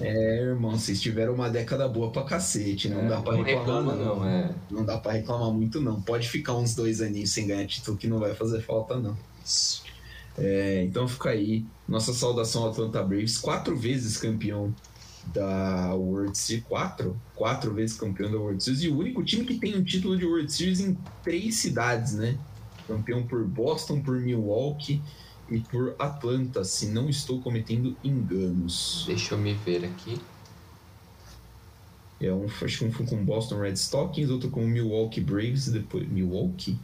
É, 0.00 0.40
irmão, 0.40 0.72
vocês 0.72 1.00
tiveram 1.00 1.34
uma 1.34 1.48
década 1.48 1.86
boa 1.86 2.10
pra 2.10 2.24
cacete, 2.24 2.88
não 2.88 3.02
é, 3.02 3.08
dá 3.08 3.20
pra 3.20 3.36
não 3.36 3.42
reclamar 3.42 3.94
reclama, 3.94 3.94
não. 3.94 4.16
não 4.16 4.28
é. 4.28 4.54
Não 4.70 4.84
dá 4.84 4.98
pra 4.98 5.12
reclamar 5.12 5.50
muito 5.52 5.80
não. 5.80 6.00
Pode 6.00 6.28
ficar 6.28 6.54
uns 6.54 6.74
dois 6.74 7.00
aninhos 7.00 7.30
sem 7.30 7.46
ganhar 7.46 7.66
título 7.66 7.96
que 7.96 8.08
não 8.08 8.18
vai 8.18 8.34
fazer 8.34 8.60
falta 8.62 8.98
não. 8.98 9.16
É, 10.36 10.82
então 10.82 11.06
fica 11.06 11.30
aí 11.30 11.64
nossa 11.86 12.12
saudação 12.12 12.64
ao 12.64 12.70
Atlanta 12.70 13.02
Braves, 13.02 13.38
quatro 13.38 13.76
vezes 13.76 14.16
campeão 14.16 14.74
da 15.32 15.94
World 15.94 16.36
Series, 16.36 16.64
quatro, 16.66 17.16
quatro 17.34 17.72
vezes 17.72 17.96
campeão 17.96 18.30
da 18.30 18.36
World 18.36 18.62
Series 18.62 18.82
e 18.82 18.88
o 18.88 18.98
único 18.98 19.22
time 19.22 19.44
que 19.44 19.54
tem 19.54 19.76
um 19.76 19.84
título 19.84 20.18
de 20.18 20.26
World 20.26 20.52
Series 20.52 20.80
em 20.80 20.98
três 21.22 21.56
cidades, 21.56 22.14
né? 22.14 22.36
Campeão 22.88 23.22
por 23.22 23.44
Boston, 23.44 24.00
por 24.00 24.20
Milwaukee 24.20 25.00
e 25.50 25.60
por 25.60 25.94
Atlanta, 25.98 26.64
se 26.64 26.86
não 26.86 27.08
estou 27.08 27.40
cometendo 27.40 27.96
enganos. 28.02 29.04
Deixa 29.06 29.34
eu 29.34 29.38
me 29.38 29.54
ver 29.54 29.84
aqui. 29.84 30.18
É 32.20 32.32
um, 32.32 32.46
acho 32.46 32.78
que 32.78 32.84
um 32.84 32.92
foi 32.92 33.06
com 33.06 33.22
Boston 33.24 33.60
Red 33.60 33.74
Stockings, 33.74 34.30
outro 34.30 34.48
com 34.48 34.66
Milwaukee 34.66 35.20
Braves 35.20 35.66
e 35.66 35.72
depois. 35.72 36.08
Milwaukee? 36.08 36.78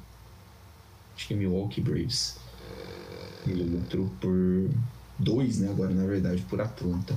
Acho 1.17 1.29
que 1.29 1.35
é 1.35 1.37
Milwaukee 1.37 1.81
Braves. 1.81 2.37
E 3.47 3.53
outro 3.75 4.11
por 4.21 4.71
dois, 5.19 5.59
né? 5.59 5.71
Agora, 5.71 5.95
na 5.95 6.05
verdade, 6.05 6.43
por 6.43 6.61
Atlanta. 6.61 7.17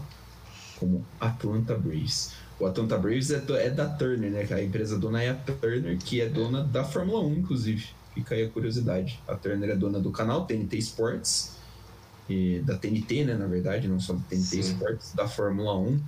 Como 0.80 1.06
Atlanta 1.20 1.76
Braves. 1.76 2.34
O 2.60 2.66
Atlanta 2.66 2.98
Braves 2.98 3.32
é, 3.32 3.44
é 3.66 3.70
da 3.70 3.90
Turner, 3.90 4.32
né? 4.32 4.48
A 4.50 4.64
empresa 4.64 4.98
dona 4.98 5.22
é 5.22 5.30
a 5.30 5.36
Turner, 5.36 5.98
que 5.98 6.22
é 6.22 6.30
dona 6.30 6.64
da 6.64 6.84
Fórmula 6.84 7.20
1, 7.26 7.34
inclusive. 7.36 7.88
Fica 8.14 8.36
aí 8.36 8.44
a 8.44 8.50
curiosidade. 8.50 9.20
A 9.28 9.36
Turner 9.36 9.72
é 9.72 9.76
dona 9.76 10.00
do 10.00 10.12
canal 10.12 10.46
TNT 10.46 10.78
Sports, 10.78 11.54
e 12.30 12.60
da 12.60 12.78
TNT, 12.78 13.26
né, 13.26 13.36
na 13.36 13.48
verdade, 13.48 13.88
não 13.88 14.00
só 14.00 14.14
da 14.14 14.22
TNT 14.30 14.44
Sim. 14.44 14.60
Sports, 14.60 15.14
da 15.14 15.28
Fórmula 15.28 15.78
1 15.78 16.02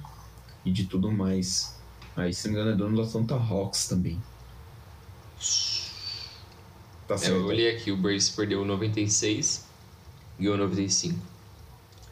e 0.63 0.71
de 0.71 0.85
tudo 0.85 1.11
mais. 1.11 1.75
Aí, 2.15 2.33
se 2.33 2.47
não 2.47 2.53
me 2.53 2.61
engano, 2.61 2.75
é 2.75 2.77
dono 2.77 2.95
do 2.95 3.01
Atlanta 3.01 3.35
Hawks 3.35 3.87
também. 3.87 4.21
Tá 7.07 7.17
certo. 7.17 7.33
É, 7.33 7.37
eu 7.37 7.45
olhei 7.45 7.75
aqui, 7.75 7.91
o 7.91 7.97
Braves 7.97 8.29
perdeu 8.29 8.63
96, 8.63 9.65
ganhou 10.39 10.57
95. 10.57 11.19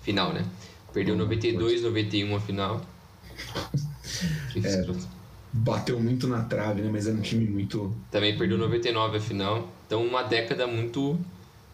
Final, 0.02 0.34
né? 0.34 0.46
Perdeu 0.92 1.16
92, 1.16 1.82
91 1.82 2.36
a 2.36 2.40
final. 2.40 2.82
É, 4.64 4.86
bateu 5.54 6.00
muito 6.00 6.28
na 6.28 6.44
trave, 6.44 6.82
né? 6.82 6.90
Mas 6.92 7.06
era 7.06 7.16
um 7.16 7.22
time 7.22 7.46
muito. 7.46 7.96
Também 8.10 8.36
perdeu 8.36 8.58
99 8.58 9.18
a 9.18 9.22
final. 9.22 9.72
Então, 9.86 10.04
uma 10.04 10.24
década 10.24 10.66
muito 10.66 11.20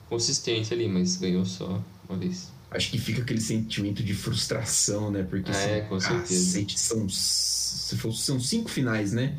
consistente 0.09 0.73
ali, 0.73 0.87
mas 0.87 1.15
ganhou 1.15 1.45
só 1.45 1.81
uma 2.07 2.17
vez. 2.17 2.51
Acho 2.69 2.91
que 2.91 2.99
fica 2.99 3.21
aquele 3.21 3.39
sentimento 3.39 4.03
de 4.03 4.13
frustração, 4.13 5.09
né? 5.09 5.23
Porque 5.27 5.49
é, 5.51 5.81
com 5.81 5.99
certeza. 5.99 6.65
são, 6.75 7.07
são 8.11 8.39
cinco 8.39 8.69
finais, 8.69 9.13
né? 9.13 9.37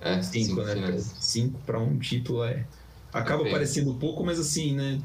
É, 0.00 0.22
cinco, 0.22 0.46
cinco 0.46 0.62
né? 0.62 0.74
Finais. 0.74 1.14
Cinco 1.20 1.60
para 1.66 1.78
um 1.78 1.98
título 1.98 2.44
é. 2.44 2.64
Acaba 3.12 3.46
é 3.46 3.50
parecendo 3.50 3.92
pouco, 3.94 4.24
mas 4.24 4.38
assim, 4.38 4.74
né? 4.74 4.98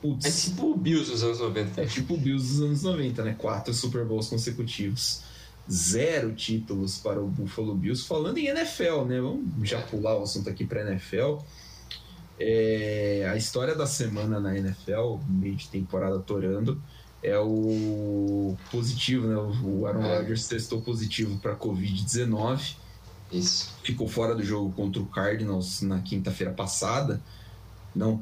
Putz. 0.00 0.26
É 0.26 0.30
tipo 0.30 0.70
o 0.70 0.76
Bills 0.76 1.10
dos 1.10 1.24
anos 1.24 1.40
90. 1.40 1.80
É 1.80 1.86
tipo 1.86 2.14
o 2.14 2.16
Bills 2.16 2.48
dos 2.48 2.60
anos 2.60 2.82
90, 2.82 3.24
né? 3.24 3.34
Quatro 3.36 3.72
Super 3.72 4.04
Bowls 4.04 4.28
consecutivos 4.28 5.22
zero 5.70 6.34
títulos 6.34 6.98
para 6.98 7.20
o 7.20 7.26
Buffalo 7.26 7.74
Bills. 7.74 8.06
Falando 8.06 8.38
em 8.38 8.46
NFL, 8.46 9.04
né? 9.06 9.20
Vamos 9.20 9.68
já 9.68 9.80
pular 9.80 10.18
o 10.18 10.22
assunto 10.22 10.48
aqui 10.48 10.64
para 10.64 10.82
NFL. 10.82 11.38
É, 12.38 13.28
a 13.30 13.36
história 13.36 13.74
da 13.74 13.86
semana 13.86 14.40
na 14.40 14.56
NFL, 14.56 15.18
meio 15.28 15.54
de 15.54 15.68
temporada 15.68 16.18
torando, 16.18 16.82
é 17.22 17.38
o 17.38 18.56
positivo, 18.70 19.28
né? 19.28 19.36
O 19.36 19.86
Aaron 19.86 20.04
é. 20.04 20.18
Rodgers 20.18 20.48
testou 20.48 20.82
positivo 20.82 21.38
para 21.38 21.54
Covid-19. 21.54 22.76
Isso. 23.30 23.72
Ficou 23.82 24.08
fora 24.08 24.34
do 24.34 24.42
jogo 24.42 24.72
contra 24.72 25.00
o 25.00 25.06
Cardinals 25.06 25.82
na 25.82 26.00
quinta-feira 26.00 26.52
passada. 26.52 27.20
Não. 27.94 28.20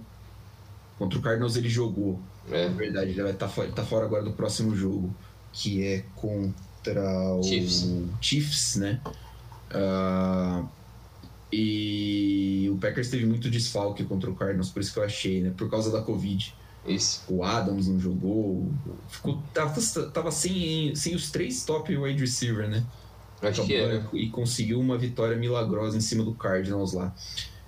Contra 0.98 1.18
o 1.18 1.22
Cardinals 1.22 1.56
ele 1.56 1.68
jogou. 1.68 2.20
É. 2.50 2.68
Na 2.68 2.74
verdade, 2.74 3.10
ele 3.10 3.22
vai 3.22 3.32
estar 3.32 3.48
tá, 3.48 3.66
tá 3.68 3.84
fora 3.84 4.04
agora 4.04 4.22
do 4.22 4.32
próximo 4.32 4.76
jogo, 4.76 5.14
que 5.52 5.84
é 5.84 6.04
com 6.16 6.52
contra 6.82 7.34
o 7.34 7.42
Chiefs, 7.42 7.88
Chiefs 8.20 8.76
né? 8.76 9.00
Uh, 9.70 10.66
e 11.52 12.68
o 12.72 12.76
Packers 12.76 13.10
teve 13.10 13.26
muito 13.26 13.50
desfalque 13.50 14.04
contra 14.04 14.30
o 14.30 14.34
Cardinals, 14.34 14.70
por 14.70 14.80
isso 14.80 14.92
que 14.92 14.98
eu 14.98 15.04
achei, 15.04 15.42
né? 15.42 15.52
Por 15.56 15.70
causa 15.70 15.90
da 15.90 16.00
Covid. 16.00 16.54
Isso. 16.86 17.22
O 17.28 17.44
Adams 17.44 17.88
não 17.88 18.00
jogou. 18.00 18.72
Ficou, 19.08 19.42
tava, 19.52 19.80
tava 20.12 20.30
sem, 20.30 20.94
sem 20.94 21.14
os 21.14 21.30
três 21.30 21.64
top 21.64 21.94
wide 21.96 22.20
receiver, 22.20 22.68
né? 22.68 22.84
Acho 23.42 23.64
que 23.64 23.74
era. 23.74 24.06
E 24.12 24.28
conseguiu 24.30 24.80
uma 24.80 24.96
vitória 24.96 25.36
milagrosa 25.36 25.96
em 25.96 26.00
cima 26.00 26.24
do 26.24 26.34
Cardinals 26.34 26.92
lá. 26.92 27.14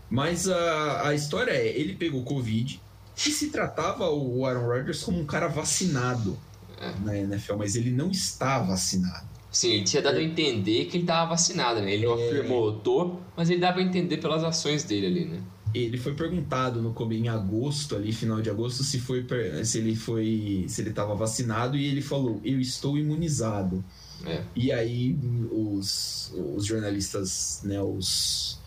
Mas 0.09 0.49
a, 0.49 1.09
a 1.09 1.15
história 1.15 1.51
é: 1.51 1.67
ele 1.79 1.95
pegou 1.95 2.23
Covid 2.23 2.81
e 3.17 3.21
se 3.31 3.51
tratava 3.51 4.11
o 4.11 4.47
Aaron 4.47 4.67
Rodgers 4.67 5.03
como 5.03 5.21
um 5.21 5.27
cara 5.27 5.49
vacinado 5.49 6.39
é. 6.83 7.05
na 7.05 7.17
NFL, 7.17 7.55
mas 7.57 7.77
ele 7.77 7.91
não 7.91 8.11
está 8.11 8.59
vacinado. 8.59 9.31
Sim, 9.51 9.71
ele 9.71 9.85
tinha 9.85 10.03
dado 10.03 10.17
a 10.17 10.23
entender 10.23 10.87
que 10.87 10.97
ele 10.97 11.05
estava 11.05 11.31
vacinado, 11.31 11.81
né? 11.81 11.93
Ele 11.93 12.07
não 12.07 12.19
é... 12.19 12.27
afirmou, 12.27 12.73
tô, 12.81 13.17
mas 13.37 13.51
ele 13.51 13.61
dava 13.61 13.79
a 13.79 13.83
entender 13.83 14.17
pelas 14.17 14.43
ações 14.43 14.83
dele 14.83 15.07
ali, 15.07 15.25
né? 15.27 15.41
Ele 15.75 15.97
foi 15.97 16.15
perguntado 16.15 16.83
no 16.83 16.95
em 17.13 17.29
agosto, 17.29 17.97
ali, 17.97 18.13
final 18.13 18.43
de 18.43 18.51
agosto, 18.51 18.83
se 18.83 18.99
foi 18.99 19.25
se 19.65 19.79
ele 19.79 19.97
foi. 19.97 20.67
se 20.69 20.83
ele 20.83 20.91
estava 20.91 21.15
vacinado, 21.15 21.77
e 21.77 21.87
ele 21.87 22.03
falou, 22.03 22.41
eu 22.45 22.61
estou 22.61 22.99
imunizado. 22.99 23.83
É. 24.27 24.43
E 24.55 24.71
aí 24.71 25.19
os, 25.51 26.33
os 26.55 26.67
jornalistas, 26.67 27.61
né, 27.65 27.81
os, 27.81 28.61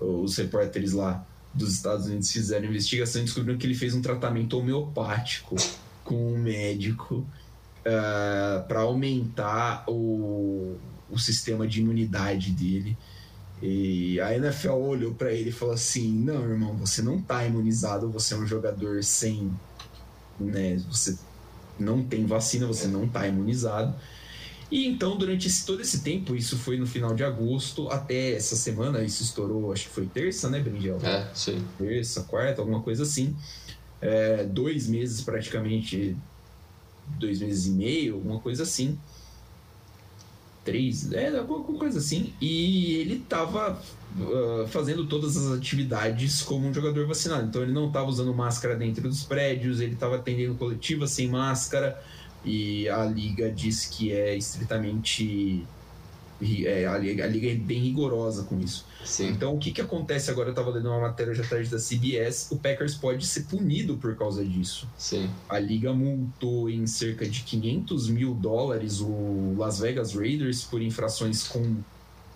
os 0.00 0.36
repórteres 0.36 0.92
lá 0.92 1.26
dos 1.52 1.72
Estados 1.72 2.06
Unidos 2.06 2.30
fizeram 2.30 2.66
investigação 2.66 3.22
e 3.22 3.24
descobriram 3.24 3.58
que 3.58 3.66
ele 3.66 3.74
fez 3.74 3.94
um 3.94 4.02
tratamento 4.02 4.58
homeopático 4.58 5.56
com 6.04 6.34
um 6.34 6.38
médico 6.38 7.26
uh, 7.86 8.58
eh, 8.58 8.64
para 8.66 8.80
aumentar 8.80 9.84
o, 9.88 10.76
o 11.08 11.18
sistema 11.18 11.66
de 11.66 11.80
imunidade 11.80 12.50
dele. 12.50 12.96
E 13.62 14.20
a 14.20 14.36
NFL 14.36 14.72
olhou 14.72 15.14
para 15.14 15.32
ele 15.32 15.50
e 15.50 15.52
falou 15.52 15.74
assim: 15.74 16.12
Não, 16.12 16.42
irmão, 16.42 16.76
você 16.76 17.00
não 17.00 17.18
está 17.18 17.44
imunizado, 17.46 18.10
você 18.10 18.34
é 18.34 18.36
um 18.36 18.46
jogador 18.46 19.02
sem. 19.02 19.50
Né, 20.38 20.76
você 20.90 21.16
não 21.78 22.02
tem 22.02 22.26
vacina, 22.26 22.66
você 22.66 22.86
não 22.86 23.04
está 23.04 23.26
imunizado. 23.26 23.94
E 24.70 24.86
então, 24.86 25.16
durante 25.16 25.46
esse, 25.46 25.64
todo 25.64 25.80
esse 25.80 26.00
tempo, 26.02 26.34
isso 26.34 26.58
foi 26.58 26.76
no 26.76 26.86
final 26.86 27.14
de 27.14 27.22
agosto, 27.22 27.88
até 27.88 28.32
essa 28.32 28.56
semana, 28.56 29.02
isso 29.02 29.22
estourou, 29.22 29.72
acho 29.72 29.84
que 29.84 29.94
foi 29.94 30.06
terça, 30.06 30.50
né, 30.50 30.58
Brinjel? 30.58 30.98
É, 31.02 31.28
sim. 31.32 31.64
Terça, 31.78 32.24
quarta, 32.24 32.60
alguma 32.60 32.82
coisa 32.82 33.04
assim. 33.04 33.36
É, 34.00 34.44
dois 34.44 34.88
meses 34.88 35.20
praticamente 35.20 36.16
dois 37.18 37.40
meses 37.40 37.66
e 37.66 37.70
meio, 37.70 38.14
alguma 38.14 38.40
coisa 38.40 38.62
assim. 38.62 38.98
Três, 40.64 41.12
é, 41.12 41.36
alguma 41.38 41.78
coisa 41.78 41.98
assim. 41.98 42.32
E 42.40 42.96
ele 42.96 43.16
estava 43.16 43.80
uh, 44.18 44.66
fazendo 44.68 45.06
todas 45.06 45.36
as 45.36 45.56
atividades 45.56 46.42
como 46.42 46.66
um 46.66 46.74
jogador 46.74 47.06
vacinado. 47.06 47.46
Então 47.46 47.62
ele 47.62 47.72
não 47.72 47.86
estava 47.86 48.08
usando 48.08 48.34
máscara 48.34 48.74
dentro 48.74 49.08
dos 49.08 49.22
prédios, 49.22 49.80
ele 49.80 49.94
estava 49.94 50.16
atendendo 50.16 50.54
coletiva 50.56 51.06
sem 51.06 51.28
máscara. 51.28 52.02
E 52.44 52.88
a 52.88 53.04
liga 53.04 53.50
diz 53.50 53.86
que 53.86 54.12
é 54.12 54.36
estritamente 54.36 55.64
é, 56.40 56.86
a, 56.86 56.98
liga, 56.98 57.24
a 57.24 57.26
liga 57.26 57.50
é 57.50 57.54
bem 57.54 57.80
rigorosa 57.80 58.44
com 58.44 58.60
isso. 58.60 58.84
Sim. 59.04 59.28
Então, 59.28 59.54
o 59.54 59.58
que, 59.58 59.70
que 59.70 59.80
acontece 59.80 60.30
agora? 60.30 60.48
Eu 60.48 60.52
estava 60.52 60.70
lendo 60.70 60.88
uma 60.88 61.00
matéria 61.00 61.34
já 61.34 61.44
tarde 61.44 61.70
da 61.70 61.78
CBS. 61.78 62.48
O 62.50 62.56
Packers 62.56 62.94
pode 62.94 63.26
ser 63.26 63.44
punido 63.44 63.96
por 63.96 64.16
causa 64.16 64.44
disso. 64.44 64.88
Sim. 64.98 65.30
A 65.48 65.58
liga 65.58 65.92
multou 65.92 66.68
em 66.68 66.86
cerca 66.86 67.26
de 67.26 67.42
500 67.42 68.08
mil 68.08 68.34
dólares 68.34 69.00
o 69.00 69.54
Las 69.56 69.78
Vegas 69.78 70.14
Raiders 70.14 70.64
por 70.64 70.82
infrações 70.82 71.44
com. 71.44 71.76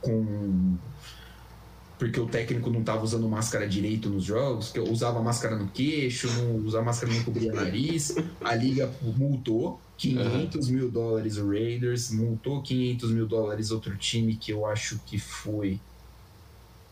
com 0.01 0.76
porque 2.01 2.18
o 2.18 2.24
técnico 2.24 2.70
não 2.70 2.80
estava 2.80 3.05
usando 3.05 3.28
máscara 3.28 3.68
direito 3.68 4.09
nos 4.09 4.24
jogos, 4.24 4.70
que 4.70 4.80
usava 4.80 5.20
máscara 5.20 5.55
no 5.55 5.68
queixo, 5.68 6.28
não 6.32 6.57
usava 6.64 6.86
máscara 6.86 7.12
não 7.12 7.22
cobria 7.22 7.53
nariz. 7.53 8.16
A 8.40 8.55
liga 8.55 8.90
multou 9.18 9.78
500 9.98 10.66
uhum. 10.66 10.72
mil 10.72 10.90
dólares 10.90 11.36
o 11.36 11.46
Raiders, 11.46 12.11
multou 12.11 12.62
500 12.62 13.11
mil 13.11 13.26
dólares 13.26 13.70
outro 13.70 13.94
time 13.98 14.34
que 14.34 14.51
eu 14.51 14.64
acho 14.64 14.98
que 15.05 15.18
foi 15.18 15.78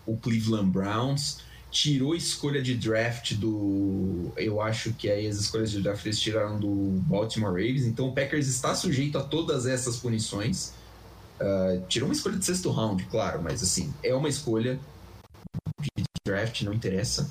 o 0.04 0.14
Cleveland 0.14 0.70
Browns, 0.70 1.38
tirou 1.70 2.14
escolha 2.14 2.60
de 2.60 2.74
draft 2.74 3.32
do. 3.32 4.30
Eu 4.36 4.60
acho 4.60 4.92
que 4.92 5.10
aí 5.10 5.26
as 5.26 5.38
escolhas 5.38 5.70
de 5.70 5.80
draft 5.80 6.04
eles 6.04 6.20
tiraram 6.20 6.60
do 6.60 7.00
Baltimore 7.06 7.52
Ravens, 7.52 7.86
então 7.86 8.10
o 8.10 8.12
Packers 8.12 8.46
está 8.46 8.74
sujeito 8.74 9.16
a 9.16 9.22
todas 9.22 9.64
essas 9.64 9.96
punições. 9.96 10.74
Uh, 11.40 11.82
tirou 11.88 12.10
uma 12.10 12.14
escolha 12.14 12.36
de 12.36 12.44
sexto 12.44 12.70
round, 12.70 13.02
claro, 13.04 13.40
mas 13.42 13.62
assim, 13.62 13.94
é 14.02 14.14
uma 14.14 14.28
escolha 14.28 14.78
draft, 16.30 16.62
não 16.62 16.72
interessa. 16.72 17.30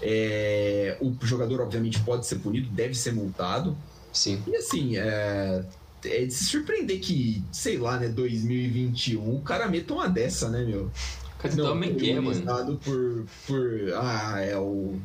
É, 0.00 0.96
o 1.00 1.14
jogador, 1.22 1.60
obviamente, 1.60 2.00
pode 2.00 2.26
ser 2.26 2.36
punido, 2.36 2.68
deve 2.70 2.94
ser 2.94 3.12
multado. 3.12 3.76
Sim. 4.12 4.42
E 4.46 4.56
assim, 4.56 4.96
é, 4.96 5.64
é 6.04 6.24
de 6.24 6.32
se 6.32 6.44
surpreender 6.44 7.00
que, 7.00 7.42
sei 7.52 7.78
lá, 7.78 7.98
né, 7.98 8.08
2021, 8.08 9.36
o 9.36 9.40
cara 9.40 9.68
meta 9.68 9.94
uma 9.94 10.08
dessa, 10.08 10.48
né, 10.48 10.64
meu? 10.64 10.90
Não, 11.56 11.82
é, 11.82 12.20
mano? 12.20 12.78
por, 12.78 13.26
por. 13.46 13.92
Ah, 13.96 14.40
é 14.40 14.56
o 14.56 14.96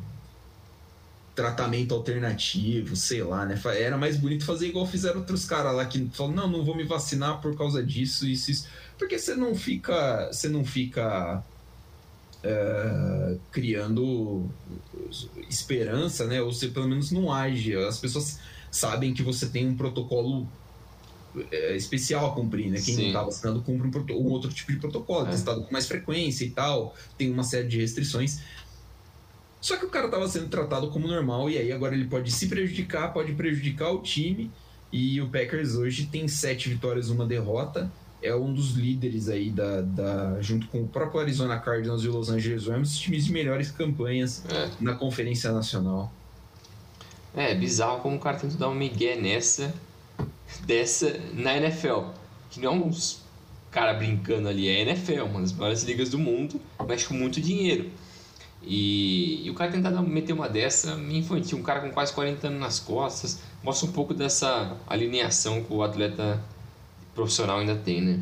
tratamento 1.34 1.94
alternativo, 1.94 2.96
sei 2.96 3.22
lá, 3.22 3.46
né? 3.46 3.60
Era 3.76 3.96
mais 3.96 4.16
bonito 4.16 4.44
fazer 4.44 4.68
igual 4.68 4.86
fizeram 4.86 5.20
outros 5.20 5.44
caras 5.44 5.74
lá 5.74 5.84
que 5.84 6.08
falam, 6.12 6.32
não, 6.32 6.48
não 6.48 6.64
vou 6.64 6.76
me 6.76 6.82
vacinar 6.82 7.40
por 7.40 7.56
causa 7.56 7.82
disso, 7.82 8.26
isso, 8.26 8.50
isso. 8.50 8.68
Porque 8.98 9.18
você 9.18 9.36
não 9.36 9.54
fica. 9.54 10.28
Você 10.32 10.48
não 10.48 10.64
fica. 10.64 11.42
Uh, 12.38 13.40
criando 13.50 14.48
esperança, 15.48 16.24
né? 16.26 16.40
Ou 16.40 16.52
você 16.52 16.68
pelo 16.68 16.88
menos 16.88 17.10
não 17.10 17.32
age. 17.32 17.74
As 17.76 17.98
pessoas 17.98 18.38
sabem 18.70 19.12
que 19.12 19.22
você 19.22 19.46
tem 19.46 19.66
um 19.66 19.76
protocolo 19.76 20.46
é, 21.50 21.76
especial 21.76 22.26
a 22.26 22.34
cumprir, 22.34 22.70
né? 22.70 22.80
Quem 22.80 22.94
Sim. 22.94 23.00
não 23.00 23.08
está 23.08 23.22
vacinando 23.22 23.62
cumpre 23.62 24.14
um, 24.14 24.16
um, 24.16 24.30
outro 24.30 24.52
tipo 24.52 24.72
de 24.72 24.78
protocolo, 24.78 25.26
é. 25.26 25.30
testado 25.30 25.62
com 25.62 25.72
mais 25.72 25.86
frequência 25.86 26.44
e 26.44 26.50
tal, 26.50 26.94
tem 27.16 27.30
uma 27.30 27.42
série 27.42 27.68
de 27.68 27.78
restrições. 27.78 28.40
Só 29.60 29.76
que 29.76 29.84
o 29.84 29.90
cara 29.90 30.06
estava 30.06 30.28
sendo 30.28 30.48
tratado 30.48 30.88
como 30.90 31.08
normal 31.08 31.50
e 31.50 31.58
aí 31.58 31.72
agora 31.72 31.94
ele 31.94 32.06
pode 32.06 32.30
se 32.30 32.46
prejudicar, 32.46 33.12
pode 33.12 33.32
prejudicar 33.32 33.90
o 33.90 34.00
time. 34.00 34.50
E 34.90 35.20
o 35.20 35.28
Packers 35.28 35.74
hoje 35.74 36.06
tem 36.06 36.26
sete 36.28 36.68
vitórias, 36.68 37.10
uma 37.10 37.26
derrota. 37.26 37.90
É 38.20 38.34
um 38.34 38.52
dos 38.52 38.72
líderes 38.72 39.28
aí 39.28 39.50
da, 39.50 39.80
da 39.80 40.42
junto 40.42 40.66
com 40.68 40.82
o 40.82 40.88
próprio 40.88 41.20
Arizona 41.20 41.58
Cardinals 41.58 42.02
e 42.02 42.08
o 42.08 42.12
Los 42.12 42.30
Angeles 42.30 42.66
Rams, 42.66 42.90
os 42.90 42.98
times 42.98 43.26
de 43.26 43.32
melhores 43.32 43.70
campanhas 43.70 44.44
é. 44.50 44.70
na 44.80 44.94
Conferência 44.94 45.52
Nacional. 45.52 46.12
É, 47.34 47.54
bizarro 47.54 48.00
como 48.00 48.16
o 48.16 48.18
cara 48.18 48.36
tenta 48.36 48.56
dar 48.56 48.68
um 48.68 48.74
migué 48.74 49.14
nessa, 49.14 49.72
dessa 50.66 51.20
na 51.32 51.56
NFL. 51.56 52.10
Que 52.50 52.60
não 52.60 52.72
é 52.72 52.74
uns 52.76 53.22
cara 53.70 53.94
brincando 53.94 54.48
ali, 54.48 54.68
é 54.68 54.76
a 54.76 54.80
NFL, 54.80 55.24
uma 55.24 55.40
das 55.40 55.52
maiores 55.52 55.82
ligas 55.82 56.10
do 56.10 56.18
mundo, 56.18 56.60
mas 56.86 57.06
com 57.06 57.14
muito 57.14 57.40
dinheiro. 57.40 57.90
E, 58.62 59.46
e 59.46 59.50
o 59.50 59.54
cara 59.54 59.70
tentar 59.70 59.90
meter 60.02 60.32
uma 60.32 60.48
dessa, 60.48 60.92
infantil, 61.10 61.58
um 61.58 61.62
cara 61.62 61.80
com 61.80 61.90
quase 61.90 62.12
40 62.12 62.48
anos 62.48 62.60
nas 62.60 62.80
costas, 62.80 63.40
mostra 63.62 63.88
um 63.88 63.92
pouco 63.92 64.12
dessa 64.12 64.76
alineação 64.86 65.62
que 65.62 65.72
o 65.72 65.82
atleta 65.82 66.42
profissional 67.18 67.58
ainda 67.58 67.74
tem, 67.74 68.00
né? 68.00 68.20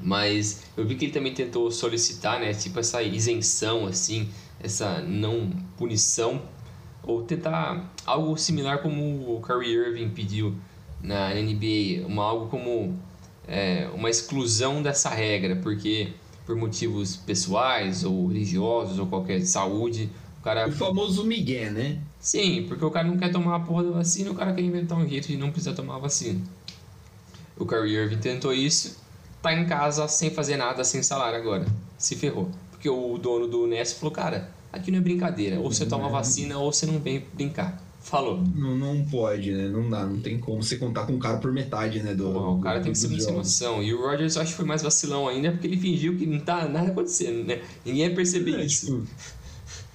Mas 0.00 0.62
eu 0.76 0.86
vi 0.86 0.94
que 0.94 1.06
ele 1.06 1.12
também 1.12 1.34
tentou 1.34 1.70
solicitar, 1.70 2.38
né, 2.38 2.54
tipo 2.54 2.78
essa 2.78 3.02
isenção 3.02 3.86
assim, 3.86 4.28
essa 4.60 5.00
não 5.00 5.50
punição 5.76 6.42
ou 7.02 7.22
tentar 7.22 7.92
algo 8.06 8.36
similar 8.36 8.78
como 8.82 9.36
o 9.36 9.42
Kyrie 9.42 9.74
Irving 9.74 10.10
pediu 10.10 10.54
na 11.02 11.34
NBA, 11.34 12.06
uma 12.06 12.24
algo 12.24 12.46
como 12.46 12.96
é, 13.46 13.88
uma 13.92 14.08
exclusão 14.08 14.80
dessa 14.80 15.10
regra, 15.10 15.56
porque 15.56 16.12
por 16.46 16.56
motivos 16.56 17.16
pessoais 17.16 18.04
ou 18.04 18.28
religiosos 18.28 18.98
ou 18.98 19.06
qualquer 19.06 19.40
saúde, 19.42 20.08
o 20.40 20.42
cara 20.44 20.68
O 20.68 20.72
famoso 20.72 21.24
Miguel, 21.24 21.72
né? 21.72 22.00
Sim, 22.18 22.64
porque 22.68 22.84
o 22.84 22.90
cara 22.90 23.06
não 23.06 23.16
quer 23.16 23.30
tomar 23.30 23.56
a 23.56 23.60
porra 23.60 23.84
da 23.84 23.90
vacina, 23.90 24.30
o 24.30 24.34
cara 24.34 24.52
quer 24.54 24.62
inventar 24.62 24.98
um 24.98 25.06
jeito 25.06 25.26
de 25.28 25.36
não 25.36 25.50
precisar 25.50 25.74
tomar 25.74 25.96
a 25.96 25.98
vacina. 25.98 26.40
O 27.56 27.64
Kyrie 27.66 27.94
Irving 27.96 28.18
tentou 28.18 28.52
isso, 28.52 28.96
tá 29.42 29.52
em 29.52 29.66
casa 29.66 30.08
sem 30.08 30.30
fazer 30.30 30.56
nada, 30.56 30.82
sem 30.84 31.02
salário 31.02 31.38
agora. 31.38 31.64
Se 31.96 32.16
ferrou. 32.16 32.50
Porque 32.70 32.88
o 32.88 33.16
dono 33.18 33.46
do 33.46 33.66
Ness 33.66 33.92
falou, 33.94 34.12
cara, 34.12 34.50
aqui 34.72 34.90
não 34.90 34.98
é 34.98 35.02
brincadeira. 35.02 35.58
Ou 35.60 35.72
você 35.72 35.86
toma 35.86 36.08
vacina 36.08 36.58
ou 36.58 36.72
você 36.72 36.84
não 36.86 36.98
vem 36.98 37.24
brincar. 37.32 37.80
Falou. 38.02 38.42
Não, 38.54 38.76
não 38.76 39.02
pode, 39.06 39.50
né? 39.50 39.66
Não 39.68 39.88
dá, 39.88 40.04
não 40.04 40.20
tem 40.20 40.38
como 40.38 40.62
você 40.62 40.76
contar 40.76 41.06
com 41.06 41.14
o 41.14 41.18
cara 41.18 41.38
por 41.38 41.50
metade, 41.52 42.02
né? 42.02 42.12
Do, 42.14 42.32
Porra, 42.32 42.48
o 42.50 42.60
cara 42.60 42.78
do- 42.78 42.82
tem 42.82 42.92
que 42.92 42.98
ser 42.98 43.08
muito 43.08 43.24
sem 43.24 43.32
noção. 43.34 43.82
E 43.82 43.94
o 43.94 44.02
Rodgers 44.06 44.36
eu 44.36 44.42
acho 44.42 44.50
que 44.50 44.56
foi 44.58 44.66
mais 44.66 44.82
vacilão 44.82 45.26
ainda, 45.26 45.52
porque 45.52 45.66
ele 45.66 45.78
fingiu 45.78 46.14
que 46.18 46.26
não 46.26 46.38
tá 46.40 46.68
nada 46.68 46.88
acontecendo, 46.90 47.44
né? 47.46 47.62
Ninguém 47.86 48.02
ia 48.08 48.14
perceber 48.14 48.56
É, 48.60 48.64
isso. 48.66 48.86
tipo, 49.06 49.08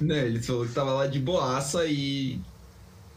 né, 0.03 0.25
ele 0.25 0.41
falou 0.41 0.65
que 0.65 0.73
tava 0.73 0.91
lá 0.93 1.05
de 1.05 1.19
boaça 1.19 1.85
e 1.85 2.39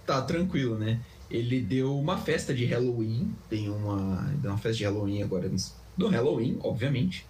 tá 0.05 0.21
tranquilo, 0.21 0.77
né? 0.77 1.01
Ele 1.33 1.63
deu 1.63 1.99
uma 1.99 2.19
festa 2.19 2.53
de 2.53 2.67
Halloween, 2.67 3.35
tem 3.49 3.71
uma, 3.71 4.31
uma 4.45 4.59
festa 4.59 4.79
de 4.79 4.85
Halloween 4.85 5.23
agora 5.23 5.51
do 5.97 6.07
Halloween, 6.09 6.59
obviamente. 6.63 7.25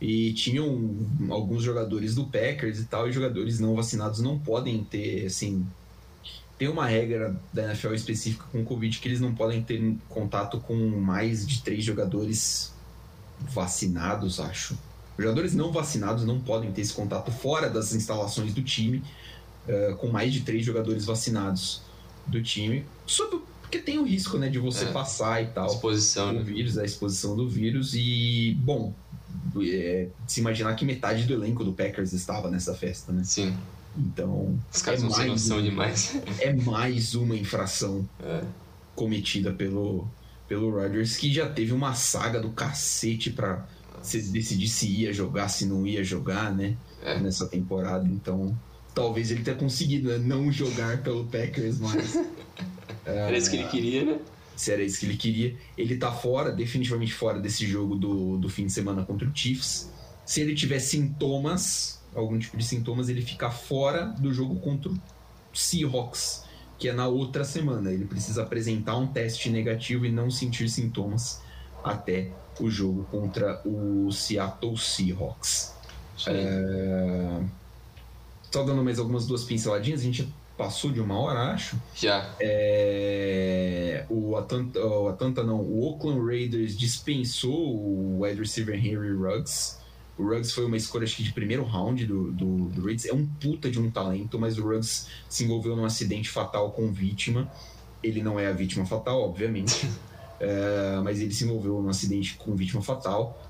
E 0.00 0.32
tinham 0.32 0.96
alguns 1.28 1.64
jogadores 1.64 2.14
do 2.14 2.24
Packers 2.26 2.78
e 2.78 2.84
tal, 2.84 3.08
e 3.08 3.12
jogadores 3.12 3.58
não 3.58 3.74
vacinados 3.74 4.20
não 4.20 4.38
podem 4.38 4.84
ter, 4.84 5.26
assim, 5.26 5.66
tem 6.56 6.68
uma 6.68 6.86
regra 6.86 7.34
da 7.52 7.64
NFL 7.64 7.94
específica 7.94 8.44
com 8.52 8.62
o 8.62 8.64
Covid 8.64 8.96
que 9.00 9.08
eles 9.08 9.20
não 9.20 9.34
podem 9.34 9.60
ter 9.60 9.96
contato 10.08 10.60
com 10.60 10.76
mais 10.76 11.44
de 11.44 11.60
três 11.62 11.84
jogadores 11.84 12.72
vacinados, 13.40 14.38
acho. 14.38 14.78
Jogadores 15.18 15.52
não 15.52 15.72
vacinados 15.72 16.24
não 16.24 16.40
podem 16.40 16.70
ter 16.70 16.82
esse 16.82 16.92
contato 16.92 17.32
fora 17.32 17.68
das 17.68 17.92
instalações 17.92 18.54
do 18.54 18.62
time 18.62 19.02
eh, 19.66 19.96
com 19.98 20.06
mais 20.06 20.32
de 20.32 20.42
três 20.42 20.64
jogadores 20.64 21.04
vacinados 21.04 21.82
do 22.26 22.42
time, 22.42 22.84
sob, 23.06 23.42
porque 23.60 23.78
tem 23.78 23.98
o 23.98 24.04
risco 24.04 24.38
né, 24.38 24.48
de 24.48 24.58
você 24.58 24.84
É. 24.84 24.92
passar 24.92 25.42
e 25.42 25.46
tal 25.46 25.66
Exposição, 25.66 26.30
o 26.30 26.32
né? 26.34 26.42
vírus, 26.42 26.78
a 26.78 26.84
exposição 26.84 27.34
do 27.36 27.48
vírus 27.48 27.94
e, 27.94 28.56
bom, 28.60 28.94
é, 29.60 30.08
se 30.26 30.40
imaginar 30.40 30.74
que 30.74 30.84
metade 30.84 31.24
do 31.24 31.34
elenco 31.34 31.64
do 31.64 31.72
Packers 31.72 32.12
estava 32.12 32.50
nessa 32.50 32.74
festa, 32.74 33.12
né? 33.12 33.22
Sim. 33.24 33.54
Então, 33.96 34.58
Os 34.72 34.80
caras 34.80 35.00
é 35.00 35.02
não 35.04 35.10
mais 35.10 35.50
um- 35.50 35.62
demais. 35.62 36.16
é 36.40 36.52
mais 36.54 37.14
uma 37.14 37.36
infração 37.36 38.08
É. 38.22 38.42
cometida 38.94 39.52
pelo, 39.52 40.08
pelo 40.48 40.70
Rodgers, 40.70 41.16
que 41.16 41.32
já 41.32 41.48
teve 41.48 41.72
uma 41.72 41.94
saga 41.94 42.40
do 42.40 42.50
cacete 42.50 43.30
pra 43.30 43.66
se 44.02 44.20
decidir 44.30 44.68
se 44.68 44.88
ia 44.88 45.12
jogar, 45.12 45.48
se 45.48 45.66
não 45.66 45.86
ia 45.86 46.02
jogar, 46.02 46.54
né? 46.54 46.76
É. 47.02 47.18
Nessa 47.20 47.46
temporada. 47.46 48.06
Então, 48.06 48.56
talvez 48.94 49.30
ele 49.30 49.42
tenha 49.42 49.56
conseguido 49.56 50.08
né, 50.08 50.18
não 50.18 50.50
jogar 50.52 51.02
pelo 51.02 51.24
Packers, 51.26 51.78
mas 51.78 52.18
Era 53.04 53.36
isso 53.36 53.50
que 53.50 53.56
ele 53.56 53.68
queria, 53.68 54.04
né? 54.04 54.18
se 54.56 54.72
era 54.72 54.82
isso 54.82 55.00
que 55.00 55.06
ele 55.06 55.16
queria. 55.16 55.56
Ele 55.76 55.96
tá 55.96 56.12
fora, 56.12 56.52
definitivamente 56.52 57.12
fora 57.12 57.40
desse 57.40 57.66
jogo 57.66 57.96
do, 57.96 58.36
do 58.36 58.48
fim 58.48 58.66
de 58.66 58.72
semana 58.72 59.04
contra 59.04 59.26
o 59.28 59.36
Chiefs. 59.36 59.90
Se 60.24 60.40
ele 60.40 60.54
tiver 60.54 60.78
sintomas, 60.78 62.00
algum 62.14 62.38
tipo 62.38 62.56
de 62.56 62.64
sintomas, 62.64 63.08
ele 63.08 63.22
fica 63.22 63.50
fora 63.50 64.04
do 64.04 64.32
jogo 64.32 64.56
contra 64.60 64.90
o 64.90 64.96
Seahawks, 65.52 66.44
que 66.78 66.88
é 66.88 66.92
na 66.92 67.08
outra 67.08 67.44
semana. 67.44 67.92
Ele 67.92 68.04
precisa 68.04 68.42
apresentar 68.42 68.96
um 68.96 69.06
teste 69.06 69.50
negativo 69.50 70.06
e 70.06 70.12
não 70.12 70.30
sentir 70.30 70.68
sintomas 70.68 71.42
até 71.82 72.30
o 72.60 72.70
jogo 72.70 73.04
contra 73.10 73.60
o 73.66 74.12
Seattle 74.12 74.76
Seahawks. 74.76 75.74
É... 76.28 77.40
Só 78.52 78.62
dando 78.62 78.84
mais 78.84 78.98
algumas 78.98 79.26
duas 79.26 79.44
pinceladinhas, 79.44 80.00
a 80.00 80.04
gente 80.04 80.32
passou 80.56 80.92
de 80.92 81.00
uma 81.00 81.18
hora, 81.18 81.52
acho. 81.52 81.76
Já. 81.94 82.34
É, 82.38 84.04
o, 84.08 84.36
Atlanta, 84.36 84.78
o 84.78 85.08
Atlanta 85.08 85.42
não, 85.42 85.60
o 85.60 85.84
Oakland 85.84 86.20
Raiders 86.20 86.76
dispensou 86.76 87.52
o 87.52 88.20
wide 88.20 88.38
receiver 88.38 88.74
Henry 88.74 89.12
Ruggs. 89.14 89.78
O 90.18 90.24
Ruggs 90.24 90.52
foi 90.52 90.66
uma 90.66 90.76
escolha 90.76 91.04
acho 91.04 91.16
que 91.16 91.22
de 91.22 91.32
primeiro 91.32 91.64
round 91.64 92.04
do, 92.06 92.30
do, 92.30 92.68
do 92.68 92.80
Raiders. 92.84 93.06
É 93.06 93.14
um 93.14 93.26
puta 93.26 93.70
de 93.70 93.80
um 93.80 93.90
talento, 93.90 94.38
mas 94.38 94.58
o 94.58 94.62
Ruggs 94.62 95.06
se 95.28 95.44
envolveu 95.44 95.74
num 95.74 95.84
acidente 95.84 96.28
fatal 96.28 96.70
com 96.72 96.92
vítima. 96.92 97.50
Ele 98.02 98.22
não 98.22 98.38
é 98.38 98.46
a 98.46 98.52
vítima 98.52 98.84
fatal, 98.84 99.22
obviamente. 99.22 99.88
É, 100.44 101.00
mas 101.04 101.20
ele 101.20 101.32
se 101.32 101.44
envolveu 101.44 101.80
num 101.80 101.88
acidente 101.88 102.34
com 102.34 102.56
vítima 102.56 102.82
fatal. 102.82 103.40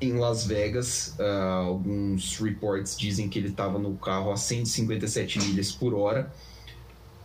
Em 0.00 0.12
Las 0.14 0.44
Vegas, 0.46 1.14
ah, 1.18 1.62
alguns 1.66 2.38
reports 2.38 2.96
dizem 2.96 3.28
que 3.28 3.38
ele 3.38 3.48
estava 3.48 3.78
no 3.78 3.94
carro 3.96 4.30
a 4.30 4.36
157 4.36 5.38
milhas 5.40 5.72
por 5.72 5.94
hora 5.94 6.30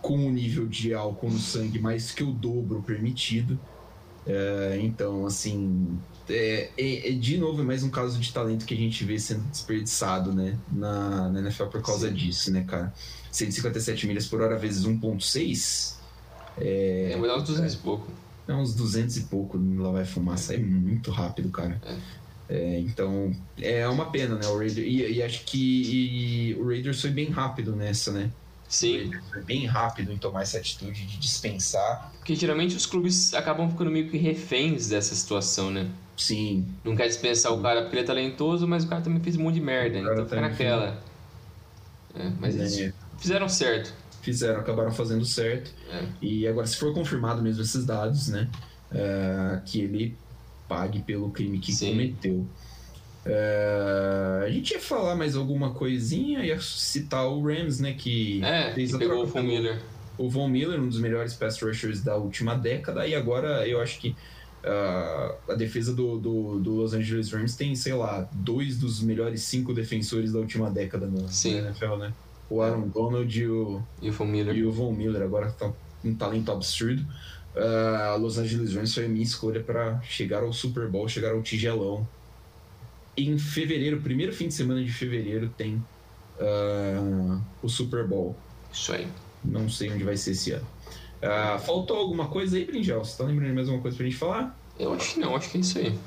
com 0.01 0.17
um 0.17 0.31
nível 0.31 0.65
de 0.65 0.93
álcool 0.93 1.29
no 1.29 1.37
sangue 1.39 1.77
mais 1.79 2.11
que 2.11 2.23
o 2.23 2.31
dobro 2.31 2.81
permitido. 2.81 3.59
É, 4.25 4.79
então, 4.81 5.25
assim, 5.25 5.97
é, 6.29 6.69
é- 6.77 7.09
é, 7.09 7.11
de 7.13 7.37
novo 7.37 7.61
é 7.61 7.65
mais 7.65 7.83
um 7.83 7.89
caso 7.89 8.19
de 8.19 8.31
talento 8.31 8.65
que 8.65 8.73
a 8.73 8.77
gente 8.77 9.03
vê 9.03 9.19
sendo 9.19 9.41
desperdiçado, 9.49 10.31
né, 10.33 10.57
na, 10.71 11.27
na 11.29 11.39
NFL 11.41 11.65
por 11.65 11.81
causa 11.81 12.07
Sim. 12.07 12.13
disso, 12.15 12.51
né, 12.51 12.63
cara? 12.67 12.93
157 13.31 14.07
milhas 14.07 14.27
por 14.27 14.41
hora 14.41 14.57
vezes 14.57 14.85
1.6 14.85 15.97
É, 16.57 17.15
mas 17.19 17.29
dá 17.29 17.37
uns 17.37 17.43
200 17.43 17.73
e 17.73 17.77
pouco. 17.77 18.07
é 18.47 18.53
uns 18.53 18.73
200 18.75 19.17
e 19.17 19.21
pouco 19.21 19.59
lá 19.77 19.91
vai 19.91 20.05
fumaça, 20.05 20.53
é 20.53 20.57
muito 20.57 21.09
rápido, 21.11 21.49
cara. 21.49 21.81
É, 21.85 21.95
então, 22.79 23.33
é 23.61 23.87
uma 23.87 24.11
pena, 24.11 24.35
né, 24.35 24.47
o 24.47 24.57
Raiders, 24.57 24.85
e, 24.85 25.13
e 25.13 25.23
acho 25.23 25.45
que 25.45 25.57
e 25.57 26.53
o 26.55 26.67
Raiders 26.67 27.01
foi 27.01 27.11
bem 27.11 27.29
rápido 27.29 27.75
nessa, 27.75 28.11
né? 28.11 28.31
Sim. 28.67 29.11
Foi 29.29 29.41
bem 29.43 29.65
rápido 29.65 30.13
em 30.13 30.17
tomar 30.17 30.43
essa 30.43 30.57
atitude 30.57 31.05
de 31.05 31.17
dispensar. 31.17 32.11
Porque 32.17 32.35
geralmente 32.35 32.75
os 32.75 32.85
clubes 32.85 33.33
acabam 33.33 33.69
ficando 33.69 33.91
meio 33.91 34.09
que 34.09 34.17
reféns 34.17 34.87
dessa 34.87 35.13
situação, 35.13 35.69
né? 35.69 35.89
Sim, 36.15 36.65
Não 36.83 36.95
quer 36.95 37.07
dispensar 37.07 37.51
o 37.51 37.61
cara 37.61 37.81
porque 37.81 37.95
ele 37.95 38.03
é 38.03 38.05
talentoso, 38.05 38.67
mas 38.67 38.83
o 38.83 38.87
cara 38.87 39.01
também 39.01 39.21
fez 39.21 39.35
um 39.35 39.43
monte 39.43 39.55
de 39.55 39.61
merda. 39.61 39.99
Então 39.99 40.23
fica 40.25 40.39
naquela. 40.39 41.01
É, 42.13 42.31
mas 42.39 42.55
né, 42.55 42.61
eles 42.61 42.93
fizeram 43.17 43.49
certo. 43.49 43.93
fizeram, 44.21 44.59
acabaram 44.59 44.91
fazendo 44.91 45.25
certo. 45.25 45.73
É. 45.89 46.05
E 46.21 46.47
agora, 46.47 46.67
se 46.67 46.77
for 46.77 46.93
confirmado 46.93 47.41
mesmo 47.41 47.61
esses 47.63 47.85
dados, 47.85 48.27
né, 48.27 48.47
é, 48.91 49.61
que 49.65 49.81
ele 49.81 50.15
pague 50.71 51.01
pelo 51.01 51.29
crime 51.31 51.59
que 51.59 51.73
Sim. 51.73 51.91
cometeu. 51.91 52.45
É, 53.25 54.43
a 54.45 54.49
gente 54.49 54.71
ia 54.71 54.79
falar 54.79 55.15
mais 55.15 55.35
alguma 55.35 55.71
coisinha, 55.73 56.43
ia 56.45 56.59
citar 56.59 57.27
o 57.27 57.41
Rams, 57.45 57.79
né, 57.79 57.93
que 57.93 58.41
É, 58.43 58.73
fez 58.73 58.91
que 58.91 58.97
pegou 58.97 59.23
o 59.23 59.27
Von 59.27 59.43
Miller. 59.43 59.79
o 60.17 60.29
Von 60.29 60.47
Miller, 60.47 60.79
um 60.81 60.87
dos 60.87 60.99
melhores 60.99 61.33
pass 61.33 61.61
rushers 61.61 62.01
da 62.01 62.15
última 62.15 62.55
década, 62.55 63.05
e 63.05 63.13
agora 63.13 63.67
eu 63.67 63.79
acho 63.81 63.99
que 63.99 64.15
ah, 64.63 65.35
a 65.49 65.53
defesa 65.55 65.93
do, 65.93 66.17
do, 66.19 66.59
do 66.59 66.75
Los 66.75 66.93
Angeles 66.93 67.31
Rams 67.31 67.55
tem, 67.55 67.75
sei 67.75 67.93
lá, 67.93 68.27
dois 68.31 68.77
dos 68.77 69.01
melhores 69.01 69.41
cinco 69.43 69.73
defensores 69.73 70.31
da 70.31 70.39
última 70.39 70.69
década 70.69 71.05
no, 71.07 71.27
Sim. 71.27 71.61
na 71.61 71.67
NFL, 71.69 71.95
né? 71.97 72.13
O 72.49 72.61
Aaron 72.61 72.87
Donald 72.89 73.39
e 73.39 73.47
o, 73.47 73.81
E 74.01 74.09
o 74.09 74.13
Von 74.13 74.25
Miller. 74.25 74.55
e 74.55 74.63
o 74.63 74.71
Von 74.71 74.93
Miller, 74.93 75.21
agora 75.21 75.51
tá 75.51 75.71
um 76.03 76.13
talento 76.15 76.51
absurdo. 76.51 77.05
Ah, 77.55 78.15
Los 78.19 78.37
Angeles 78.37 78.73
Rams 78.73 78.93
foi 78.93 79.05
a 79.05 79.09
minha 79.09 79.23
escolha 79.23 79.61
para 79.61 80.01
chegar 80.01 80.43
ao 80.43 80.53
Super 80.53 80.87
Bowl, 80.87 81.07
chegar 81.07 81.33
ao 81.33 81.41
tigelão. 81.41 82.07
Em 83.17 83.37
fevereiro, 83.37 84.01
primeiro 84.01 84.33
fim 84.33 84.47
de 84.47 84.53
semana 84.53 84.83
de 84.83 84.91
fevereiro, 84.91 85.49
tem 85.57 85.83
ah, 86.39 87.39
o 87.61 87.69
Super 87.69 88.07
Bowl. 88.07 88.35
Isso 88.71 88.93
aí. 88.93 89.07
Não 89.43 89.69
sei 89.69 89.91
onde 89.91 90.03
vai 90.03 90.15
ser 90.15 90.31
esse 90.31 90.51
ano. 90.51 90.67
Ah, 91.21 91.59
faltou 91.59 91.97
alguma 91.97 92.27
coisa 92.27 92.57
aí, 92.57 92.65
Brinjal? 92.65 93.03
Você 93.03 93.17
tá 93.17 93.23
lembrando 93.23 93.49
de 93.49 93.55
mais 93.55 93.67
alguma 93.67 93.81
coisa 93.81 93.97
pra 93.97 94.05
gente 94.05 94.17
falar? 94.17 94.57
Eu 94.79 94.93
acho 94.93 95.13
que 95.13 95.19
não, 95.19 95.35
acho 95.35 95.51
que 95.51 95.57
é 95.57 95.61
isso 95.61 95.77
aí. 95.77 95.99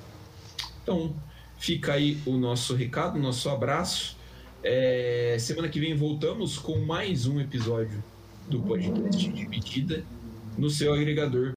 Então, 0.83 1.15
fica 1.59 1.93
aí 1.93 2.19
o 2.27 2.33
nosso 2.33 2.75
recado, 2.75 3.17
o 3.17 3.23
nosso 3.23 3.49
abraço. 3.49 4.17
É, 4.63 5.37
semana 5.39 5.69
que 5.69 5.79
vem 5.79 5.95
voltamos 5.95 6.59
com 6.59 6.79
mais 6.79 7.27
um 7.27 7.39
episódio 7.39 8.03
do 8.49 8.61
podcast 8.61 9.29
Dividida 9.29 10.05
no 10.57 10.71
seu 10.71 10.95
agregador 10.95 11.53